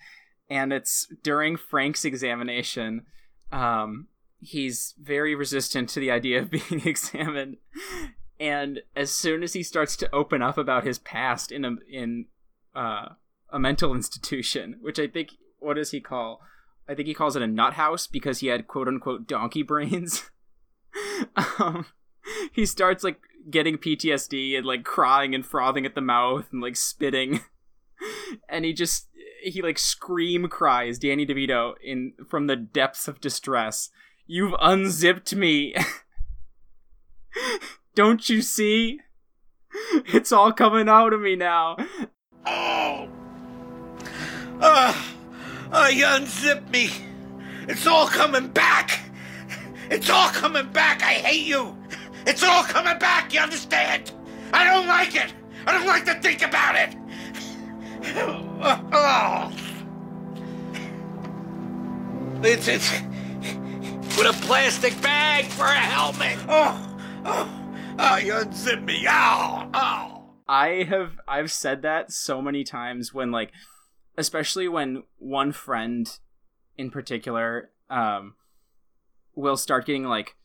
and 0.49 0.73
it's 0.73 1.07
during 1.23 1.55
Frank's 1.57 2.03
examination. 2.05 3.05
Um, 3.51 4.07
he's 4.41 4.93
very 5.01 5.35
resistant 5.35 5.89
to 5.89 5.99
the 5.99 6.11
idea 6.11 6.39
of 6.41 6.49
being 6.69 6.81
examined, 6.85 7.57
and 8.39 8.81
as 8.95 9.11
soon 9.11 9.43
as 9.43 9.53
he 9.53 9.63
starts 9.63 9.95
to 9.97 10.13
open 10.13 10.41
up 10.41 10.57
about 10.57 10.83
his 10.83 10.99
past 10.99 11.51
in 11.51 11.65
a 11.65 11.75
in 11.91 12.25
uh, 12.75 13.09
a 13.49 13.59
mental 13.59 13.93
institution, 13.95 14.77
which 14.81 14.99
I 14.99 15.07
think 15.07 15.31
what 15.59 15.75
does 15.75 15.91
he 15.91 16.01
call? 16.01 16.41
I 16.87 16.93
think 16.93 17.07
he 17.07 17.13
calls 17.13 17.35
it 17.35 17.41
a 17.41 17.47
nut 17.47 17.73
house 17.73 18.07
because 18.07 18.39
he 18.39 18.47
had 18.47 18.67
quote 18.67 18.87
unquote 18.87 19.27
donkey 19.27 19.63
brains. 19.63 20.29
um, 21.59 21.85
he 22.51 22.65
starts 22.65 23.03
like 23.03 23.19
getting 23.49 23.77
PTSD 23.77 24.57
and 24.57 24.65
like 24.65 24.83
crying 24.83 25.33
and 25.33 25.45
frothing 25.45 25.85
at 25.85 25.95
the 25.95 26.01
mouth 26.01 26.47
and 26.51 26.61
like 26.61 26.75
spitting, 26.75 27.41
and 28.49 28.65
he 28.65 28.73
just 28.73 29.07
he 29.41 29.61
like 29.61 29.79
scream 29.79 30.47
cries 30.47 30.99
Danny 30.99 31.25
DeVito 31.25 31.73
in 31.83 32.13
from 32.27 32.47
the 32.47 32.55
depths 32.55 33.07
of 33.07 33.21
distress. 33.21 33.89
You've 34.27 34.55
unzipped 34.59 35.35
me. 35.35 35.75
Don't 37.95 38.29
you 38.29 38.41
see? 38.41 38.99
It's 40.07 40.33
all 40.33 40.51
coming 40.51 40.89
out 40.89 41.13
of 41.13 41.21
me 41.21 41.37
now. 41.37 41.77
Oh! 42.45 43.07
Ah! 44.61 45.13
Oh, 45.71 45.87
you 45.87 46.05
unzipped 46.05 46.69
me! 46.69 46.89
It's 47.67 47.87
all 47.87 48.07
coming 48.07 48.49
back! 48.49 48.99
It's 49.89 50.09
all 50.09 50.29
coming 50.29 50.71
back! 50.71 51.01
I 51.03 51.13
hate 51.13 51.45
you! 51.45 51.75
It's 52.27 52.43
all 52.43 52.63
coming 52.63 52.99
back, 52.99 53.33
you 53.33 53.39
understand? 53.39 54.11
I 54.51 54.65
don't 54.65 54.87
like 54.87 55.15
it! 55.15 55.33
I 55.65 55.71
don't 55.71 55.87
like 55.87 56.05
to 56.05 56.15
think 56.15 56.41
about 56.41 56.75
it! 56.75 56.95
Oh! 58.93 59.51
It's, 62.43 62.67
it's 62.67 62.91
with 64.17 64.27
a 64.27 64.45
plastic 64.45 65.01
bag 65.01 65.45
for 65.45 65.65
a 65.65 65.73
helmet! 65.73 66.37
Oh! 66.47 66.97
Oh! 67.25 67.64
Oh, 67.97 68.17
you 68.17 68.35
unzipped 68.35 68.83
me! 68.83 69.05
Ow! 69.07 69.69
Ow! 69.73 70.25
I 70.47 70.83
have 70.83 71.19
I've 71.27 71.51
said 71.51 71.81
that 71.81 72.11
so 72.11 72.41
many 72.41 72.63
times 72.63 73.13
when 73.13 73.31
like 73.31 73.51
especially 74.17 74.67
when 74.67 75.03
one 75.17 75.51
friend 75.51 76.19
in 76.77 76.91
particular 76.91 77.71
um 77.89 78.35
will 79.33 79.57
start 79.57 79.85
getting 79.85 80.05
like 80.05 80.35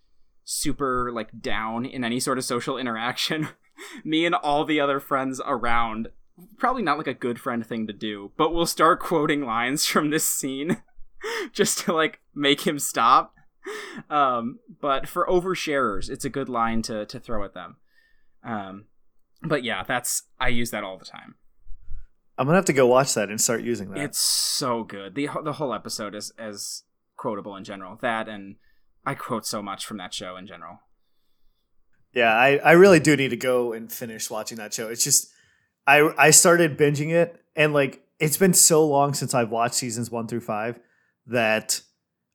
super 0.44 1.12
like 1.12 1.28
down 1.40 1.84
in 1.84 2.02
any 2.02 2.18
sort 2.18 2.38
of 2.38 2.44
social 2.44 2.78
interaction 2.78 3.48
me 4.04 4.24
and 4.24 4.34
all 4.34 4.64
the 4.64 4.80
other 4.80 5.00
friends 5.00 5.40
around 5.44 6.08
probably 6.56 6.82
not 6.82 6.96
like 6.96 7.06
a 7.06 7.14
good 7.14 7.38
friend 7.38 7.66
thing 7.66 7.86
to 7.86 7.92
do 7.92 8.32
but 8.36 8.54
we'll 8.54 8.66
start 8.66 9.00
quoting 9.00 9.44
lines 9.44 9.86
from 9.86 10.10
this 10.10 10.24
scene 10.24 10.82
just 11.52 11.78
to 11.78 11.92
like 11.92 12.20
make 12.34 12.62
him 12.66 12.78
stop 12.78 13.34
um 14.10 14.58
but 14.80 15.08
for 15.08 15.26
oversharers 15.26 16.08
it's 16.08 16.24
a 16.24 16.30
good 16.30 16.48
line 16.48 16.82
to 16.82 17.04
to 17.06 17.20
throw 17.20 17.44
at 17.44 17.54
them 17.54 17.76
um 18.42 18.86
but 19.42 19.64
yeah, 19.64 19.82
that's 19.82 20.24
I 20.38 20.48
use 20.48 20.70
that 20.70 20.84
all 20.84 20.98
the 20.98 21.04
time. 21.04 21.36
I'm 22.38 22.46
gonna 22.46 22.56
have 22.56 22.64
to 22.66 22.72
go 22.72 22.86
watch 22.86 23.14
that 23.14 23.28
and 23.28 23.40
start 23.40 23.62
using 23.62 23.90
that. 23.90 23.98
It's 23.98 24.18
so 24.18 24.84
good. 24.84 25.14
the 25.14 25.28
The 25.42 25.54
whole 25.54 25.74
episode 25.74 26.14
is 26.14 26.32
as 26.38 26.84
quotable 27.16 27.56
in 27.56 27.64
general. 27.64 27.96
That 28.00 28.28
and 28.28 28.56
I 29.04 29.14
quote 29.14 29.46
so 29.46 29.62
much 29.62 29.86
from 29.86 29.96
that 29.98 30.14
show 30.14 30.36
in 30.36 30.46
general. 30.46 30.80
Yeah, 32.12 32.32
I, 32.34 32.56
I 32.58 32.72
really 32.72 32.98
do 32.98 33.16
need 33.16 33.28
to 33.28 33.36
go 33.36 33.72
and 33.72 33.90
finish 33.90 34.30
watching 34.30 34.58
that 34.58 34.74
show. 34.74 34.88
It's 34.88 35.04
just 35.04 35.30
I 35.86 36.12
I 36.18 36.30
started 36.30 36.78
binging 36.78 37.12
it 37.12 37.42
and 37.56 37.72
like 37.72 38.02
it's 38.18 38.36
been 38.36 38.54
so 38.54 38.86
long 38.86 39.14
since 39.14 39.32
I've 39.32 39.50
watched 39.50 39.76
seasons 39.76 40.10
one 40.10 40.26
through 40.26 40.40
five 40.40 40.78
that 41.26 41.80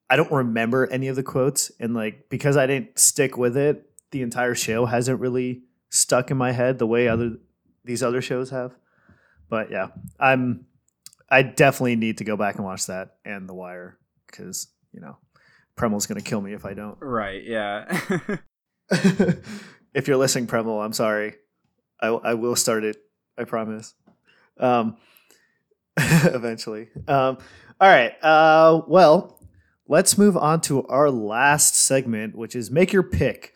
I 0.09 0.15
don't 0.15 0.31
remember 0.31 0.87
any 0.87 1.07
of 1.07 1.15
the 1.15 1.23
quotes 1.23 1.71
and 1.79 1.93
like 1.93 2.29
because 2.29 2.57
I 2.57 2.67
didn't 2.67 2.99
stick 2.99 3.37
with 3.37 3.57
it, 3.57 3.89
the 4.11 4.21
entire 4.21 4.55
show 4.55 4.85
hasn't 4.85 5.19
really 5.19 5.63
stuck 5.89 6.31
in 6.31 6.37
my 6.37 6.51
head 6.51 6.79
the 6.79 6.87
way 6.87 7.07
other 7.07 7.37
these 7.83 8.03
other 8.03 8.21
shows 8.21 8.49
have. 8.51 8.75
But 9.49 9.71
yeah, 9.71 9.87
I'm 10.19 10.65
I 11.29 11.41
definitely 11.41 11.95
need 11.95 12.19
to 12.19 12.23
go 12.23 12.37
back 12.37 12.55
and 12.55 12.65
watch 12.65 12.85
that 12.87 13.15
and 13.25 13.49
The 13.49 13.53
Wire 13.53 13.97
because 14.27 14.67
you 14.91 15.01
know 15.01 15.17
Premel's 15.77 16.05
gonna 16.05 16.21
kill 16.21 16.41
me 16.41 16.53
if 16.53 16.65
I 16.65 16.73
don't. 16.73 16.97
Right? 17.01 17.43
Yeah. 17.43 17.99
if 19.93 20.07
you're 20.07 20.17
listening, 20.17 20.47
Premel, 20.47 20.83
I'm 20.83 20.93
sorry. 20.93 21.35
I, 21.99 22.07
I 22.07 22.33
will 22.35 22.55
start 22.55 22.83
it. 22.83 22.97
I 23.37 23.45
promise. 23.45 23.93
Um, 24.59 24.97
eventually. 25.97 26.89
Um, 27.07 27.37
all 27.79 27.89
right. 27.89 28.13
Uh, 28.21 28.81
well, 28.87 29.34
let's 29.87 30.17
move 30.17 30.35
on 30.35 30.61
to 30.61 30.85
our 30.87 31.09
last 31.09 31.75
segment, 31.75 32.35
which 32.35 32.55
is 32.55 32.71
make 32.71 32.93
your 32.93 33.03
pick. 33.03 33.55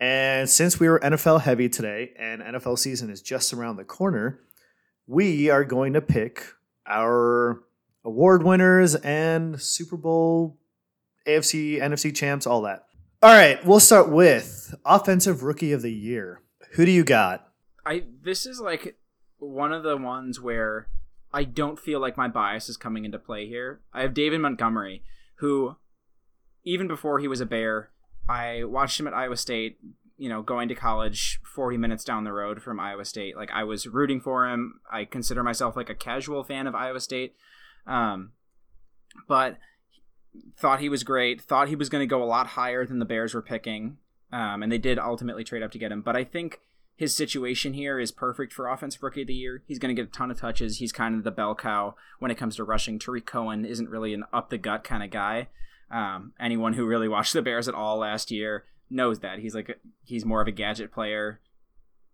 And 0.00 0.48
since 0.48 0.78
we 0.78 0.88
were 0.88 1.00
NFL 1.00 1.42
heavy 1.42 1.68
today 1.68 2.12
and 2.18 2.40
NFL 2.40 2.78
season 2.78 3.10
is 3.10 3.20
just 3.20 3.52
around 3.52 3.76
the 3.76 3.84
corner, 3.84 4.40
we 5.06 5.50
are 5.50 5.64
going 5.64 5.94
to 5.94 6.00
pick 6.00 6.44
our 6.86 7.62
award 8.04 8.42
winners 8.42 8.94
and 8.94 9.60
Super 9.60 9.96
Bowl, 9.96 10.58
AFC, 11.26 11.80
NFC 11.80 12.14
champs, 12.14 12.46
all 12.46 12.62
that. 12.62 12.84
All 13.20 13.30
right, 13.32 13.64
we'll 13.66 13.80
start 13.80 14.10
with 14.10 14.74
offensive 14.84 15.42
rookie 15.42 15.72
of 15.72 15.82
the 15.82 15.92
year. 15.92 16.40
Who 16.72 16.84
do 16.84 16.92
you 16.92 17.02
got? 17.02 17.48
I 17.84 18.04
this 18.22 18.46
is 18.46 18.60
like 18.60 18.96
one 19.38 19.72
of 19.72 19.82
the 19.82 19.96
ones 19.96 20.40
where 20.40 20.88
I 21.32 21.44
don't 21.44 21.78
feel 21.78 22.00
like 22.00 22.16
my 22.16 22.28
bias 22.28 22.68
is 22.68 22.76
coming 22.76 23.04
into 23.04 23.18
play 23.18 23.46
here. 23.48 23.80
I 23.92 24.02
have 24.02 24.14
David 24.14 24.40
Montgomery, 24.40 25.02
who 25.38 25.76
even 26.64 26.88
before 26.88 27.18
he 27.18 27.28
was 27.28 27.40
a 27.40 27.46
Bear, 27.46 27.90
I 28.28 28.64
watched 28.64 29.00
him 29.00 29.06
at 29.06 29.14
Iowa 29.14 29.36
State, 29.36 29.78
you 30.16 30.28
know, 30.28 30.42
going 30.42 30.68
to 30.68 30.74
college 30.74 31.40
40 31.44 31.76
minutes 31.76 32.04
down 32.04 32.24
the 32.24 32.32
road 32.32 32.62
from 32.62 32.78
Iowa 32.78 33.04
State. 33.04 33.36
Like 33.36 33.50
I 33.52 33.64
was 33.64 33.86
rooting 33.86 34.20
for 34.20 34.48
him. 34.48 34.80
I 34.90 35.04
consider 35.04 35.42
myself 35.42 35.76
like 35.76 35.88
a 35.88 35.94
casual 35.94 36.44
fan 36.44 36.66
of 36.66 36.74
Iowa 36.74 37.00
State. 37.00 37.34
Um, 37.86 38.32
but 39.26 39.58
thought 40.58 40.80
he 40.80 40.88
was 40.88 41.04
great, 41.04 41.40
thought 41.40 41.68
he 41.68 41.76
was 41.76 41.88
going 41.88 42.02
to 42.02 42.06
go 42.06 42.22
a 42.22 42.26
lot 42.26 42.48
higher 42.48 42.84
than 42.84 42.98
the 42.98 43.04
Bears 43.04 43.34
were 43.34 43.42
picking. 43.42 43.98
Um, 44.30 44.62
and 44.62 44.70
they 44.70 44.78
did 44.78 44.98
ultimately 44.98 45.44
trade 45.44 45.62
up 45.62 45.70
to 45.72 45.78
get 45.78 45.90
him. 45.90 46.02
But 46.02 46.16
I 46.16 46.24
think 46.24 46.60
his 46.98 47.14
situation 47.14 47.74
here 47.74 48.00
is 48.00 48.10
perfect 48.10 48.52
for 48.52 48.68
offensive 48.68 49.04
rookie 49.04 49.20
of 49.20 49.28
the 49.28 49.34
year. 49.34 49.62
He's 49.68 49.78
going 49.78 49.94
to 49.94 50.02
get 50.02 50.08
a 50.08 50.12
ton 50.12 50.32
of 50.32 50.40
touches. 50.40 50.78
He's 50.78 50.90
kind 50.90 51.14
of 51.14 51.22
the 51.22 51.30
bell 51.30 51.54
cow 51.54 51.94
when 52.18 52.32
it 52.32 52.34
comes 52.36 52.56
to 52.56 52.64
rushing. 52.64 52.98
Tarik 52.98 53.24
Cohen 53.24 53.64
isn't 53.64 53.88
really 53.88 54.12
an 54.12 54.24
up 54.32 54.50
the 54.50 54.58
gut 54.58 54.82
kind 54.82 55.04
of 55.04 55.10
guy. 55.10 55.46
Um, 55.92 56.32
anyone 56.40 56.72
who 56.72 56.84
really 56.84 57.06
watched 57.06 57.34
the 57.34 57.40
Bears 57.40 57.68
at 57.68 57.74
all 57.76 57.98
last 57.98 58.32
year 58.32 58.64
knows 58.90 59.20
that 59.20 59.38
he's 59.38 59.54
like 59.54 59.68
a, 59.68 59.74
he's 60.04 60.24
more 60.24 60.42
of 60.42 60.48
a 60.48 60.50
gadget 60.50 60.90
player, 60.90 61.40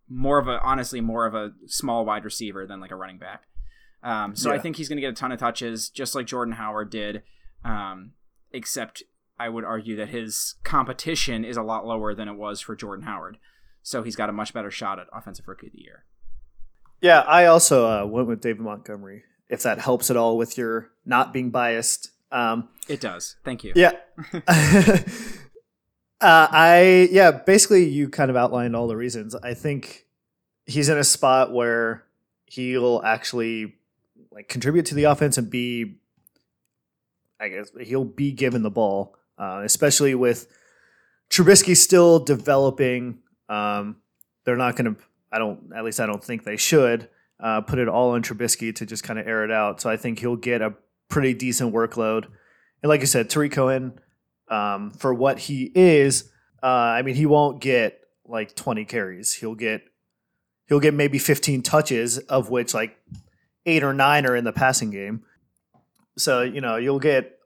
more 0.07 0.37
of 0.37 0.47
a 0.47 0.61
honestly 0.61 1.01
more 1.01 1.25
of 1.25 1.33
a 1.33 1.53
small 1.65 2.05
wide 2.05 2.23
receiver 2.23 2.67
than 2.67 2.79
like 2.79 2.91
a 2.91 2.95
running 2.95 3.17
back. 3.17 3.45
Um, 4.03 4.35
so 4.35 4.51
Yeah. 4.51 4.57
I 4.57 4.59
think 4.59 4.75
he's 4.75 4.87
going 4.87 4.97
to 4.97 5.01
get 5.01 5.13
a 5.13 5.15
ton 5.15 5.31
of 5.31 5.39
touches, 5.39 5.89
just 5.89 6.13
like 6.13 6.27
Jordan 6.27 6.53
Howard 6.53 6.91
did. 6.91 7.23
Um, 7.63 8.11
except 8.51 9.01
I 9.39 9.49
would 9.49 9.63
argue 9.63 9.95
that 9.95 10.09
his 10.09 10.55
competition 10.63 11.43
is 11.43 11.57
a 11.57 11.63
lot 11.63 11.87
lower 11.87 12.13
than 12.13 12.27
it 12.27 12.35
was 12.35 12.61
for 12.61 12.75
Jordan 12.75 13.05
Howard. 13.05 13.39
So 13.85 14.01
he's 14.01 14.15
got 14.15 14.29
a 14.29 14.31
much 14.31 14.51
better 14.51 14.71
shot 14.71 14.97
at 14.97 15.05
offensive 15.13 15.47
rookie 15.47 15.67
of 15.67 15.73
the 15.73 15.83
year. 15.83 16.05
Yeah, 17.01 17.19
I 17.19 17.45
also 17.45 17.85
uh, 17.87 18.03
went 18.07 18.27
with 18.27 18.41
David 18.41 18.61
Montgomery. 18.61 19.25
If 19.47 19.61
that 19.61 19.77
helps 19.77 20.09
at 20.09 20.17
all 20.17 20.37
with 20.37 20.57
your 20.57 20.89
not 21.05 21.31
being 21.31 21.51
biased. 21.51 22.09
Um, 22.31 22.69
It 22.87 22.99
does. 22.99 23.35
Thank 23.45 23.63
you. 23.63 23.73
Yeah. 23.75 23.91
uh, 24.43 25.01
I 26.19 27.09
yeah, 27.11 27.29
basically 27.29 27.87
you 27.87 28.09
kind 28.09 28.31
of 28.31 28.35
outlined 28.35 28.75
all 28.75 28.87
the 28.87 28.97
reasons. 28.97 29.35
I 29.35 29.53
think 29.53 30.07
he's 30.65 30.89
in 30.89 30.97
a 30.97 31.03
spot 31.03 31.53
where 31.53 32.05
he'll 32.45 33.03
actually 33.05 33.75
like 34.31 34.49
contribute 34.49 34.87
to 34.87 34.95
the 34.95 35.03
offense 35.03 35.37
and 35.37 35.47
be 35.47 35.99
I 37.39 37.49
guess 37.49 37.69
he'll 37.79 38.03
be 38.03 38.31
given 38.31 38.63
the 38.63 38.71
ball, 38.71 39.15
uh, 39.37 39.61
especially 39.63 40.15
with 40.15 40.47
Trubisky 41.29 41.77
still 41.77 42.17
developing. 42.17 43.19
Um, 43.49 43.97
they're 44.45 44.57
not 44.57 44.75
going 44.75 44.95
to. 44.95 45.01
I 45.31 45.39
don't. 45.39 45.71
At 45.75 45.83
least 45.83 45.99
I 45.99 46.05
don't 46.05 46.23
think 46.23 46.43
they 46.43 46.57
should 46.57 47.09
uh, 47.39 47.61
put 47.61 47.79
it 47.79 47.87
all 47.87 48.11
on 48.11 48.23
Trubisky 48.23 48.73
to 48.75 48.85
just 48.85 49.03
kind 49.03 49.19
of 49.19 49.27
air 49.27 49.43
it 49.43 49.51
out. 49.51 49.81
So 49.81 49.89
I 49.89 49.97
think 49.97 50.19
he'll 50.19 50.35
get 50.35 50.61
a 50.61 50.73
pretty 51.09 51.33
decent 51.33 51.73
workload. 51.73 52.25
And 52.81 52.89
like 52.89 53.01
you 53.01 53.07
said, 53.07 53.29
Tarik 53.29 53.51
Cohen, 53.51 53.99
um, 54.49 54.91
for 54.91 55.13
what 55.13 55.39
he 55.39 55.71
is, 55.75 56.31
uh, 56.61 56.67
I 56.67 57.01
mean, 57.01 57.15
he 57.15 57.25
won't 57.25 57.61
get 57.61 58.01
like 58.27 58.55
20 58.55 58.85
carries. 58.85 59.33
He'll 59.33 59.55
get 59.55 59.83
he'll 60.67 60.79
get 60.79 60.93
maybe 60.93 61.19
15 61.19 61.61
touches, 61.61 62.17
of 62.17 62.49
which 62.49 62.73
like 62.73 62.97
eight 63.65 63.83
or 63.83 63.93
nine 63.93 64.25
are 64.25 64.35
in 64.35 64.43
the 64.43 64.53
passing 64.53 64.91
game. 64.91 65.23
So 66.17 66.41
you 66.41 66.61
know 66.61 66.77
you'll 66.77 66.99
get 66.99 67.39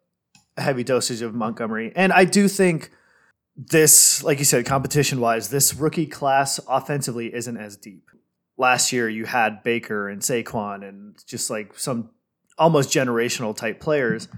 a 0.57 0.61
heavy 0.61 0.83
dosage 0.83 1.21
of 1.21 1.33
Montgomery, 1.33 1.91
and 1.95 2.13
I 2.13 2.25
do 2.25 2.47
think 2.47 2.91
this, 3.59 4.23
like 4.23 4.39
you 4.39 4.45
said, 4.45 4.65
competition 4.65 5.19
wise, 5.19 5.49
this 5.49 5.75
rookie 5.75 6.05
class 6.05 6.59
offensively 6.67 7.33
isn't 7.33 7.57
as 7.57 7.75
deep. 7.75 8.09
Last 8.57 8.93
year 8.93 9.09
you 9.09 9.25
had 9.25 9.63
Baker 9.63 10.07
and 10.07 10.21
Saquon 10.21 10.87
and 10.87 11.17
just 11.27 11.49
like 11.49 11.77
some 11.77 12.11
almost 12.57 12.89
generational 12.89 13.55
type 13.55 13.79
players, 13.79 14.29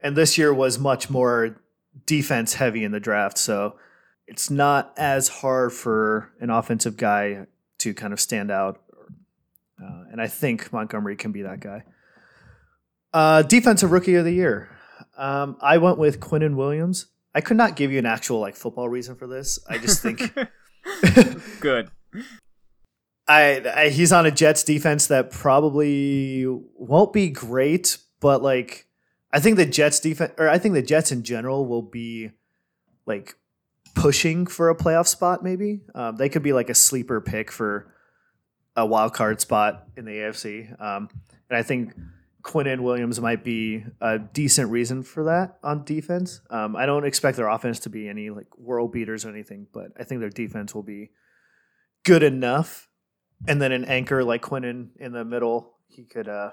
and 0.00 0.16
this 0.16 0.38
year 0.38 0.54
was 0.54 0.78
much 0.78 1.10
more 1.10 1.60
defense 2.06 2.54
heavy 2.54 2.84
in 2.84 2.92
the 2.92 3.00
draft. 3.00 3.36
So 3.38 3.76
it's 4.26 4.50
not 4.50 4.92
as 4.96 5.28
hard 5.28 5.72
for 5.72 6.32
an 6.40 6.50
offensive 6.50 6.96
guy 6.96 7.46
to 7.78 7.94
kind 7.94 8.12
of 8.12 8.20
stand 8.20 8.50
out. 8.50 8.80
Uh, 9.82 10.04
and 10.10 10.20
I 10.20 10.28
think 10.28 10.72
Montgomery 10.72 11.16
can 11.16 11.32
be 11.32 11.42
that 11.42 11.60
guy. 11.60 11.82
Uh, 13.12 13.42
defensive 13.42 13.92
rookie 13.92 14.14
of 14.14 14.24
the 14.24 14.32
year. 14.32 14.68
Um, 15.16 15.56
I 15.60 15.78
went 15.78 15.98
with 15.98 16.20
Quinnen 16.20 16.54
Williams. 16.54 17.06
I 17.36 17.42
could 17.42 17.58
not 17.58 17.76
give 17.76 17.92
you 17.92 17.98
an 17.98 18.06
actual 18.06 18.40
like 18.40 18.56
football 18.56 18.88
reason 18.88 19.14
for 19.14 19.26
this. 19.26 19.58
I 19.68 19.76
just 19.76 20.00
think 20.02 20.34
Good. 21.60 21.90
I, 23.28 23.62
I 23.76 23.88
he's 23.90 24.10
on 24.10 24.24
a 24.24 24.30
Jets 24.30 24.64
defense 24.64 25.08
that 25.08 25.30
probably 25.30 26.46
won't 26.46 27.12
be 27.12 27.28
great, 27.28 27.98
but 28.20 28.42
like 28.42 28.86
I 29.34 29.40
think 29.40 29.58
the 29.58 29.66
Jets 29.66 30.00
defense 30.00 30.32
or 30.38 30.48
I 30.48 30.56
think 30.56 30.72
the 30.72 30.82
Jets 30.82 31.12
in 31.12 31.24
general 31.24 31.66
will 31.66 31.82
be 31.82 32.30
like 33.04 33.34
pushing 33.94 34.46
for 34.46 34.70
a 34.70 34.74
playoff 34.74 35.06
spot. 35.06 35.44
Maybe 35.44 35.82
um, 35.94 36.16
they 36.16 36.30
could 36.30 36.42
be 36.42 36.54
like 36.54 36.70
a 36.70 36.74
sleeper 36.74 37.20
pick 37.20 37.52
for 37.52 37.92
a 38.76 38.86
wild 38.86 39.12
card 39.12 39.42
spot 39.42 39.88
in 39.94 40.06
the 40.06 40.12
AFC. 40.12 40.70
Um, 40.80 41.10
and 41.50 41.58
I 41.58 41.62
think 41.62 41.92
Quinnen 42.46 42.82
Williams 42.82 43.20
might 43.20 43.42
be 43.42 43.84
a 44.00 44.20
decent 44.20 44.70
reason 44.70 45.02
for 45.02 45.24
that 45.24 45.58
on 45.64 45.84
defense. 45.84 46.40
Um, 46.48 46.76
I 46.76 46.86
don't 46.86 47.04
expect 47.04 47.36
their 47.36 47.48
offense 47.48 47.80
to 47.80 47.90
be 47.90 48.08
any 48.08 48.30
like 48.30 48.46
world 48.56 48.92
beaters 48.92 49.24
or 49.24 49.30
anything, 49.30 49.66
but 49.72 49.88
I 49.98 50.04
think 50.04 50.20
their 50.20 50.30
defense 50.30 50.72
will 50.72 50.84
be 50.84 51.10
good 52.04 52.22
enough. 52.22 52.88
And 53.48 53.60
then 53.60 53.72
an 53.72 53.84
anchor 53.84 54.22
like 54.22 54.42
Quinnen 54.42 54.90
in 55.00 55.10
the 55.10 55.24
middle, 55.24 55.74
he 55.88 56.04
could 56.04 56.28
uh, 56.28 56.52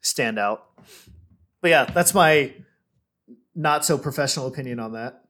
stand 0.00 0.38
out. 0.38 0.66
But 1.60 1.70
yeah, 1.70 1.84
that's 1.86 2.14
my 2.14 2.54
not 3.56 3.84
so 3.84 3.98
professional 3.98 4.46
opinion 4.46 4.78
on 4.78 4.92
that. 4.92 5.24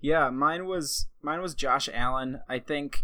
Yeah, 0.00 0.30
mine 0.30 0.66
was 0.66 1.08
mine 1.22 1.42
was 1.42 1.54
Josh 1.54 1.90
Allen. 1.92 2.40
I 2.48 2.58
think 2.58 3.02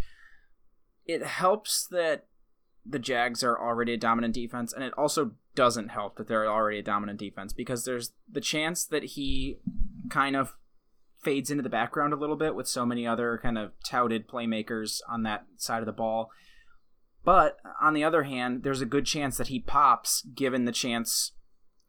it 1.04 1.22
helps 1.26 1.86
that 1.90 2.26
the 2.86 2.98
Jags 2.98 3.44
are 3.44 3.58
already 3.58 3.92
a 3.92 3.98
dominant 3.98 4.32
defense, 4.32 4.72
and 4.72 4.82
it 4.82 4.94
also 4.96 5.32
doesn't 5.54 5.88
help 5.88 6.16
that 6.16 6.28
they're 6.28 6.50
already 6.50 6.78
a 6.78 6.82
dominant 6.82 7.18
defense 7.18 7.52
because 7.52 7.84
there's 7.84 8.12
the 8.30 8.40
chance 8.40 8.84
that 8.84 9.04
he 9.04 9.58
kind 10.10 10.36
of 10.36 10.56
fades 11.22 11.50
into 11.50 11.62
the 11.62 11.68
background 11.68 12.12
a 12.12 12.16
little 12.16 12.36
bit 12.36 12.54
with 12.54 12.68
so 12.68 12.84
many 12.84 13.06
other 13.06 13.38
kind 13.42 13.56
of 13.56 13.72
touted 13.84 14.28
playmakers 14.28 15.00
on 15.08 15.22
that 15.22 15.46
side 15.56 15.80
of 15.80 15.86
the 15.86 15.92
ball. 15.92 16.30
But 17.24 17.58
on 17.80 17.94
the 17.94 18.04
other 18.04 18.24
hand, 18.24 18.62
there's 18.62 18.82
a 18.82 18.86
good 18.86 19.06
chance 19.06 19.38
that 19.38 19.46
he 19.46 19.58
pops 19.58 20.22
given 20.22 20.66
the 20.66 20.72
chance 20.72 21.32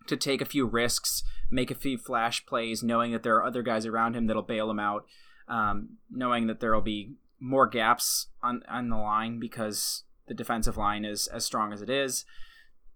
to 0.08 0.16
take 0.16 0.40
a 0.40 0.46
few 0.46 0.66
risks, 0.66 1.24
make 1.50 1.70
a 1.70 1.76
few 1.76 1.98
flash 1.98 2.46
plays, 2.46 2.82
knowing 2.82 3.12
that 3.12 3.24
there 3.24 3.36
are 3.36 3.46
other 3.46 3.62
guys 3.62 3.86
around 3.86 4.16
him 4.16 4.28
that'll 4.28 4.42
bail 4.44 4.70
him 4.70 4.80
out, 4.80 5.06
um, 5.48 5.98
knowing 6.10 6.48
that 6.48 6.62
there 6.62 6.74
will 6.74 6.82
be 6.82 7.16
more 7.40 7.68
gaps 7.68 8.28
on 8.42 8.64
on 8.70 8.90
the 8.90 8.96
line 8.96 9.40
because 9.40 10.04
the 10.28 10.34
defensive 10.34 10.78
line 10.78 11.04
is 11.04 11.28
as 11.28 11.44
strong 11.44 11.74
as 11.74 11.82
it 11.82 11.90
is. 11.90 12.24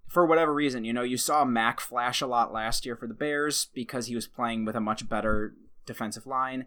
For 0.09 0.25
whatever 0.25 0.53
reason, 0.53 0.83
you 0.83 0.91
know, 0.91 1.03
you 1.03 1.17
saw 1.17 1.45
Mack 1.45 1.79
flash 1.79 2.19
a 2.19 2.27
lot 2.27 2.51
last 2.51 2.85
year 2.85 2.95
for 2.95 3.07
the 3.07 3.13
Bears 3.13 3.67
because 3.73 4.07
he 4.07 4.15
was 4.15 4.27
playing 4.27 4.65
with 4.65 4.75
a 4.75 4.81
much 4.81 5.07
better 5.07 5.53
defensive 5.85 6.25
line. 6.25 6.65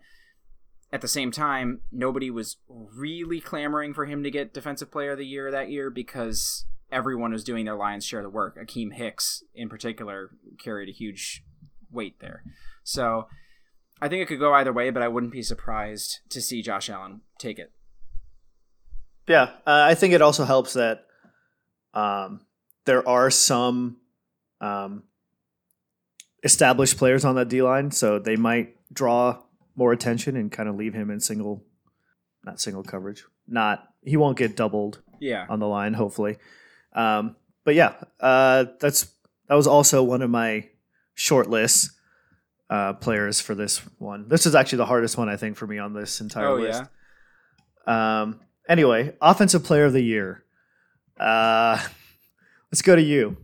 At 0.93 1.01
the 1.01 1.09
same 1.09 1.32
time, 1.32 1.80
nobody 1.90 2.30
was 2.30 2.59
really 2.68 3.40
clamoring 3.40 3.95
for 3.95 4.05
him 4.05 4.22
to 4.22 4.30
get 4.30 4.55
Defensive 4.55 4.93
Player 4.93 5.12
of 5.12 5.18
the 5.18 5.26
Year 5.26 5.51
that 5.51 5.70
year 5.70 5.90
because 5.90 6.66
everyone 6.93 7.32
was 7.32 7.43
doing 7.43 7.64
their 7.64 7.74
lion's 7.74 8.05
share 8.05 8.20
of 8.20 8.24
the 8.24 8.30
work. 8.30 8.59
Akiem 8.59 8.93
Hicks, 8.93 9.43
in 9.55 9.68
particular, 9.68 10.30
carried 10.62 10.88
a 10.88 10.93
huge 10.93 11.43
weight 11.90 12.20
there. 12.20 12.45
So 12.84 13.26
I 14.01 14.09
think 14.09 14.22
it 14.22 14.26
could 14.26 14.38
go 14.38 14.53
either 14.53 14.72
way, 14.72 14.90
but 14.90 15.03
I 15.03 15.09
wouldn't 15.09 15.32
be 15.32 15.43
surprised 15.43 16.20
to 16.28 16.40
see 16.43 16.62
Josh 16.62 16.90
Allen 16.90 17.22
take 17.38 17.59
it. 17.59 17.72
Yeah, 19.26 19.51
uh, 19.66 19.86
I 19.86 19.95
think 19.95 20.12
it 20.12 20.22
also 20.22 20.45
helps 20.45 20.74
that 20.74 21.07
um, 21.95 22.45
there 22.85 23.07
are 23.09 23.30
some 23.30 23.97
um, 24.61 25.03
established 26.45 26.97
players 26.99 27.24
on 27.24 27.35
that 27.37 27.49
D 27.49 27.62
line, 27.62 27.91
so 27.91 28.18
they 28.18 28.37
might 28.37 28.76
draw 28.93 29.43
more 29.76 29.93
attention 29.93 30.37
and 30.37 30.51
kind 30.53 30.68
of 30.68 30.76
leave 30.76 30.95
him 30.95 31.11
in 31.11 31.20
single, 31.20 31.64
not 32.45 32.61
single 32.61 32.83
coverage. 32.83 33.24
Not 33.49 33.85
he 34.03 34.16
won't 34.16 34.37
get 34.39 34.57
doubled 34.57 35.01
Yeah. 35.20 35.47
on 35.49 35.59
the 35.59 35.66
line, 35.66 35.95
hopefully. 35.95 36.39
Um, 36.95 37.37
but 37.64 37.74
yeah, 37.74 37.95
uh, 38.20 38.66
that's 38.80 39.12
that 39.49 39.55
was 39.55 39.66
also 39.66 40.03
one 40.03 40.22
of 40.22 40.30
my 40.30 40.68
short 41.14 41.49
lists 41.49 41.91
uh, 42.70 42.95
players 42.95 43.41
for 43.41 43.55
this 43.55 43.78
one. 43.99 44.28
This 44.28 44.47
is 44.47 44.55
actually 44.55 44.78
the 44.78 44.87
hardest 44.87 45.16
one 45.18 45.28
I 45.28 45.37
think 45.37 45.57
for 45.57 45.66
me 45.66 45.78
on 45.78 45.93
this 45.93 46.20
entire 46.20 46.49
Oh, 46.49 46.55
list. 46.57 46.83
Um. 47.87 48.41
Anyway, 48.68 49.14
offensive 49.20 49.64
player 49.64 49.85
of 49.87 49.93
the 49.93 50.01
year. 50.03 50.45
Uh, 51.18 51.83
let's 52.73 52.83
go 52.83 52.97
to 52.97 53.03
you. 53.03 53.37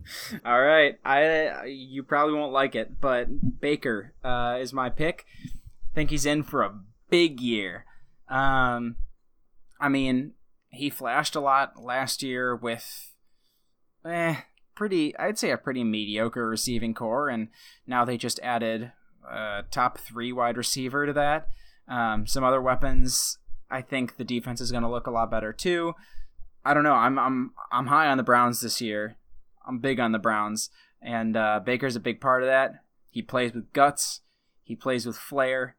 All 0.43 0.61
right, 0.61 0.97
I 1.05 1.65
you 1.65 2.03
probably 2.03 2.33
won't 2.33 2.51
like 2.51 2.75
it, 2.75 2.99
but 2.99 3.61
Baker 3.61 4.13
uh, 4.23 4.57
is 4.59 4.73
my 4.73 4.89
pick. 4.89 5.25
I 5.45 5.95
Think 5.95 6.09
he's 6.09 6.25
in 6.25 6.43
for 6.43 6.63
a 6.63 6.79
big 7.09 7.39
year. 7.39 7.85
Um, 8.27 8.95
I 9.79 9.87
mean, 9.87 10.33
he 10.69 10.89
flashed 10.89 11.35
a 11.35 11.39
lot 11.39 11.81
last 11.81 12.23
year 12.23 12.55
with, 12.55 13.13
eh, 14.03 14.37
pretty. 14.75 15.15
I'd 15.17 15.37
say 15.37 15.51
a 15.51 15.57
pretty 15.57 15.83
mediocre 15.83 16.49
receiving 16.49 16.93
core, 16.95 17.29
and 17.29 17.49
now 17.85 18.05
they 18.05 18.17
just 18.17 18.39
added 18.41 18.91
a 19.29 19.63
top 19.69 19.99
three 19.99 20.31
wide 20.31 20.57
receiver 20.57 21.05
to 21.05 21.13
that. 21.13 21.49
Um, 21.87 22.25
some 22.25 22.43
other 22.43 22.61
weapons. 22.61 23.37
I 23.69 23.83
think 23.83 24.17
the 24.17 24.23
defense 24.23 24.59
is 24.61 24.71
going 24.71 24.83
to 24.83 24.89
look 24.89 25.05
a 25.05 25.11
lot 25.11 25.29
better 25.29 25.53
too. 25.53 25.93
I 26.65 26.73
don't 26.73 26.83
know. 26.83 26.93
I'm 26.93 27.17
I'm 27.17 27.51
I'm 27.71 27.87
high 27.87 28.07
on 28.07 28.17
the 28.17 28.23
Browns 28.23 28.61
this 28.61 28.81
year. 28.81 29.15
I'm 29.67 29.79
big 29.79 29.99
on 29.99 30.11
the 30.11 30.19
Browns, 30.19 30.69
and 31.01 31.35
uh, 31.35 31.59
Baker's 31.63 31.95
a 31.95 31.99
big 31.99 32.21
part 32.21 32.43
of 32.43 32.47
that. 32.47 32.83
He 33.11 33.21
plays 33.21 33.53
with 33.53 33.73
guts. 33.73 34.21
He 34.63 34.75
plays 34.75 35.05
with 35.05 35.17
flair. 35.17 35.75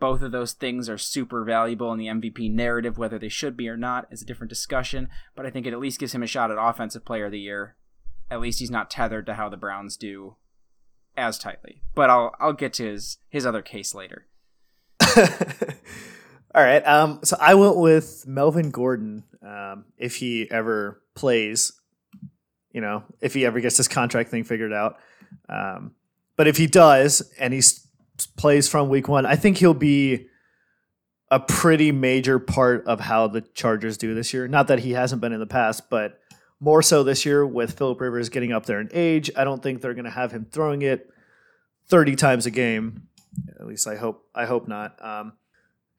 Both 0.00 0.22
of 0.22 0.32
those 0.32 0.52
things 0.52 0.88
are 0.88 0.98
super 0.98 1.44
valuable 1.44 1.92
in 1.92 1.98
the 1.98 2.06
MVP 2.06 2.52
narrative. 2.52 2.98
Whether 2.98 3.18
they 3.18 3.28
should 3.28 3.56
be 3.56 3.68
or 3.68 3.76
not 3.76 4.06
is 4.10 4.22
a 4.22 4.24
different 4.24 4.50
discussion. 4.50 5.08
But 5.34 5.46
I 5.46 5.50
think 5.50 5.66
it 5.66 5.72
at 5.72 5.80
least 5.80 5.98
gives 5.98 6.14
him 6.14 6.22
a 6.22 6.26
shot 6.26 6.50
at 6.50 6.58
Offensive 6.58 7.04
Player 7.04 7.26
of 7.26 7.32
the 7.32 7.40
Year. 7.40 7.76
At 8.30 8.40
least 8.40 8.60
he's 8.60 8.70
not 8.70 8.90
tethered 8.90 9.26
to 9.26 9.34
how 9.34 9.48
the 9.48 9.56
Browns 9.56 9.96
do 9.96 10.36
as 11.16 11.38
tightly. 11.38 11.82
But 11.94 12.10
I'll 12.10 12.34
I'll 12.38 12.52
get 12.52 12.72
to 12.74 12.84
his 12.84 13.18
his 13.28 13.44
other 13.44 13.62
case 13.62 13.94
later. 13.94 14.26
All 16.54 16.62
right. 16.62 16.86
Um. 16.86 17.20
So 17.24 17.36
I 17.40 17.54
went 17.54 17.76
with 17.76 18.24
Melvin 18.26 18.70
Gordon. 18.70 19.24
Um. 19.42 19.86
If 19.96 20.16
he 20.16 20.48
ever 20.50 21.02
plays, 21.14 21.72
you 22.72 22.80
know, 22.80 23.02
if 23.20 23.34
he 23.34 23.44
ever 23.46 23.60
gets 23.60 23.76
this 23.76 23.88
contract 23.88 24.30
thing 24.30 24.44
figured 24.44 24.72
out. 24.72 24.98
Um. 25.48 25.92
But 26.36 26.46
if 26.46 26.56
he 26.56 26.68
does 26.68 27.20
and 27.40 27.52
he 27.52 27.58
s- 27.58 27.86
plays 28.36 28.68
from 28.68 28.88
week 28.88 29.08
one, 29.08 29.26
I 29.26 29.34
think 29.34 29.56
he'll 29.56 29.74
be 29.74 30.28
a 31.32 31.40
pretty 31.40 31.90
major 31.90 32.38
part 32.38 32.84
of 32.86 33.00
how 33.00 33.26
the 33.26 33.40
Chargers 33.40 33.98
do 33.98 34.14
this 34.14 34.32
year. 34.32 34.46
Not 34.46 34.68
that 34.68 34.78
he 34.78 34.92
hasn't 34.92 35.20
been 35.20 35.32
in 35.32 35.40
the 35.40 35.46
past, 35.46 35.90
but 35.90 36.20
more 36.60 36.80
so 36.80 37.02
this 37.02 37.26
year 37.26 37.44
with 37.44 37.76
Philip 37.76 38.00
Rivers 38.00 38.28
getting 38.28 38.52
up 38.52 38.66
there 38.66 38.80
in 38.80 38.88
age. 38.92 39.30
I 39.36 39.42
don't 39.42 39.60
think 39.62 39.80
they're 39.80 39.94
going 39.94 40.04
to 40.04 40.10
have 40.12 40.30
him 40.30 40.46
throwing 40.50 40.82
it 40.82 41.10
30 41.88 42.14
times 42.14 42.46
a 42.46 42.50
game. 42.52 43.08
At 43.58 43.66
least 43.66 43.86
I 43.88 43.96
hope 43.96 44.24
I 44.34 44.46
hope 44.46 44.68
not. 44.68 44.96
Um, 45.04 45.32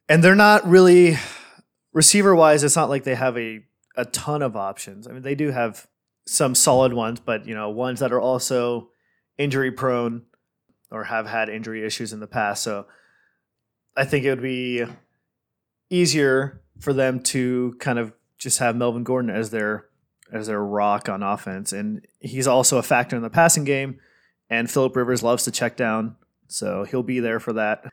and 0.08 0.24
they're 0.24 0.36
not 0.36 0.66
really 0.68 1.18
receiver 1.94 2.34
wise. 2.34 2.64
It's 2.64 2.76
not 2.78 2.90
like 2.90 3.04
they 3.04 3.16
have 3.16 3.38
a 3.38 3.60
a 3.98 4.06
ton 4.06 4.42
of 4.42 4.56
options. 4.56 5.06
I 5.06 5.12
mean, 5.12 5.22
they 5.24 5.36
do 5.36 5.52
have 5.52 5.86
some 6.26 6.56
solid 6.56 6.94
ones, 6.94 7.20
but 7.20 7.48
you 7.48 7.56
know, 7.56 7.70
ones 7.70 8.00
that 8.00 8.12
are 8.12 8.22
also 8.22 8.90
injury 9.38 9.72
prone 9.72 10.24
or 10.92 11.06
have 11.06 11.28
had 11.28 11.50
injury 11.50 11.86
issues 11.86 12.14
in 12.14 12.20
the 12.20 12.28
past. 12.28 12.64
So 12.64 12.86
I 13.96 14.06
think 14.06 14.26
it 14.26 14.30
would 14.30 14.42
be 14.42 14.86
easier 15.90 16.62
for 16.80 16.94
them 16.94 17.20
to 17.22 17.76
kind 17.80 18.00
of 18.00 18.14
just 18.38 18.60
have 18.60 18.76
Melvin 18.76 19.04
Gordon 19.04 19.30
as 19.30 19.50
their 19.50 19.86
as 20.32 20.48
their 20.48 20.64
rock 20.64 21.10
on 21.10 21.24
offense, 21.24 21.74
and 21.74 22.06
he's 22.20 22.48
also 22.48 22.78
a 22.78 22.84
factor 22.84 23.16
in 23.16 23.24
the 23.24 23.30
passing 23.30 23.64
game. 23.64 24.00
And 24.50 24.70
Philip 24.70 24.96
Rivers 24.96 25.24
loves 25.24 25.44
to 25.44 25.52
check 25.52 25.76
down, 25.76 26.16
so 26.48 26.84
he'll 26.84 27.04
be 27.04 27.20
there 27.20 27.40
for 27.40 27.54
that. 27.54 27.84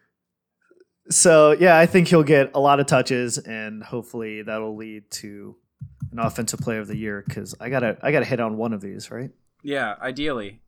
So 1.10 1.52
yeah, 1.52 1.78
I 1.78 1.86
think 1.86 2.08
he'll 2.08 2.22
get 2.22 2.50
a 2.54 2.60
lot 2.60 2.80
of 2.80 2.86
touches, 2.86 3.38
and 3.38 3.82
hopefully 3.82 4.42
that'll 4.42 4.76
lead 4.76 5.10
to 5.12 5.56
an 6.18 6.24
offensive 6.24 6.60
player 6.60 6.80
of 6.80 6.88
the 6.88 6.96
year. 6.96 7.22
Because 7.26 7.54
I 7.60 7.68
gotta 7.68 7.98
I 8.02 8.12
gotta 8.12 8.24
hit 8.24 8.40
on 8.40 8.56
one 8.56 8.72
of 8.72 8.80
these, 8.80 9.10
right? 9.10 9.30
Yeah, 9.62 9.94
ideally. 10.00 10.60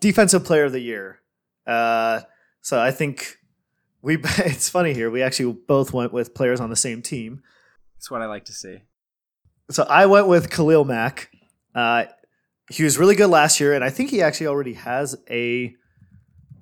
Defensive 0.00 0.44
player 0.44 0.64
of 0.64 0.72
the 0.72 0.80
year. 0.80 1.20
Uh, 1.66 2.20
so 2.60 2.80
I 2.80 2.90
think 2.90 3.36
we. 4.02 4.18
It's 4.38 4.68
funny 4.68 4.94
here. 4.94 5.10
We 5.10 5.22
actually 5.22 5.52
both 5.52 5.92
went 5.92 6.12
with 6.12 6.34
players 6.34 6.60
on 6.60 6.70
the 6.70 6.76
same 6.76 7.02
team. 7.02 7.42
That's 7.96 8.10
what 8.10 8.22
I 8.22 8.26
like 8.26 8.44
to 8.46 8.52
see. 8.52 8.82
So 9.70 9.84
I 9.84 10.06
went 10.06 10.28
with 10.28 10.50
Khalil 10.50 10.84
Mack. 10.84 11.30
Uh, 11.74 12.04
he 12.70 12.84
was 12.84 12.98
really 12.98 13.14
good 13.14 13.30
last 13.30 13.60
year, 13.60 13.74
and 13.74 13.84
I 13.84 13.90
think 13.90 14.10
he 14.10 14.22
actually 14.22 14.48
already 14.48 14.74
has 14.74 15.16
a 15.30 15.74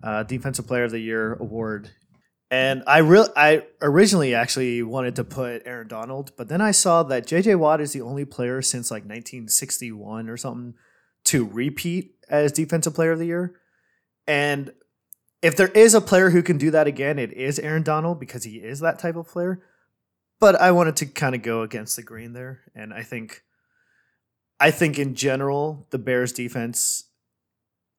uh, 0.02 0.22
Defensive 0.22 0.66
Player 0.66 0.84
of 0.84 0.90
the 0.90 0.98
Year 0.98 1.34
award. 1.34 1.90
And 2.50 2.82
I 2.86 2.98
real 2.98 3.28
I 3.36 3.64
originally 3.80 4.34
actually 4.34 4.82
wanted 4.82 5.16
to 5.16 5.24
put 5.24 5.62
Aaron 5.66 5.88
Donald, 5.88 6.32
but 6.36 6.48
then 6.48 6.60
I 6.60 6.70
saw 6.70 7.02
that 7.04 7.26
J.J. 7.26 7.56
Watt 7.56 7.80
is 7.80 7.92
the 7.92 8.02
only 8.02 8.24
player 8.24 8.62
since 8.62 8.90
like 8.90 9.02
1961 9.02 10.28
or 10.28 10.36
something 10.36 10.74
to 11.24 11.46
repeat 11.46 12.16
as 12.28 12.52
Defensive 12.52 12.94
Player 12.94 13.12
of 13.12 13.18
the 13.18 13.26
Year. 13.26 13.54
And 14.26 14.72
if 15.42 15.56
there 15.56 15.68
is 15.68 15.94
a 15.94 16.00
player 16.00 16.30
who 16.30 16.42
can 16.42 16.58
do 16.58 16.70
that 16.70 16.86
again, 16.86 17.18
it 17.18 17.32
is 17.32 17.58
Aaron 17.58 17.82
Donald 17.82 18.20
because 18.20 18.44
he 18.44 18.56
is 18.56 18.80
that 18.80 18.98
type 18.98 19.16
of 19.16 19.28
player 19.28 19.62
but 20.44 20.60
I 20.60 20.72
wanted 20.72 20.96
to 20.96 21.06
kind 21.06 21.34
of 21.34 21.40
go 21.40 21.62
against 21.62 21.96
the 21.96 22.02
grain 22.02 22.34
there, 22.34 22.60
and 22.74 22.92
I 22.92 23.02
think, 23.02 23.42
I 24.60 24.70
think 24.70 24.98
in 24.98 25.14
general 25.14 25.86
the 25.90 25.98
Bears 25.98 26.32
defense 26.32 27.04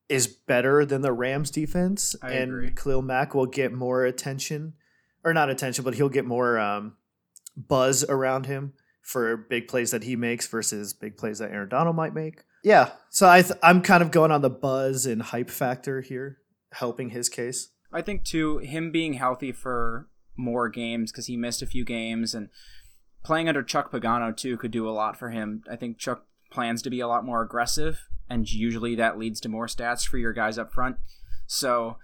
is 0.09 0.27
better 0.27 0.85
than 0.85 1.01
the 1.01 1.13
Rams 1.13 1.49
defense, 1.51 2.15
I 2.21 2.31
and 2.31 2.51
agree. 2.51 2.71
Khalil 2.71 3.01
Mack 3.01 3.33
will 3.33 3.45
get 3.45 3.73
more 3.73 4.05
attention, 4.05 4.73
or 5.23 5.33
not 5.33 5.49
attention, 5.49 5.83
but 5.83 5.95
he'll 5.95 6.09
get 6.09 6.25
more 6.25 6.59
um, 6.59 6.95
buzz 7.55 8.03
around 8.03 8.45
him 8.45 8.73
for 9.01 9.37
big 9.37 9.67
plays 9.67 9.91
that 9.91 10.03
he 10.03 10.15
makes 10.15 10.47
versus 10.47 10.93
big 10.93 11.17
plays 11.17 11.39
that 11.39 11.51
Aaron 11.51 11.69
Donald 11.69 11.95
might 11.95 12.13
make. 12.13 12.43
Yeah, 12.63 12.91
so 13.09 13.29
I 13.29 13.41
th- 13.43 13.59
I'm 13.61 13.81
kind 13.81 14.01
of 14.01 14.11
going 14.11 14.31
on 14.31 14.41
the 14.41 14.49
buzz 14.49 15.05
and 15.05 15.21
hype 15.21 15.49
factor 15.49 16.01
here, 16.01 16.39
helping 16.71 17.11
his 17.11 17.29
case. 17.29 17.69
I 17.93 18.01
think 18.01 18.23
too 18.23 18.57
him 18.57 18.91
being 18.91 19.13
healthy 19.13 19.51
for 19.51 20.09
more 20.35 20.69
games 20.69 21.11
because 21.11 21.27
he 21.27 21.37
missed 21.37 21.61
a 21.61 21.67
few 21.67 21.85
games 21.85 22.33
and 22.33 22.49
playing 23.23 23.47
under 23.47 23.63
Chuck 23.63 23.91
Pagano 23.91 24.35
too 24.35 24.57
could 24.57 24.71
do 24.71 24.89
a 24.89 24.91
lot 24.91 25.17
for 25.17 25.29
him. 25.29 25.63
I 25.71 25.75
think 25.75 25.97
Chuck 25.97 26.25
plans 26.51 26.81
to 26.81 26.89
be 26.89 26.99
a 26.99 27.07
lot 27.07 27.25
more 27.25 27.41
aggressive, 27.41 28.07
and 28.29 28.51
usually 28.51 28.95
that 28.95 29.17
leads 29.17 29.39
to 29.41 29.49
more 29.49 29.67
stats 29.67 30.07
for 30.07 30.17
your 30.17 30.33
guys 30.33 30.57
up 30.57 30.73
front. 30.73 30.97
So, 31.47 31.97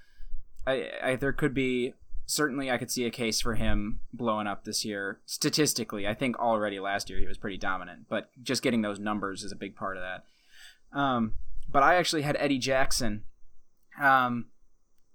I, 0.66 0.90
I 1.04 1.16
there 1.16 1.34
could 1.34 1.54
be 1.54 1.94
certainly 2.32 2.72
I 2.72 2.78
could 2.78 2.90
see 2.90 3.06
a 3.06 3.12
case 3.12 3.42
for 3.42 3.56
him 3.56 4.00
blowing 4.14 4.48
up 4.48 4.64
this 4.64 4.86
year 4.86 5.20
statistically. 5.26 6.08
I 6.08 6.14
think 6.14 6.40
already 6.40 6.80
last 6.80 7.10
year 7.10 7.20
he 7.20 7.28
was 7.28 7.38
pretty 7.38 7.58
dominant, 7.58 8.06
but 8.10 8.30
just 8.42 8.64
getting 8.64 8.82
those 8.82 9.00
numbers 9.00 9.44
is 9.44 9.52
a 9.52 9.58
big 9.58 9.76
part 9.76 9.98
of 9.98 10.04
that. 10.04 10.98
Um, 10.98 11.36
but 11.70 11.84
I 11.84 11.96
actually 11.96 12.22
had 12.22 12.38
Eddie 12.40 12.58
Jackson. 12.58 13.24
Um, 14.02 14.48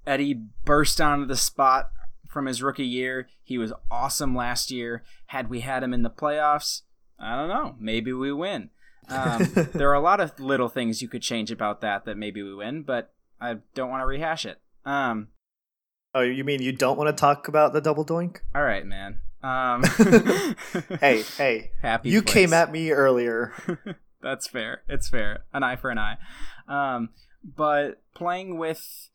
Eddie 0.06 0.42
burst 0.64 1.00
onto 1.00 1.26
the 1.26 1.36
spot 1.36 1.90
from 2.28 2.46
his 2.46 2.62
rookie 2.62 2.86
year. 2.86 3.28
He 3.42 3.56
was 3.56 3.72
awesome 3.90 4.36
last 4.36 4.70
year. 4.70 5.02
Had 5.26 5.48
we 5.48 5.60
had 5.60 5.82
him 5.82 5.94
in 5.94 6.02
the 6.02 6.10
playoffs, 6.10 6.82
I 7.18 7.34
don't 7.34 7.48
know. 7.48 7.76
Maybe 7.78 8.12
we 8.12 8.32
win. 8.32 8.70
Um, 9.08 9.48
there 9.74 9.90
are 9.90 9.94
a 9.94 10.00
lot 10.00 10.20
of 10.20 10.38
little 10.40 10.68
things 10.68 11.00
you 11.02 11.08
could 11.08 11.22
change 11.22 11.50
about 11.50 11.80
that 11.82 12.04
that 12.06 12.16
maybe 12.16 12.42
we 12.42 12.54
win, 12.54 12.82
but 12.82 13.12
I 13.40 13.56
don't 13.74 13.90
want 13.90 14.02
to 14.02 14.06
rehash 14.06 14.44
it. 14.46 14.60
Um, 14.84 15.28
Oh, 16.14 16.22
you 16.22 16.44
mean 16.44 16.62
you 16.62 16.72
don't 16.72 16.96
want 16.96 17.08
to 17.14 17.20
talk 17.20 17.46
about 17.46 17.74
the 17.74 17.80
double 17.82 18.04
doink? 18.04 18.38
all 18.54 18.62
right, 18.62 18.86
man. 18.86 19.18
Um, 19.42 19.82
Hey, 21.00 21.22
hey, 21.36 21.72
happy. 21.82 22.08
you 22.08 22.22
place. 22.22 22.32
came 22.32 22.52
at 22.54 22.72
me 22.72 22.90
earlier. 22.90 23.52
That's 24.22 24.46
fair. 24.48 24.82
It's 24.88 25.08
fair. 25.10 25.44
An 25.52 25.62
eye 25.62 25.76
for 25.76 25.90
an 25.90 25.98
eye. 25.98 26.16
Um, 26.66 27.10
but 27.44 28.02
playing 28.14 28.56
with 28.58 29.08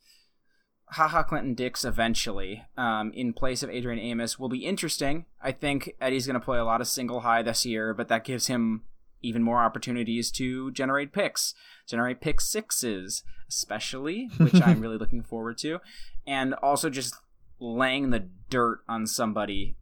Ha 0.92 1.08
Ha 1.08 1.24
Clinton-Dix 1.24 1.84
eventually 1.84 2.64
um, 2.78 3.12
in 3.14 3.34
place 3.34 3.64
of 3.64 3.70
Adrian 3.72 4.00
Amos 4.00 4.38
will 4.38 4.48
be 4.50 4.66
interesting. 4.66 5.26
I 5.42 5.52
think 5.54 5.96
Eddie's 6.00 6.28
going 6.28 6.40
to 6.40 6.46
play 6.46 6.60
a 6.60 6.66
lot 6.66 6.82
of 6.82 6.88
single 6.88 7.22
high 7.22 7.42
this 7.42 7.66
year, 7.66 7.94
but 7.96 8.10
that 8.10 8.24
gives 8.24 8.46
him 8.48 8.84
even 9.22 9.44
more 9.44 9.62
opportunities 9.62 10.32
to 10.32 10.72
generate 10.72 11.14
picks, 11.14 11.54
generate 11.88 12.22
pick 12.22 12.42
sixes, 12.42 13.24
especially, 13.48 14.30
which 14.38 14.62
I'm 14.62 14.82
really 14.82 14.98
looking 14.98 15.24
forward 15.24 15.58
to, 15.60 15.80
and 16.26 16.54
also 16.56 16.90
just 16.90 17.16
laying 17.60 18.10
the 18.10 18.28
dirt 18.50 18.80
on 18.88 19.06
somebody 19.06 19.76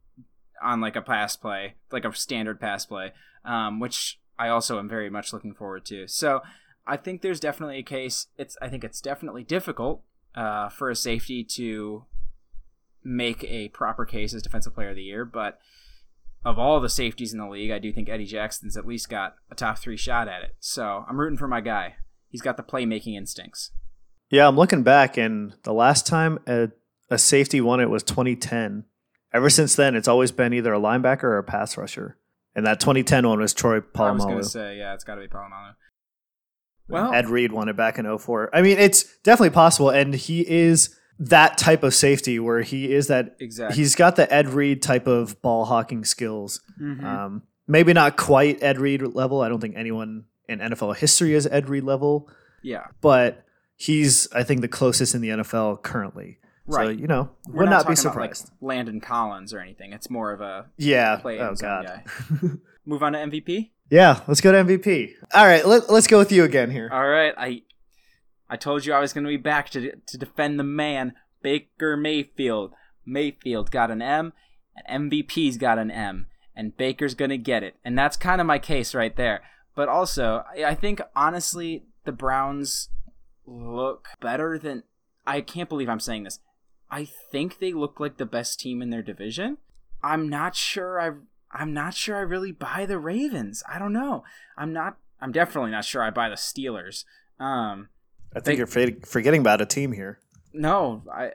on 0.61 0.81
like 0.81 0.95
a 0.95 1.01
pass 1.01 1.35
play, 1.35 1.75
like 1.91 2.05
a 2.05 2.13
standard 2.13 2.59
pass 2.59 2.85
play, 2.85 3.13
um, 3.45 3.79
which 3.79 4.19
I 4.37 4.49
also 4.49 4.79
am 4.79 4.89
very 4.89 5.09
much 5.09 5.33
looking 5.33 5.53
forward 5.53 5.85
to. 5.85 6.07
So 6.07 6.41
I 6.85 6.97
think 6.97 7.21
there's 7.21 7.39
definitely 7.39 7.77
a 7.77 7.83
case. 7.83 8.27
It's 8.37 8.57
I 8.61 8.69
think 8.69 8.83
it's 8.83 9.01
definitely 9.01 9.43
difficult 9.43 10.01
uh, 10.35 10.69
for 10.69 10.89
a 10.89 10.95
safety 10.95 11.43
to 11.43 12.05
make 13.03 13.43
a 13.45 13.69
proper 13.69 14.05
case 14.05 14.33
as 14.33 14.41
defensive 14.41 14.73
player 14.73 14.89
of 14.89 14.95
the 14.95 15.03
year, 15.03 15.25
but 15.25 15.59
of 16.45 16.57
all 16.57 16.79
the 16.79 16.89
safeties 16.89 17.33
in 17.33 17.39
the 17.39 17.47
league, 17.47 17.71
I 17.71 17.79
do 17.79 17.91
think 17.91 18.09
Eddie 18.09 18.25
Jackson's 18.25 18.77
at 18.77 18.85
least 18.85 19.09
got 19.09 19.35
a 19.51 19.55
top 19.55 19.77
three 19.77 19.97
shot 19.97 20.27
at 20.27 20.43
it. 20.43 20.55
So 20.59 21.05
I'm 21.07 21.19
rooting 21.19 21.37
for 21.37 21.47
my 21.47 21.61
guy. 21.61 21.95
He's 22.29 22.41
got 22.41 22.57
the 22.57 22.63
playmaking 22.63 23.15
instincts. 23.15 23.71
Yeah, 24.29 24.47
I'm 24.47 24.55
looking 24.55 24.83
back, 24.83 25.17
and 25.17 25.55
the 25.63 25.73
last 25.73 26.05
time 26.05 26.39
a, 26.47 26.69
a 27.09 27.17
safety 27.17 27.59
won 27.59 27.79
it 27.79 27.89
was 27.89 28.03
2010. 28.03 28.85
Ever 29.33 29.49
since 29.49 29.75
then, 29.75 29.95
it's 29.95 30.07
always 30.07 30.31
been 30.31 30.53
either 30.53 30.73
a 30.73 30.79
linebacker 30.79 31.23
or 31.23 31.37
a 31.39 31.43
pass 31.43 31.77
rusher. 31.77 32.17
And 32.55 32.65
that 32.65 32.79
2010 32.79 33.27
one 33.27 33.39
was 33.39 33.53
Troy 33.53 33.81
I 33.95 34.11
was 34.11 34.25
going 34.25 34.37
to 34.37 34.43
say, 34.43 34.77
yeah, 34.77 34.93
it's 34.93 35.03
got 35.03 35.15
to 35.15 35.21
be 35.21 35.27
Polamalu. 35.27 35.73
Well, 36.87 37.13
Ed 37.13 37.29
Reed 37.29 37.51
won 37.51 37.69
it 37.69 37.77
back 37.77 37.99
in 37.99 38.17
04. 38.17 38.49
I 38.53 38.63
mean, 38.63 38.79
it's 38.79 39.03
definitely 39.19 39.51
possible, 39.51 39.89
and 39.91 40.15
he 40.15 40.41
is 40.41 40.95
that 41.19 41.57
type 41.57 41.83
of 41.83 41.93
safety 41.93 42.39
where 42.39 42.61
he 42.61 42.93
is 42.93 43.07
that. 43.07 43.35
Exactly. 43.39 43.75
He's 43.77 43.95
got 43.95 44.15
the 44.15 44.31
Ed 44.33 44.49
Reed 44.49 44.81
type 44.81 45.05
of 45.07 45.41
ball 45.41 45.65
hawking 45.65 46.05
skills. 46.05 46.61
Mhm. 46.81 47.03
Um, 47.03 47.43
maybe 47.67 47.93
not 47.93 48.15
quite 48.17 48.61
Ed 48.63 48.79
Reed 48.79 49.01
level. 49.01 49.41
I 49.41 49.49
don't 49.49 49.59
think 49.59 49.75
anyone 49.77 50.25
in 50.47 50.59
NFL 50.59 50.93
history 50.97 51.33
is 51.33 51.45
Ed 51.47 51.69
Reed 51.69 51.83
level, 51.83 52.29
yeah, 52.63 52.85
but 53.01 53.45
he's 53.75 54.27
I 54.33 54.43
think 54.43 54.61
the 54.61 54.67
closest 54.67 55.13
in 55.13 55.21
the 55.21 55.29
NFL 55.29 55.77
currently. 55.83 56.39
So 56.69 56.77
Right. 56.77 56.97
you 56.99 57.07
know, 57.07 57.31
we're 57.47 57.61
would 57.63 57.69
not, 57.71 57.87
be 57.87 57.95
talking 57.95 58.11
about, 58.11 58.21
like, 58.21 58.35
surprised. 58.35 58.51
Landon 58.61 59.01
Collins 59.01 59.53
or 59.53 59.59
anything. 59.59 59.91
It's 59.93 60.09
more 60.09 60.31
of 60.31 60.39
a 60.41 60.67
yeah. 60.77 61.19
Oh 61.23 61.55
god. 61.55 62.03
Move 62.85 63.03
on 63.03 63.13
to 63.13 63.19
MVP. 63.19 63.71
Yeah. 63.91 64.21
Let's 64.27 64.39
go 64.41 64.51
to 64.51 64.57
MVP. 64.63 65.13
All 65.33 65.45
right. 65.45 65.65
Let, 65.65 65.89
let's 65.89 66.07
go 66.07 66.17
with 66.19 66.31
you 66.31 66.43
again 66.43 66.69
here. 66.71 66.89
All 66.91 67.07
right, 67.07 67.33
I 67.37 67.61
I 68.49 68.57
told 68.57 68.85
you 68.85 68.93
I 68.93 68.99
was 68.99 69.13
going 69.13 69.23
to 69.23 69.29
be 69.29 69.37
back 69.37 69.69
to 69.71 69.95
to 69.95 70.17
defend 70.17 70.59
the 70.59 70.63
man, 70.63 71.13
Baker 71.41 71.95
Mayfield. 71.95 72.73
Mayfield 73.05 73.71
got 73.71 73.91
an 73.91 74.01
M, 74.01 74.33
and 74.75 75.11
MVP's 75.11 75.57
got 75.57 75.79
an 75.79 75.91
M, 75.91 76.27
and 76.55 76.75
Baker's 76.75 77.15
going 77.15 77.29
to 77.29 77.37
get 77.37 77.63
it. 77.63 77.75
And 77.83 77.97
that's 77.97 78.17
kind 78.17 78.41
of 78.41 78.47
my 78.47 78.59
case 78.59 78.93
right 78.93 79.15
there. 79.15 79.41
But 79.75 79.89
also, 79.89 80.43
I 80.57 80.75
think 80.75 81.01
honestly 81.15 81.83
the 82.05 82.11
Browns 82.11 82.89
look 83.45 84.09
better 84.19 84.57
than 84.57 84.83
I 85.25 85.41
can't 85.41 85.69
believe 85.69 85.89
I'm 85.89 85.99
saying 85.99 86.23
this. 86.23 86.39
I 86.91 87.05
think 87.05 87.59
they 87.59 87.73
look 87.73 87.99
like 87.99 88.17
the 88.17 88.25
best 88.25 88.59
team 88.59 88.81
in 88.81 88.89
their 88.89 89.01
division. 89.01 89.57
I'm 90.03 90.27
not 90.29 90.55
sure 90.55 90.99
I 90.99 91.11
I'm 91.51 91.73
not 91.73 91.93
sure 91.93 92.15
I 92.15 92.21
really 92.21 92.51
buy 92.51 92.85
the 92.85 92.99
Ravens. 92.99 93.63
I 93.67 93.79
don't 93.79 93.93
know. 93.93 94.23
I'm 94.57 94.73
not 94.73 94.97
I'm 95.21 95.31
definitely 95.31 95.71
not 95.71 95.85
sure 95.85 96.01
I 96.01 96.09
buy 96.09 96.29
the 96.29 96.35
Steelers. 96.35 97.05
Um 97.39 97.89
I 98.35 98.39
think 98.39 98.57
you're 98.57 98.67
forgetting 98.67 99.41
about 99.41 99.61
a 99.61 99.65
team 99.65 99.91
here. 99.91 100.19
no, 100.53 101.03
I 101.11 101.31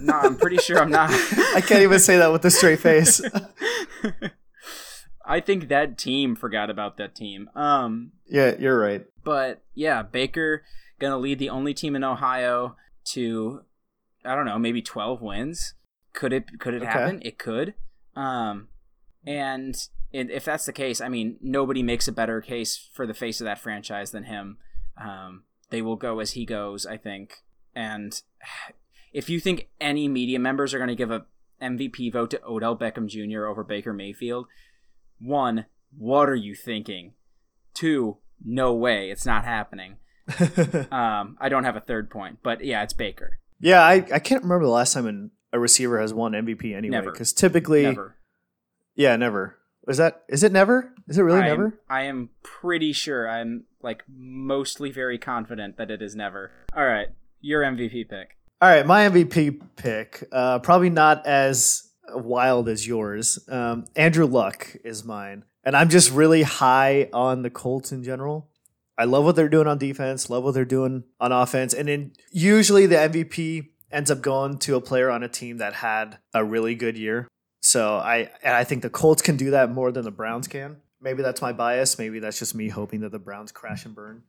no, 0.00 0.12
I'm 0.14 0.36
pretty 0.36 0.58
sure 0.58 0.78
I'm 0.78 0.90
not. 0.90 1.10
I 1.54 1.62
can't 1.66 1.82
even 1.82 1.98
say 1.98 2.16
that 2.18 2.30
with 2.32 2.44
a 2.44 2.50
straight 2.50 2.80
face. 2.80 3.22
I 5.24 5.40
think 5.40 5.68
that 5.68 5.96
team 5.98 6.34
forgot 6.34 6.68
about 6.68 6.96
that 6.96 7.14
team. 7.14 7.48
Um 7.54 8.12
yeah, 8.26 8.54
you're 8.58 8.78
right. 8.78 9.06
But 9.24 9.62
yeah, 9.74 10.02
Baker 10.02 10.64
gonna 10.98 11.18
lead 11.18 11.38
the 11.38 11.48
only 11.50 11.74
team 11.74 11.94
in 11.96 12.04
Ohio 12.04 12.76
to 13.12 13.62
I 14.24 14.34
don't 14.34 14.46
know, 14.46 14.58
maybe 14.58 14.82
twelve 14.82 15.22
wins. 15.22 15.74
Could 16.12 16.32
it 16.32 16.58
could 16.58 16.74
it 16.74 16.82
Okay. 16.82 16.90
happen? 16.90 17.22
It 17.24 17.38
could. 17.38 17.74
Um 18.16 18.68
and 19.24 19.76
if 20.12 20.44
that's 20.44 20.66
the 20.66 20.72
case, 20.72 21.00
I 21.00 21.08
mean 21.08 21.36
nobody 21.40 21.82
makes 21.82 22.08
a 22.08 22.12
better 22.12 22.40
case 22.40 22.90
for 22.92 23.06
the 23.06 23.14
face 23.14 23.40
of 23.40 23.44
that 23.44 23.58
franchise 23.60 24.10
than 24.10 24.24
him. 24.24 24.58
Um 25.00 25.44
they 25.72 25.82
will 25.82 25.96
go 25.96 26.20
as 26.20 26.32
he 26.32 26.44
goes, 26.44 26.86
I 26.86 26.98
think. 26.98 27.42
And 27.74 28.20
if 29.12 29.28
you 29.28 29.40
think 29.40 29.70
any 29.80 30.06
media 30.06 30.38
members 30.38 30.72
are 30.72 30.78
gonna 30.78 30.94
give 30.94 31.10
a 31.10 31.24
MVP 31.60 32.12
vote 32.12 32.30
to 32.30 32.44
Odell 32.44 32.76
Beckham 32.76 33.08
Jr. 33.08 33.46
over 33.46 33.64
Baker 33.64 33.92
Mayfield, 33.92 34.46
one, 35.18 35.66
what 35.96 36.28
are 36.28 36.36
you 36.36 36.54
thinking? 36.54 37.14
Two, 37.74 38.18
no 38.44 38.74
way, 38.74 39.10
it's 39.10 39.26
not 39.26 39.44
happening. 39.44 39.96
um, 40.92 41.36
I 41.40 41.48
don't 41.48 41.64
have 41.64 41.76
a 41.76 41.80
third 41.80 42.10
point, 42.10 42.38
but 42.42 42.62
yeah, 42.64 42.82
it's 42.82 42.92
Baker. 42.92 43.38
Yeah, 43.58 43.80
I, 43.80 44.04
I 44.12 44.18
can't 44.18 44.42
remember 44.42 44.66
the 44.66 44.70
last 44.70 44.92
time 44.92 45.06
an, 45.06 45.30
a 45.52 45.58
receiver 45.58 46.00
has 46.00 46.12
won 46.12 46.32
MVP 46.32 46.76
anyway. 46.76 47.00
Because 47.04 47.32
typically, 47.32 47.82
Never. 47.82 48.16
yeah, 48.94 49.16
never. 49.16 49.58
Is 49.88 49.96
that 49.96 50.22
is 50.28 50.42
it 50.42 50.52
never? 50.52 50.94
Is 51.08 51.18
it 51.18 51.22
really 51.22 51.40
I 51.40 51.48
am- 51.48 51.58
never? 51.58 51.80
I 51.88 52.02
am 52.02 52.30
pretty 52.42 52.92
sure. 52.92 53.28
I'm 53.28 53.64
like 53.82 54.04
mostly 54.08 54.90
very 54.90 55.18
confident 55.18 55.76
that 55.76 55.90
it 55.90 56.00
is 56.02 56.14
never. 56.14 56.52
All 56.76 56.86
right, 56.86 57.08
your 57.40 57.62
MVP 57.62 58.08
pick. 58.08 58.36
All 58.60 58.68
right, 58.68 58.86
my 58.86 59.08
MVP 59.08 59.60
pick, 59.74 60.22
uh, 60.30 60.60
probably 60.60 60.90
not 60.90 61.26
as 61.26 61.90
wild 62.14 62.68
as 62.68 62.86
yours. 62.86 63.40
Um, 63.48 63.86
Andrew 63.96 64.24
Luck 64.26 64.76
is 64.84 65.04
mine, 65.04 65.44
and 65.64 65.76
I'm 65.76 65.88
just 65.88 66.12
really 66.12 66.42
high 66.42 67.08
on 67.12 67.42
the 67.42 67.50
Colts 67.50 67.90
in 67.90 68.04
general. 68.04 68.50
I 68.96 69.04
love 69.04 69.24
what 69.24 69.34
they're 69.34 69.48
doing 69.48 69.66
on 69.66 69.78
defense, 69.78 70.30
love 70.30 70.44
what 70.44 70.54
they're 70.54 70.64
doing 70.64 71.02
on 71.18 71.32
offense, 71.32 71.74
and 71.74 71.88
then 71.88 72.12
usually 72.30 72.86
the 72.86 72.94
MVP 72.96 73.70
ends 73.90 74.10
up 74.12 74.22
going 74.22 74.58
to 74.58 74.76
a 74.76 74.80
player 74.80 75.10
on 75.10 75.24
a 75.24 75.28
team 75.28 75.58
that 75.58 75.74
had 75.74 76.18
a 76.32 76.44
really 76.44 76.76
good 76.76 76.96
year. 76.96 77.26
So 77.72 77.96
I 77.96 78.30
and 78.42 78.54
I 78.54 78.64
think 78.64 78.82
the 78.82 78.90
Colts 78.90 79.22
can 79.22 79.38
do 79.38 79.52
that 79.52 79.70
more 79.70 79.90
than 79.90 80.04
the 80.04 80.10
Browns 80.10 80.46
can. 80.46 80.76
Maybe 81.00 81.22
that's 81.22 81.40
my 81.40 81.52
bias. 81.52 81.98
Maybe 81.98 82.18
that's 82.18 82.38
just 82.38 82.54
me 82.54 82.68
hoping 82.68 83.00
that 83.00 83.12
the 83.12 83.18
Browns 83.18 83.50
crash 83.50 83.86
and 83.86 83.94
burn. 83.94 84.22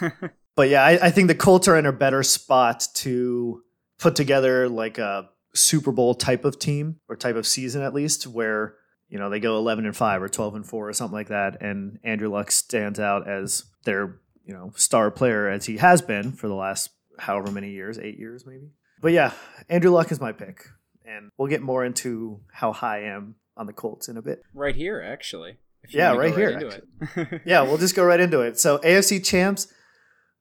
But 0.58 0.70
yeah, 0.70 0.84
I, 0.84 1.06
I 1.06 1.10
think 1.12 1.28
the 1.28 1.36
Colts 1.36 1.68
are 1.68 1.78
in 1.78 1.86
a 1.86 1.92
better 1.92 2.24
spot 2.24 2.88
to 2.94 3.62
put 4.00 4.16
together 4.16 4.68
like 4.68 4.98
a 4.98 5.30
Super 5.54 5.92
Bowl 5.92 6.16
type 6.16 6.44
of 6.44 6.58
team 6.58 6.96
or 7.08 7.14
type 7.14 7.36
of 7.36 7.46
season 7.46 7.82
at 7.82 7.94
least, 7.94 8.26
where 8.26 8.74
you 9.08 9.20
know 9.20 9.30
they 9.30 9.38
go 9.38 9.56
eleven 9.56 9.86
and 9.86 9.96
five 9.96 10.20
or 10.20 10.28
twelve 10.28 10.56
and 10.56 10.66
four 10.66 10.88
or 10.88 10.92
something 10.92 11.14
like 11.14 11.28
that, 11.28 11.62
and 11.62 12.00
Andrew 12.02 12.28
Luck 12.28 12.50
stands 12.50 12.98
out 12.98 13.28
as 13.28 13.66
their 13.84 14.16
you 14.44 14.52
know 14.52 14.72
star 14.74 15.12
player 15.12 15.48
as 15.48 15.66
he 15.66 15.76
has 15.76 16.02
been 16.02 16.32
for 16.32 16.48
the 16.48 16.56
last 16.56 16.90
however 17.20 17.52
many 17.52 17.70
years, 17.70 17.96
eight 17.96 18.18
years 18.18 18.44
maybe. 18.44 18.72
But 19.00 19.12
yeah, 19.12 19.34
Andrew 19.68 19.92
Luck 19.92 20.10
is 20.10 20.20
my 20.20 20.32
pick, 20.32 20.66
and 21.08 21.30
we'll 21.38 21.48
get 21.48 21.62
more 21.62 21.84
into 21.84 22.40
how 22.52 22.72
high 22.72 23.04
I 23.04 23.08
am 23.14 23.36
on 23.56 23.66
the 23.66 23.72
Colts 23.72 24.08
in 24.08 24.16
a 24.16 24.22
bit. 24.22 24.42
right 24.54 24.76
here, 24.76 25.00
actually. 25.00 25.56
If 25.82 25.94
Yeah, 25.94 26.08
wanna 26.12 26.20
right 26.20 26.36
here, 26.36 26.50
into 26.50 26.68
it. 26.68 27.42
yeah, 27.46 27.62
we'll 27.62 27.78
just 27.86 27.94
go 27.96 28.04
right 28.04 28.20
into 28.20 28.40
it. 28.42 28.58
So 28.58 28.78
AFC 28.78 29.24
champs, 29.24 29.66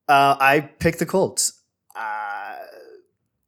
uh, 0.10 0.36
I 0.40 0.62
picked 0.80 1.00
the 1.00 1.06
Colts. 1.06 1.62
Uh, 1.96 2.56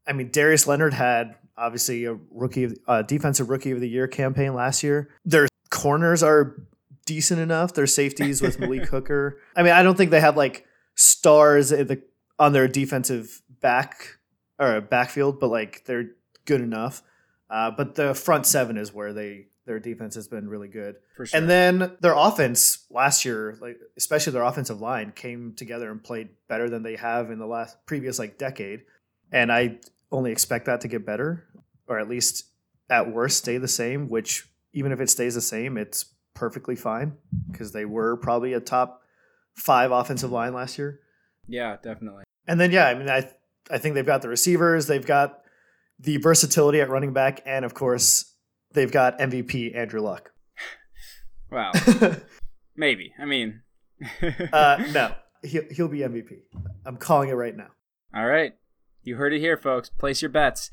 I 0.07 0.13
mean, 0.13 0.29
Darius 0.31 0.65
Leonard 0.67 0.93
had 0.93 1.35
obviously 1.57 2.05
a 2.05 2.17
rookie, 2.31 2.63
of, 2.65 2.77
uh, 2.87 3.01
defensive 3.01 3.49
rookie 3.49 3.71
of 3.71 3.81
the 3.81 3.89
year 3.89 4.07
campaign 4.07 4.53
last 4.53 4.81
year. 4.83 5.09
Their 5.25 5.47
corners 5.69 6.23
are 6.23 6.55
decent 7.05 7.39
enough. 7.41 7.73
Their 7.73 7.87
safeties 7.87 8.41
with 8.41 8.59
Malik 8.61 8.85
Hooker. 8.87 9.37
I 9.55 9.63
mean, 9.63 9.73
I 9.73 9.83
don't 9.83 9.95
think 9.97 10.11
they 10.11 10.21
have 10.21 10.37
like 10.37 10.65
stars 10.95 11.71
in 11.71 11.87
the 11.87 12.01
on 12.37 12.53
their 12.53 12.67
defensive 12.67 13.41
back 13.61 14.17
or 14.57 14.79
backfield, 14.81 15.39
but 15.39 15.47
like 15.49 15.83
they're 15.85 16.11
good 16.45 16.61
enough. 16.61 17.01
Uh, 17.49 17.71
but 17.71 17.95
the 17.95 18.13
front 18.13 18.45
seven 18.45 18.77
is 18.77 18.93
where 18.93 19.13
they 19.13 19.47
their 19.65 19.79
defense 19.79 20.15
has 20.15 20.27
been 20.27 20.49
really 20.49 20.67
good. 20.67 20.95
For 21.15 21.27
sure. 21.27 21.39
And 21.39 21.47
then 21.47 21.95
their 22.01 22.15
offense 22.15 22.85
last 22.89 23.23
year, 23.23 23.55
like 23.61 23.79
especially 23.97 24.33
their 24.33 24.43
offensive 24.43 24.81
line, 24.81 25.11
came 25.11 25.53
together 25.55 25.91
and 25.91 26.03
played 26.03 26.29
better 26.47 26.69
than 26.69 26.81
they 26.81 26.95
have 26.95 27.29
in 27.29 27.37
the 27.37 27.45
last 27.45 27.77
previous 27.85 28.17
like 28.17 28.39
decade. 28.39 28.81
And 29.31 29.51
I 29.51 29.77
only 30.11 30.31
expect 30.31 30.65
that 30.65 30.81
to 30.81 30.87
get 30.87 31.05
better, 31.05 31.45
or 31.87 31.99
at 31.99 32.09
least 32.09 32.45
at 32.89 33.11
worst 33.13 33.37
stay 33.37 33.57
the 33.57 33.67
same. 33.67 34.07
Which 34.07 34.49
even 34.73 34.91
if 34.91 34.99
it 34.99 35.09
stays 35.09 35.35
the 35.35 35.41
same, 35.41 35.77
it's 35.77 36.05
perfectly 36.33 36.75
fine 36.75 37.17
because 37.51 37.71
they 37.71 37.85
were 37.85 38.17
probably 38.17 38.53
a 38.53 38.59
top 38.59 39.03
five 39.55 39.91
offensive 39.91 40.31
line 40.31 40.53
last 40.53 40.77
year. 40.77 40.99
yeah, 41.47 41.77
definitely. 41.83 42.23
And 42.47 42.59
then 42.59 42.71
yeah, 42.71 42.87
I 42.87 42.95
mean 42.95 43.09
I 43.09 43.29
I 43.69 43.77
think 43.77 43.93
they've 43.93 44.05
got 44.05 44.23
the 44.23 44.29
receivers, 44.29 44.87
they've 44.87 45.05
got 45.05 45.41
the 45.99 46.17
versatility 46.17 46.81
at 46.81 46.89
running 46.89 47.13
back, 47.13 47.41
and 47.45 47.65
of 47.65 47.73
course 47.73 48.35
they've 48.73 48.91
got 48.91 49.19
MVP 49.19 49.75
Andrew 49.75 50.01
Luck. 50.01 50.31
Wow. 51.51 51.71
Maybe. 52.75 53.13
I 53.19 53.25
mean. 53.25 53.61
Uh, 54.53 54.83
no, 54.91 55.13
he'll, 55.43 55.63
he'll 55.71 55.87
be 55.87 55.99
MVP. 55.99 56.41
I'm 56.85 56.97
calling 56.97 57.29
it 57.29 57.33
right 57.33 57.55
now. 57.55 57.69
All 58.15 58.25
right. 58.25 58.53
You 59.03 59.15
heard 59.15 59.33
it 59.33 59.39
here, 59.39 59.57
folks. 59.57 59.89
Place 59.89 60.21
your 60.21 60.29
bets. 60.29 60.71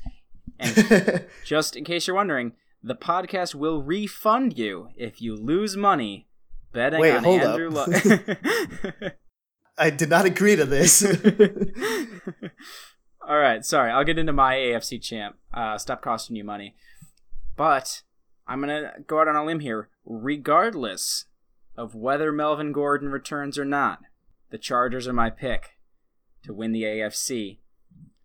And 0.59 1.25
just 1.45 1.75
in 1.75 1.83
case 1.83 2.07
you're 2.07 2.15
wondering, 2.15 2.53
the 2.81 2.95
podcast 2.95 3.55
will 3.55 3.81
refund 3.81 4.57
you 4.57 4.89
if 4.95 5.21
you 5.21 5.35
lose 5.35 5.75
money 5.75 6.27
betting 6.73 6.99
Wait, 6.99 7.15
on 7.15 7.23
hold 7.23 7.41
Andrew 7.41 7.75
up. 7.75 7.87
Luck. 7.87 9.13
I 9.77 9.89
did 9.89 10.09
not 10.09 10.25
agree 10.25 10.55
to 10.55 10.65
this. 10.65 11.05
All 13.27 13.37
right, 13.37 13.65
sorry. 13.65 13.91
I'll 13.91 14.05
get 14.05 14.17
into 14.17 14.33
my 14.33 14.55
AFC 14.55 15.01
champ. 15.01 15.35
Uh, 15.53 15.77
stop 15.77 16.01
costing 16.01 16.35
you 16.35 16.43
money. 16.43 16.75
But 17.55 18.03
I'm 18.47 18.61
gonna 18.61 18.93
go 19.05 19.19
out 19.19 19.27
on 19.27 19.35
a 19.35 19.43
limb 19.43 19.59
here. 19.59 19.89
Regardless 20.05 21.25
of 21.75 21.93
whether 21.93 22.31
Melvin 22.31 22.71
Gordon 22.71 23.09
returns 23.09 23.57
or 23.57 23.65
not, 23.65 23.99
the 24.49 24.57
Chargers 24.57 25.07
are 25.07 25.13
my 25.13 25.29
pick 25.29 25.77
to 26.43 26.53
win 26.53 26.71
the 26.71 26.83
AFC. 26.83 27.57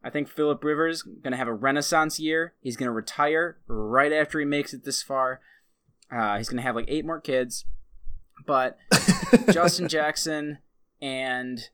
I 0.04 0.10
think 0.10 0.28
Philip 0.28 0.62
Rivers 0.62 1.02
gonna 1.02 1.36
have 1.36 1.48
a 1.48 1.54
renaissance 1.54 2.20
year. 2.20 2.54
He's 2.60 2.76
gonna 2.76 2.92
retire 2.92 3.58
right 3.66 4.12
after 4.12 4.38
he 4.38 4.44
makes 4.44 4.72
it 4.72 4.84
this 4.84 5.02
far. 5.02 5.40
Uh, 6.12 6.36
he's 6.36 6.48
going 6.48 6.58
to 6.58 6.62
have 6.62 6.76
like 6.76 6.84
eight 6.88 7.06
more 7.06 7.20
kids, 7.20 7.64
but 8.46 8.76
Justin 9.50 9.88
Jackson 9.88 10.58
and 11.00 11.70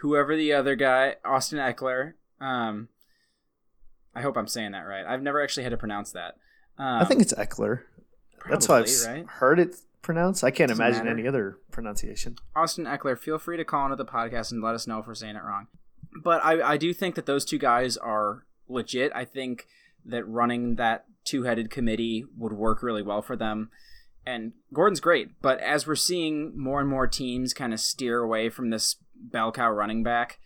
whoever 0.00 0.36
the 0.36 0.52
other 0.52 0.76
guy, 0.76 1.16
Austin 1.24 1.58
Ekeler. 1.58 2.14
Um, 2.40 2.88
I 4.14 4.22
hope 4.22 4.36
I'm 4.36 4.48
saying 4.48 4.72
that 4.72 4.82
right. 4.82 5.04
I've 5.06 5.22
never 5.22 5.42
actually 5.42 5.64
had 5.64 5.70
to 5.70 5.76
pronounce 5.76 6.12
that. 6.12 6.36
Um, 6.78 7.02
I 7.02 7.04
think 7.04 7.20
it's 7.22 7.34
Ekeler. 7.34 7.82
That's 8.48 8.66
how 8.66 8.76
I've 8.76 8.86
right? 9.06 9.26
heard 9.26 9.58
it 9.58 9.76
pronounced. 10.02 10.44
I 10.44 10.50
can't 10.50 10.68
Doesn't 10.68 10.84
imagine 10.84 11.04
matter. 11.04 11.18
any 11.18 11.28
other 11.28 11.58
pronunciation. 11.70 12.36
Austin 12.54 12.84
Ekeler, 12.84 13.18
feel 13.18 13.38
free 13.38 13.56
to 13.56 13.64
call 13.64 13.84
into 13.86 13.96
the 13.96 14.04
podcast 14.04 14.52
and 14.52 14.62
let 14.62 14.74
us 14.74 14.86
know 14.86 14.98
if 14.98 15.06
we're 15.06 15.14
saying 15.14 15.36
it 15.36 15.42
wrong. 15.42 15.66
But 16.22 16.44
I, 16.44 16.72
I 16.72 16.76
do 16.76 16.94
think 16.94 17.14
that 17.16 17.26
those 17.26 17.44
two 17.44 17.58
guys 17.58 17.96
are 17.96 18.46
legit. 18.68 19.12
I 19.14 19.24
think 19.24 19.66
that 20.04 20.26
running 20.26 20.76
that 20.76 21.04
two 21.24 21.42
headed 21.42 21.70
committee 21.70 22.24
would 22.36 22.52
work 22.52 22.82
really 22.82 23.02
well 23.02 23.22
for 23.22 23.36
them. 23.36 23.70
And 24.24 24.52
Gordon's 24.74 25.00
great, 25.00 25.40
but 25.40 25.58
as 25.60 25.86
we're 25.86 25.94
seeing 25.94 26.58
more 26.58 26.80
and 26.80 26.88
more 26.88 27.06
teams 27.06 27.54
kind 27.54 27.72
of 27.72 27.80
steer 27.80 28.20
away 28.20 28.50
from 28.50 28.70
this 28.70 28.96
bell 29.20 29.52
cow 29.52 29.70
running 29.70 30.02
back, 30.02 30.38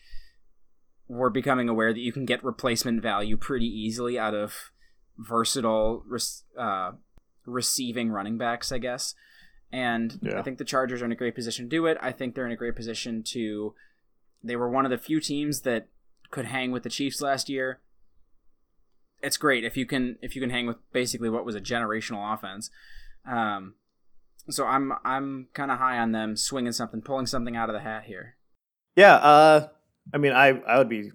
we're 1.09 1.31
becoming 1.31 1.69
aware 1.69 1.93
that 1.93 2.01
you 2.01 2.13
can 2.13 2.25
get 2.25 2.43
replacement 2.45 3.03
value 3.03 3.37
pretty 3.37 3.67
easily 3.67 4.19
out 4.19 4.35
of 4.35 4.71
versatile 5.19 6.05
uh, 6.59 6.93
receiving 7.45 8.11
running 8.11 8.39
backs, 8.39 8.73
I 8.73 8.79
guess. 8.79 9.15
And 9.71 10.19
Yeah. 10.23 10.39
I 10.39 10.43
think 10.43 10.59
the 10.59 10.65
Chargers 10.65 11.03
are 11.03 11.07
in 11.07 11.13
a 11.13 11.17
great 11.17 11.35
position 11.35 11.67
to 11.67 11.71
do 11.71 11.87
it. 11.87 11.99
I 12.01 12.13
think 12.13 12.35
they're 12.35 12.47
in 12.47 12.53
a 12.53 12.57
great 12.57 12.77
position 12.77 13.23
to. 13.29 13.75
They 14.45 14.57
were 14.57 14.69
one 14.69 14.85
of 14.85 14.91
the 14.91 14.99
few 14.99 15.21
teams 15.21 15.61
that 15.63 15.89
could 16.31 16.47
hang 16.47 16.73
with 16.73 16.83
the 16.83 16.91
Chiefs 16.91 17.21
last 17.21 17.49
year. 17.49 17.81
It's 19.23 19.37
great 19.37 19.65
if 19.65 19.77
you 19.77 19.87
can 19.87 20.19
if 20.21 20.35
you 20.35 20.43
can 20.43 20.51
hang 20.51 20.67
with 20.67 20.77
basically 20.93 21.31
what 21.31 21.45
was 21.45 21.55
a 21.55 21.61
generational 21.61 22.35
offense. 22.35 22.71
Um, 23.25 23.75
so 24.51 24.67
I'm 24.67 24.93
I'm 25.05 25.49
kind 25.55 25.71
of 25.71 25.79
high 25.79 25.99
on 25.99 26.13
them 26.13 26.37
swinging 26.37 26.73
something, 26.73 27.01
pulling 27.03 27.27
something 27.27 27.57
out 27.57 27.69
of 27.69 27.75
the 27.75 27.81
hat 27.81 28.05
here. 28.07 28.35
Yeah, 28.97 29.15
uh, 29.15 29.69
I 30.13 30.19
mean, 30.19 30.33
I 30.33 30.49
I 30.67 30.79
would 30.79 30.89
be 30.89 31.11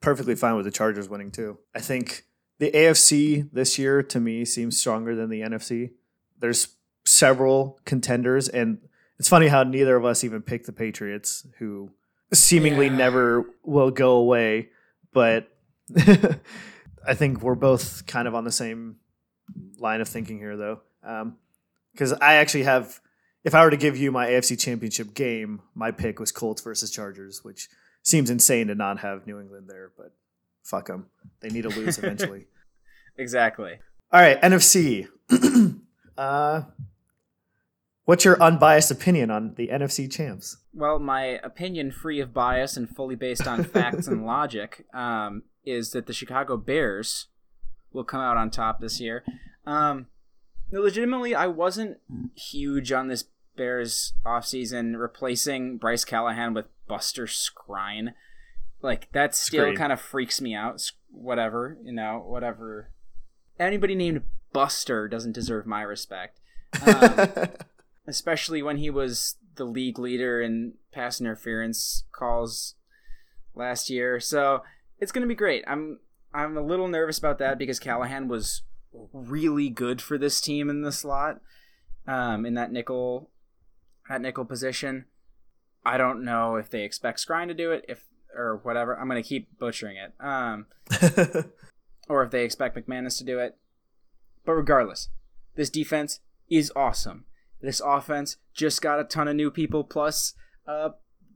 perfectly 0.00 0.34
fine 0.34 0.56
with 0.56 0.64
the 0.64 0.70
Chargers 0.70 1.08
winning 1.08 1.30
too. 1.30 1.58
I 1.74 1.80
think 1.80 2.24
the 2.58 2.70
AFC 2.70 3.48
this 3.52 3.78
year 3.78 4.02
to 4.02 4.20
me 4.20 4.44
seems 4.44 4.78
stronger 4.78 5.14
than 5.14 5.30
the 5.30 5.40
NFC. 5.40 5.90
There's 6.38 6.68
several 7.04 7.78
contenders, 7.84 8.48
and 8.48 8.78
it's 9.18 9.28
funny 9.28 9.48
how 9.48 9.62
neither 9.62 9.96
of 9.96 10.04
us 10.04 10.24
even 10.24 10.42
picked 10.42 10.66
the 10.66 10.72
Patriots, 10.72 11.46
who 11.58 11.90
seemingly 12.32 12.86
Yeah. 12.86 12.96
never 12.96 13.44
will 13.64 13.90
go 13.90 14.12
away. 14.16 14.68
But 15.12 15.48
I 17.06 17.14
think 17.14 17.42
we're 17.42 17.54
both 17.54 18.06
kind 18.06 18.28
of 18.28 18.34
on 18.34 18.44
the 18.44 18.52
same 18.52 18.96
line 19.78 20.00
of 20.00 20.08
thinking 20.08 20.38
here, 20.38 20.56
though, 20.56 20.80
because 21.92 22.12
I 22.14 22.34
actually 22.34 22.64
have 22.64 23.00
if 23.46 23.54
I 23.54 23.62
were 23.62 23.70
to 23.70 23.76
give 23.76 23.96
you 23.96 24.10
my 24.10 24.26
AFC 24.26 24.58
Championship 24.58 25.14
game, 25.14 25.62
my 25.72 25.92
pick 25.92 26.18
was 26.18 26.32
Colts 26.32 26.60
versus 26.60 26.90
Chargers, 26.90 27.44
which 27.44 27.68
seems 28.02 28.28
insane 28.28 28.66
to 28.66 28.74
not 28.74 28.98
have 28.98 29.24
New 29.24 29.38
England 29.38 29.68
there, 29.68 29.92
but 29.96 30.12
fuck 30.64 30.88
them. 30.88 31.06
They 31.40 31.50
need 31.50 31.62
to 31.62 31.70
lose 31.70 31.96
eventually. 31.96 32.46
Exactly. 33.18 33.78
All 34.12 34.20
right, 34.20 34.38
NFC. 34.42 35.08
uh, 36.18 36.62
what's 38.04 38.26
your 38.26 38.38
unbiased 38.42 38.90
opinion 38.90 39.30
on 39.30 39.54
the 39.54 39.68
NFC 39.68 40.12
champs? 40.12 40.58
Well, 40.74 40.98
my 40.98 41.40
opinion, 41.42 41.92
free 41.92 42.20
of 42.20 42.34
bias 42.34 42.76
and 42.76 42.94
fully 42.94 43.14
based 43.14 43.46
on 43.46 43.64
facts 43.64 44.06
and 44.06 44.26
logic, 44.26 44.84
um, 44.92 45.44
is 45.64 45.92
that 45.92 46.04
the 46.04 46.12
Chicago 46.12 46.58
Bears 46.58 47.28
will 47.90 48.04
come 48.04 48.20
out 48.20 48.36
on 48.36 48.50
top 48.50 48.82
this 48.82 49.00
year. 49.00 49.24
Um, 49.64 50.08
legitimately, 50.70 51.34
I 51.34 51.46
wasn't 51.46 51.96
huge 52.34 52.92
on 52.92 53.08
this 53.08 53.24
Bears 53.56 54.12
offseason 54.24 54.98
replacing 54.98 55.78
Bryce 55.78 56.04
Callahan 56.04 56.54
with 56.54 56.66
Buster 56.86 57.26
Skrine. 57.26 58.14
Like, 58.82 59.10
that 59.12 59.34
still 59.34 59.74
kind 59.74 59.92
of 59.92 60.00
freaks 60.00 60.40
me 60.40 60.54
out. 60.54 60.90
Whatever, 61.10 61.78
you 61.82 61.92
know, 61.92 62.22
whatever. 62.26 62.90
Anybody 63.58 63.94
named 63.94 64.22
Buster 64.52 65.08
doesn't 65.08 65.32
deserve 65.32 65.66
my 65.66 65.82
respect. 65.82 66.40
Um, 66.86 67.28
especially 68.06 68.62
when 68.62 68.76
he 68.76 68.90
was 68.90 69.36
the 69.56 69.64
league 69.64 69.98
leader 69.98 70.40
in 70.40 70.74
pass 70.92 71.20
interference 71.20 72.04
calls 72.12 72.74
last 73.54 73.90
year. 73.90 74.20
So 74.20 74.62
it's 75.00 75.12
going 75.12 75.22
to 75.22 75.28
be 75.28 75.34
great. 75.34 75.64
I'm 75.66 76.00
I'm 76.32 76.56
a 76.56 76.62
little 76.62 76.88
nervous 76.88 77.18
about 77.18 77.38
that 77.38 77.58
because 77.58 77.80
Callahan 77.80 78.28
was 78.28 78.62
really 79.12 79.68
good 79.68 80.00
for 80.00 80.18
this 80.18 80.40
team 80.40 80.68
in 80.68 80.82
the 80.82 80.92
slot, 80.92 81.40
um, 82.06 82.44
in 82.44 82.54
that 82.54 82.72
nickel 82.72 83.30
that 84.08 84.20
nickel 84.20 84.44
position. 84.44 85.06
I 85.84 85.98
don't 85.98 86.24
know 86.24 86.56
if 86.56 86.70
they 86.70 86.82
expect 86.82 87.24
Skrine 87.24 87.48
to 87.48 87.54
do 87.54 87.70
it, 87.72 87.84
if 87.88 88.04
or 88.34 88.60
whatever. 88.62 88.98
I'm 88.98 89.08
going 89.08 89.22
to 89.22 89.28
keep 89.28 89.58
butchering 89.58 89.96
it. 89.96 90.12
Um, 90.20 90.66
or 92.08 92.22
if 92.22 92.30
they 92.30 92.44
expect 92.44 92.76
McManus 92.76 93.18
to 93.18 93.24
do 93.24 93.38
it. 93.38 93.56
But 94.44 94.52
regardless, 94.52 95.08
this 95.54 95.70
defense 95.70 96.20
is 96.48 96.72
awesome. 96.76 97.24
This 97.60 97.80
offense 97.84 98.36
just 98.54 98.80
got 98.80 99.00
a 99.00 99.04
ton 99.04 99.28
of 99.28 99.36
new 99.36 99.50
people 99.50 99.82
plus 99.82 100.34
uh 100.68 100.90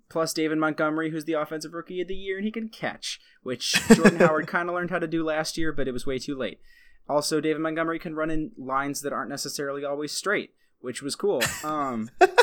plus 0.09 0.33
David 0.33 0.59
Montgomery 0.59 1.11
who's 1.11 1.25
the 1.25 1.33
offensive 1.35 1.73
rookie 1.73 2.01
of 2.01 2.09
the 2.09 2.15
year 2.15 2.37
and 2.37 2.45
he 2.45 2.53
can 2.53 2.69
catch, 2.69 3.21
which 3.43 3.73
Jordan 3.95 4.19
Howard 4.19 4.47
kind 4.47 4.69
of 4.69 4.75
learned 4.75 4.91
how 4.91 4.99
to 4.99 5.07
do 5.07 5.25
last 5.25 5.57
year, 5.57 5.73
but 5.73 5.89
it 5.89 5.93
was 5.93 6.07
way 6.07 6.19
too 6.19 6.37
late. 6.37 6.61
Also, 7.09 7.41
David 7.41 7.61
Montgomery 7.63 7.99
can 7.99 8.15
run 8.15 8.31
in 8.31 8.53
lines 8.57 9.01
that 9.01 9.13
aren't 9.13 9.31
necessarily 9.31 9.85
always 9.85 10.13
straight, 10.13 10.55
which 10.81 11.03
was 11.03 11.17
cool. 11.17 11.43
Um 11.65 12.11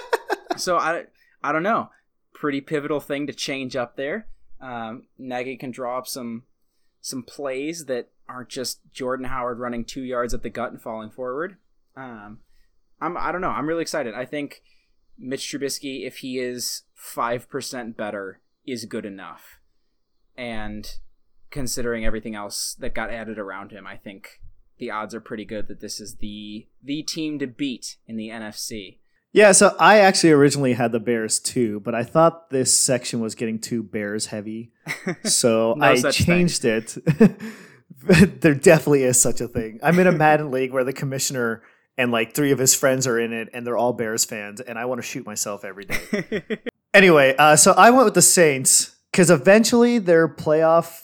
so 0.61 0.77
I 0.77 1.05
I 1.43 1.51
don't 1.51 1.63
know. 1.63 1.89
Pretty 2.33 2.61
pivotal 2.61 2.99
thing 2.99 3.27
to 3.27 3.33
change 3.33 3.75
up 3.75 3.95
there. 3.95 4.27
Um, 4.59 5.03
Nagy 5.17 5.57
can 5.57 5.71
draw 5.71 5.97
up 5.97 6.07
some 6.07 6.43
some 7.01 7.23
plays 7.23 7.85
that 7.85 8.09
aren't 8.27 8.49
just 8.49 8.79
Jordan 8.91 9.27
Howard 9.27 9.59
running 9.59 9.85
two 9.85 10.03
yards 10.03 10.33
at 10.33 10.43
the 10.43 10.49
gut 10.49 10.71
and 10.71 10.81
falling 10.81 11.09
forward. 11.09 11.57
Um, 11.95 12.39
I'm 13.01 13.17
I 13.17 13.31
don't 13.31 13.41
know. 13.41 13.49
I'm 13.49 13.67
really 13.67 13.81
excited. 13.81 14.13
I 14.13 14.25
think 14.25 14.61
Mitch 15.17 15.51
Trubisky, 15.51 16.05
if 16.05 16.17
he 16.17 16.39
is 16.39 16.83
five 16.93 17.49
percent 17.49 17.97
better, 17.97 18.41
is 18.65 18.85
good 18.85 19.05
enough. 19.05 19.59
And 20.37 20.87
considering 21.49 22.05
everything 22.05 22.35
else 22.35 22.75
that 22.79 22.93
got 22.93 23.09
added 23.09 23.39
around 23.39 23.71
him, 23.71 23.87
I 23.87 23.97
think 23.97 24.41
the 24.77 24.91
odds 24.91 25.15
are 25.15 25.21
pretty 25.21 25.45
good 25.45 25.67
that 25.67 25.79
this 25.79 25.99
is 25.99 26.15
the 26.15 26.67
the 26.83 27.03
team 27.03 27.39
to 27.39 27.47
beat 27.47 27.97
in 28.05 28.17
the 28.17 28.29
NFC. 28.29 28.97
Yeah, 29.37 29.51
so 29.51 29.75
I 29.79 29.99
actually 29.99 30.31
originally 30.31 30.73
had 30.73 30.91
the 30.91 30.99
Bears 30.99 31.37
too, 31.37 31.79
but 31.81 31.93
I 31.93 32.01
thought 32.01 32.49
this 32.49 32.75
section 32.75 33.19
was 33.19 33.35
getting 33.35 33.59
too 33.59 33.83
Bears 33.83 34.25
heavy. 34.25 34.71
So 35.25 35.75
No 35.77 35.85
I 35.85 35.95
such 35.95 36.17
thing. 36.17 36.25
changed 36.25 36.65
it. 36.65 36.97
there 38.41 38.55
definitely 38.55 39.03
is 39.03 39.21
such 39.21 39.39
a 39.39 39.47
thing. 39.47 39.79
I'm 39.83 39.99
in 39.99 40.07
a 40.07 40.11
Madden 40.11 40.49
league 40.57 40.73
where 40.73 40.83
the 40.83 40.91
commissioner 40.91 41.61
and 41.99 42.11
like 42.11 42.33
three 42.33 42.51
of 42.51 42.57
his 42.57 42.73
friends 42.73 43.05
are 43.05 43.19
in 43.19 43.31
it 43.31 43.49
and 43.53 43.65
they're 43.65 43.77
all 43.77 43.93
Bears 43.93 44.25
fans 44.25 44.59
and 44.59 44.79
I 44.79 44.85
want 44.85 45.01
to 45.01 45.07
shoot 45.07 45.23
myself 45.23 45.63
every 45.63 45.85
day. 45.85 46.41
anyway, 46.95 47.35
uh, 47.37 47.55
so 47.57 47.73
I 47.73 47.91
went 47.91 48.05
with 48.05 48.15
the 48.15 48.23
Saints 48.23 48.95
because 49.11 49.29
eventually 49.29 49.99
their 49.99 50.27
playoff 50.27 51.03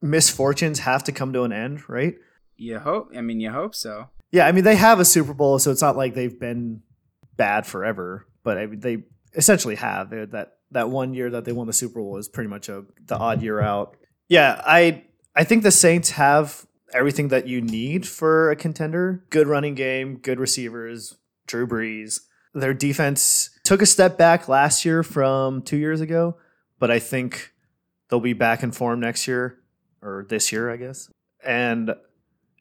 misfortunes 0.00 0.78
have 0.78 1.04
to 1.04 1.12
come 1.12 1.34
to 1.34 1.42
an 1.42 1.52
end, 1.52 1.90
right? 1.90 2.14
You 2.56 2.78
hope. 2.78 3.10
I 3.14 3.20
mean, 3.20 3.38
you 3.40 3.50
hope 3.50 3.74
so. 3.74 4.08
Yeah, 4.32 4.46
I 4.46 4.52
mean 4.52 4.64
they 4.64 4.76
have 4.76 4.98
a 4.98 5.04
Super 5.04 5.34
Bowl, 5.34 5.58
so 5.58 5.70
it's 5.70 5.82
not 5.82 5.96
like 5.96 6.14
they've 6.14 6.40
been 6.40 6.82
bad 7.36 7.66
forever. 7.66 8.26
But 8.42 8.58
I 8.58 8.66
mean, 8.66 8.80
they 8.80 9.04
essentially 9.34 9.74
have 9.76 10.10
They're- 10.10 10.26
that 10.26 10.52
that 10.72 10.90
one 10.90 11.14
year 11.14 11.30
that 11.30 11.44
they 11.44 11.52
won 11.52 11.66
the 11.68 11.72
Super 11.72 12.00
Bowl 12.00 12.16
is 12.16 12.28
pretty 12.28 12.48
much 12.50 12.68
a 12.68 12.84
the 13.06 13.16
odd 13.16 13.42
year 13.42 13.60
out. 13.60 13.96
Yeah, 14.28 14.60
I 14.66 15.04
I 15.34 15.44
think 15.44 15.62
the 15.62 15.70
Saints 15.70 16.10
have 16.10 16.66
everything 16.94 17.28
that 17.28 17.46
you 17.46 17.60
need 17.60 18.06
for 18.06 18.50
a 18.50 18.56
contender: 18.56 19.24
good 19.30 19.46
running 19.46 19.74
game, 19.74 20.16
good 20.18 20.40
receivers, 20.40 21.16
Drew 21.46 21.66
Brees. 21.66 22.20
Their 22.54 22.74
defense 22.74 23.50
took 23.64 23.82
a 23.82 23.86
step 23.86 24.16
back 24.16 24.48
last 24.48 24.84
year 24.84 25.02
from 25.02 25.62
two 25.62 25.76
years 25.76 26.00
ago, 26.00 26.38
but 26.78 26.90
I 26.90 26.98
think 26.98 27.52
they'll 28.08 28.18
be 28.20 28.32
back 28.32 28.62
in 28.62 28.72
form 28.72 28.98
next 29.00 29.28
year 29.28 29.58
or 30.02 30.24
this 30.28 30.50
year, 30.50 30.70
I 30.70 30.76
guess. 30.76 31.10
And 31.44 31.94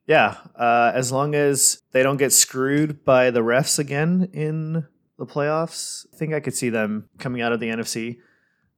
yeah, 0.08 0.38
uh, 0.56 0.92
as 0.94 1.12
long 1.12 1.34
as 1.36 1.82
they 1.92 2.04
don't 2.04 2.18
get 2.18 2.32
screwed 2.32 3.04
by 3.04 3.32
the 3.32 3.42
refs 3.42 3.80
again 3.80 4.30
in 4.34 4.86
the 5.18 5.26
playoffs, 5.26 6.06
I 6.14 6.18
think 6.18 6.34
I 6.34 6.40
could 6.40 6.56
see 6.56 6.70
them 6.70 7.10
coming 7.18 7.42
out 7.42 7.54
of 7.54 7.60
the 7.60 7.70
NFC. 7.70 8.18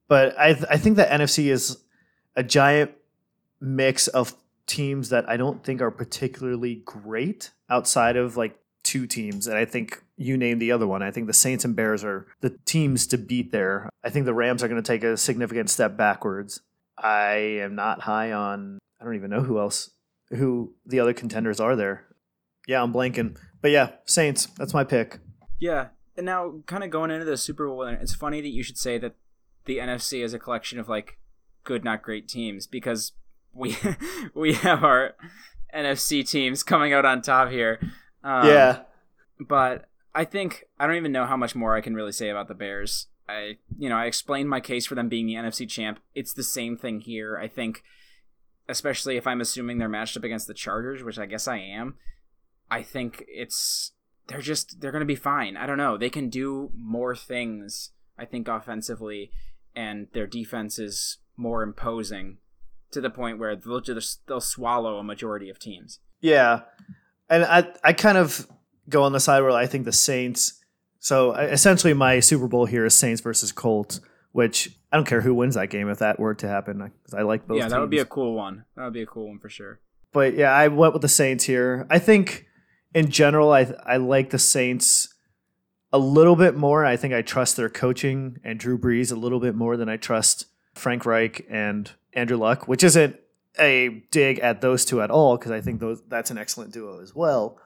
But 0.08 0.38
I, 0.40 0.54
th- 0.54 0.66
I 0.70 0.78
think 0.78 0.96
the 0.96 1.04
NFC 1.04 1.46
is 1.46 1.78
a 2.36 2.44
giant 2.44 2.92
mix 3.60 4.08
of 4.08 4.36
teams 4.68 5.10
that 5.10 5.28
I 5.30 5.38
don't 5.38 5.64
think 5.64 5.82
are 5.82 5.92
particularly 5.92 6.84
great 6.86 7.52
outside 7.70 8.16
of 8.16 8.38
like 8.38 8.58
two 8.84 9.08
teams. 9.08 9.48
And 9.48 9.58
I 9.58 9.66
think 9.66 10.02
you 10.16 10.38
named 10.38 10.62
the 10.62 10.72
other 10.72 10.88
one. 10.88 11.04
I 11.04 11.12
think 11.12 11.28
the 11.28 11.34
Saints 11.34 11.66
and 11.66 11.76
Bears 11.76 12.04
are 12.04 12.28
the 12.42 12.58
teams 12.66 13.08
to 13.08 13.18
beat 13.18 13.52
there. 13.52 13.90
I 14.04 14.10
think 14.10 14.26
the 14.26 14.34
Rams 14.34 14.64
are 14.64 14.68
going 14.68 14.82
to 14.82 14.88
take 14.88 15.04
a 15.04 15.18
significant 15.18 15.70
step 15.70 15.98
backwards. 15.98 16.62
I 16.98 17.60
am 17.62 17.76
not 17.76 18.02
high 18.02 18.32
on, 18.32 18.80
I 19.00 19.04
don't 19.04 19.16
even 19.16 19.30
know 19.30 19.42
who 19.42 19.60
else, 19.60 19.92
who 20.30 20.74
the 20.86 21.00
other 21.00 21.14
contenders 21.14 21.60
are 21.60 21.76
there. 21.76 22.06
Yeah, 22.68 22.84
I'm 22.84 22.94
blanking. 22.94 23.38
But 23.62 23.72
yeah, 23.72 23.92
Saints. 24.06 24.48
That's 24.58 24.74
my 24.74 24.84
pick. 24.84 25.20
Yeah, 25.60 25.88
and 26.16 26.26
now 26.26 26.60
kind 26.66 26.84
of 26.84 26.90
going 26.90 27.12
into 27.12 27.26
the 27.26 27.38
Super 27.38 27.68
Bowl, 27.68 27.84
it's 27.84 28.14
funny 28.14 28.42
that 28.42 28.50
you 28.50 28.64
should 28.64 28.78
say 28.78 28.98
that 28.98 29.16
the 29.66 29.78
NFC 29.78 30.24
is 30.24 30.34
a 30.34 30.40
collection 30.40 30.80
of 30.80 30.90
like 30.90 31.18
good, 31.64 31.84
not 31.84 32.02
great 32.02 32.28
teams 32.28 32.68
because 32.68 33.14
we 33.54 33.78
we 34.34 34.54
have 34.54 34.84
our 34.84 35.16
NFC 35.74 36.28
teams 36.28 36.64
coming 36.64 36.94
out 36.94 37.06
on 37.06 37.22
top 37.22 37.50
here. 37.50 37.80
Um, 38.24 38.48
yeah, 38.48 38.80
but 39.40 39.86
I 40.16 40.26
think 40.26 40.66
I 40.80 40.88
don't 40.88 40.96
even 40.96 41.12
know 41.12 41.26
how 41.26 41.38
much 41.38 41.56
more 41.56 41.76
I 41.76 41.82
can 41.82 41.94
really 41.94 42.12
say 42.12 42.30
about 42.30 42.48
the 42.48 42.56
Bears. 42.56 43.08
I 43.30 43.58
you 43.78 43.90
know 43.90 43.98
I 43.98 44.06
explained 44.06 44.50
my 44.50 44.60
case 44.60 44.86
for 44.86 44.96
them 44.96 45.10
being 45.10 45.28
the 45.28 45.36
NFC 45.36 45.70
champ. 45.70 46.00
It's 46.16 46.34
the 46.34 46.44
same 46.44 46.78
thing 46.78 47.02
here. 47.02 47.38
I 47.38 47.48
think, 47.48 47.84
especially 48.70 49.18
if 49.18 49.28
I'm 49.28 49.42
assuming 49.42 49.78
they're 49.78 49.90
matched 49.90 50.18
up 50.18 50.24
against 50.24 50.48
the 50.48 50.54
Chargers, 50.54 51.04
which 51.04 51.20
I 51.20 51.26
guess 51.26 51.48
I 51.48 51.58
am. 51.58 51.96
I 52.70 52.84
think 52.84 53.24
it's 53.28 53.92
they're 54.28 54.42
just 54.42 54.82
they're 54.82 54.92
gonna 54.92 55.06
be 55.06 55.16
fine. 55.16 55.58
I 55.58 55.66
don't 55.66 55.78
know. 55.78 55.98
They 55.98 56.10
can 56.10 56.30
do 56.30 56.72
more 56.76 57.16
things. 57.16 57.92
I 58.20 58.26
think 58.26 58.48
offensively, 58.48 59.32
and 59.76 60.08
their 60.14 60.28
defense 60.28 60.80
is 60.80 61.18
more 61.36 61.62
imposing 61.64 62.38
to 62.92 63.02
the 63.02 63.10
point 63.10 63.40
where 63.40 63.56
they'll 63.56 63.80
just 63.80 64.26
they'll 64.28 64.42
swallow 64.42 64.98
a 64.98 65.04
majority 65.04 65.50
of 65.50 65.60
teams. 65.60 66.00
Yeah, 66.20 66.62
and 67.30 67.44
I 67.44 67.68
I 67.84 67.94
kind 67.94 68.18
of 68.18 68.48
go 68.90 69.04
on 69.04 69.14
the 69.14 69.20
side 69.20 69.42
where 69.42 69.52
I 69.52 69.68
think 69.68 69.86
the 69.86 69.92
Saints. 69.92 70.62
So 71.00 71.32
uh, 71.32 71.48
essentially, 71.52 71.94
my 71.94 72.20
Super 72.20 72.48
Bowl 72.48 72.66
here 72.66 72.86
is 72.86 72.96
Saints 72.96 73.22
versus 73.22 73.52
Colts, 73.52 74.02
which 74.32 74.78
I 74.92 74.98
don't 74.98 75.08
care 75.08 75.22
who 75.22 75.34
wins 75.34 75.56
that 75.56 75.70
game 75.70 75.90
if 75.90 76.00
that 76.00 76.20
were 76.20 76.36
to 76.36 76.48
happen 76.48 76.78
because 76.78 77.14
I 77.14 77.24
like 77.24 77.48
both. 77.48 77.58
Yeah, 77.58 77.64
that 77.64 77.70
teams. 77.70 77.82
would 77.82 77.90
be 77.90 78.00
a 78.00 78.06
cool 78.06 78.36
one. 78.36 78.66
That 78.76 78.84
would 78.84 78.94
be 78.94 79.02
a 79.02 79.08
cool 79.08 79.28
one 79.28 79.40
for 79.40 79.50
sure. 79.50 79.80
But 80.14 80.36
yeah, 80.36 80.52
I 80.52 80.68
went 80.68 80.94
with 80.94 81.02
the 81.02 81.10
Saints 81.10 81.44
here. 81.46 81.86
I 81.90 82.00
think 82.00 82.48
in 82.94 83.10
general, 83.10 83.52
I 83.52 83.74
I 83.86 83.98
like 83.98 84.30
the 84.30 84.40
Saints 84.40 85.14
a 85.92 85.98
little 85.98 86.36
bit 86.36 86.56
more. 86.56 86.86
I 86.86 86.98
think 86.98 87.14
I 87.14 87.22
trust 87.22 87.58
their 87.58 87.70
coaching 87.70 88.38
and 88.44 88.60
Drew 88.60 88.78
Brees 88.78 89.12
a 89.12 89.16
little 89.16 89.40
bit 89.40 89.56
more 89.56 89.78
than 89.78 89.90
I 89.90 89.98
trust 89.98 90.46
Frank 90.74 91.06
Reich 91.06 91.46
and 91.50 91.92
Andrew 92.14 92.38
Luck, 92.38 92.68
which 92.68 92.84
isn't 92.84 93.18
a 93.60 94.04
dig 94.12 94.40
at 94.40 94.62
those 94.62 94.86
two 94.86 95.02
at 95.02 95.10
all 95.10 95.38
because 95.38 95.52
I 95.52 95.62
think 95.62 95.80
those 95.80 96.04
that's 96.08 96.32
an 96.32 96.38
excellent 96.38 96.74
duo 96.74 97.02
as 97.02 97.16
well. 97.16 97.60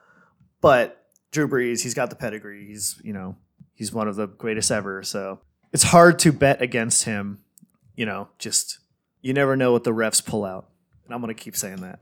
But 0.60 1.06
Drew 1.30 1.48
Brees, 1.48 1.82
he's 1.82 1.94
got 1.94 2.10
the 2.10 2.16
pedigree. 2.16 2.66
He's 2.66 3.00
you 3.04 3.12
know 3.12 3.36
he's 3.74 3.92
one 3.92 4.08
of 4.08 4.16
the 4.16 4.26
greatest 4.26 4.70
ever. 4.70 5.02
So 5.02 5.40
it's 5.72 5.84
hard 5.84 6.18
to 6.20 6.32
bet 6.32 6.60
against 6.62 7.04
him. 7.04 7.38
You 7.96 8.06
know, 8.06 8.28
just 8.38 8.78
you 9.20 9.32
never 9.32 9.56
know 9.56 9.72
what 9.72 9.84
the 9.84 9.92
refs 9.92 10.24
pull 10.24 10.44
out, 10.44 10.68
and 11.04 11.14
I'm 11.14 11.20
gonna 11.20 11.34
keep 11.34 11.56
saying 11.56 11.80
that. 11.82 12.00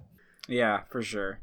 Yeah, 0.49 0.81
for 0.91 1.03
sure. 1.03 1.41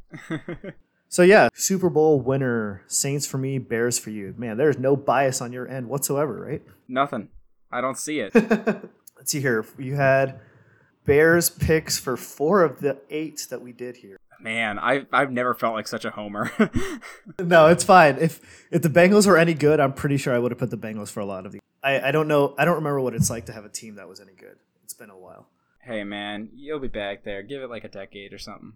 so 1.10 1.24
yeah, 1.24 1.50
Super 1.54 1.90
Bowl 1.90 2.20
winner, 2.20 2.84
Saints 2.88 3.26
for 3.26 3.38
me, 3.38 3.58
Bears 3.58 3.98
for 3.98 4.10
you. 4.10 4.34
Man, 4.38 4.58
there's 4.58 4.78
no 4.78 4.96
bias 4.96 5.42
on 5.42 5.54
your 5.54 5.68
end 5.68 5.88
whatsoever, 5.88 6.46
right? 6.46 6.62
Nothing. 6.88 7.30
I 7.72 7.82
don't 7.82 7.98
see 7.98 8.20
it. 8.20 8.34
Let's 9.16 9.32
see 9.32 9.42
here. 9.42 9.66
You 9.78 9.96
had 9.96 10.40
Bears 11.06 11.50
picks 11.50 11.98
for 11.98 12.18
four 12.18 12.64
of 12.64 12.82
the 12.82 12.98
eight 13.10 13.48
that 13.50 13.62
we 13.62 13.72
did 13.72 13.98
here. 13.98 14.18
Man, 14.40 14.78
I 14.78 15.06
I've 15.12 15.32
never 15.32 15.54
felt 15.54 15.74
like 15.74 15.88
such 15.88 16.06
a 16.06 16.12
homer. 16.12 16.52
no, 17.40 17.68
it's 17.68 17.84
fine. 17.84 18.18
If 18.20 18.68
if 18.72 18.82
the 18.82 18.90
Bengals 18.90 19.26
were 19.26 19.38
any 19.38 19.54
good, 19.54 19.80
I'm 19.80 19.94
pretty 19.94 20.18
sure 20.18 20.34
I 20.34 20.40
would 20.40 20.52
have 20.52 20.60
put 20.60 20.70
the 20.70 20.78
Bengals 20.78 21.10
for 21.10 21.22
a 21.22 21.26
lot 21.26 21.46
of 21.46 21.54
these. 21.54 21.62
I, 21.84 22.10
I 22.10 22.12
don't 22.12 22.28
know. 22.28 22.54
I 22.58 22.66
don't 22.66 22.76
remember 22.76 23.02
what 23.02 23.14
it's 23.14 23.30
like 23.30 23.46
to 23.46 23.54
have 23.54 23.66
a 23.66 23.70
team 23.70 23.96
that 23.96 24.08
was 24.08 24.20
any 24.20 24.34
good. 24.34 24.58
It's 24.84 24.94
been 24.94 25.10
a 25.10 25.18
while. 25.18 25.48
Hey 25.82 26.04
man, 26.04 26.50
you'll 26.54 26.80
be 26.80 26.88
back 26.88 27.24
there. 27.24 27.44
Give 27.44 27.62
it 27.62 27.70
like 27.70 27.84
a 27.84 27.90
decade 27.90 28.34
or 28.34 28.38
something. 28.38 28.74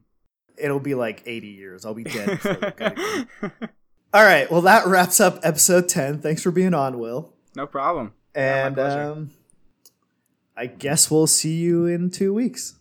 It'll 0.57 0.79
be 0.79 0.95
like 0.95 1.23
80 1.25 1.47
years. 1.47 1.85
I'll 1.85 1.93
be 1.93 2.03
dead. 2.03 2.39
All 4.13 4.23
right. 4.23 4.51
Well, 4.51 4.61
that 4.61 4.85
wraps 4.85 5.19
up 5.19 5.39
episode 5.43 5.87
10. 5.87 6.19
Thanks 6.19 6.43
for 6.43 6.51
being 6.51 6.73
on, 6.73 6.99
Will. 6.99 7.33
No 7.55 7.65
problem. 7.65 8.13
And 8.35 8.77
um, 8.77 9.31
I 10.55 10.67
guess 10.67 11.09
we'll 11.09 11.27
see 11.27 11.55
you 11.55 11.85
in 11.85 12.11
two 12.11 12.33
weeks. 12.33 12.75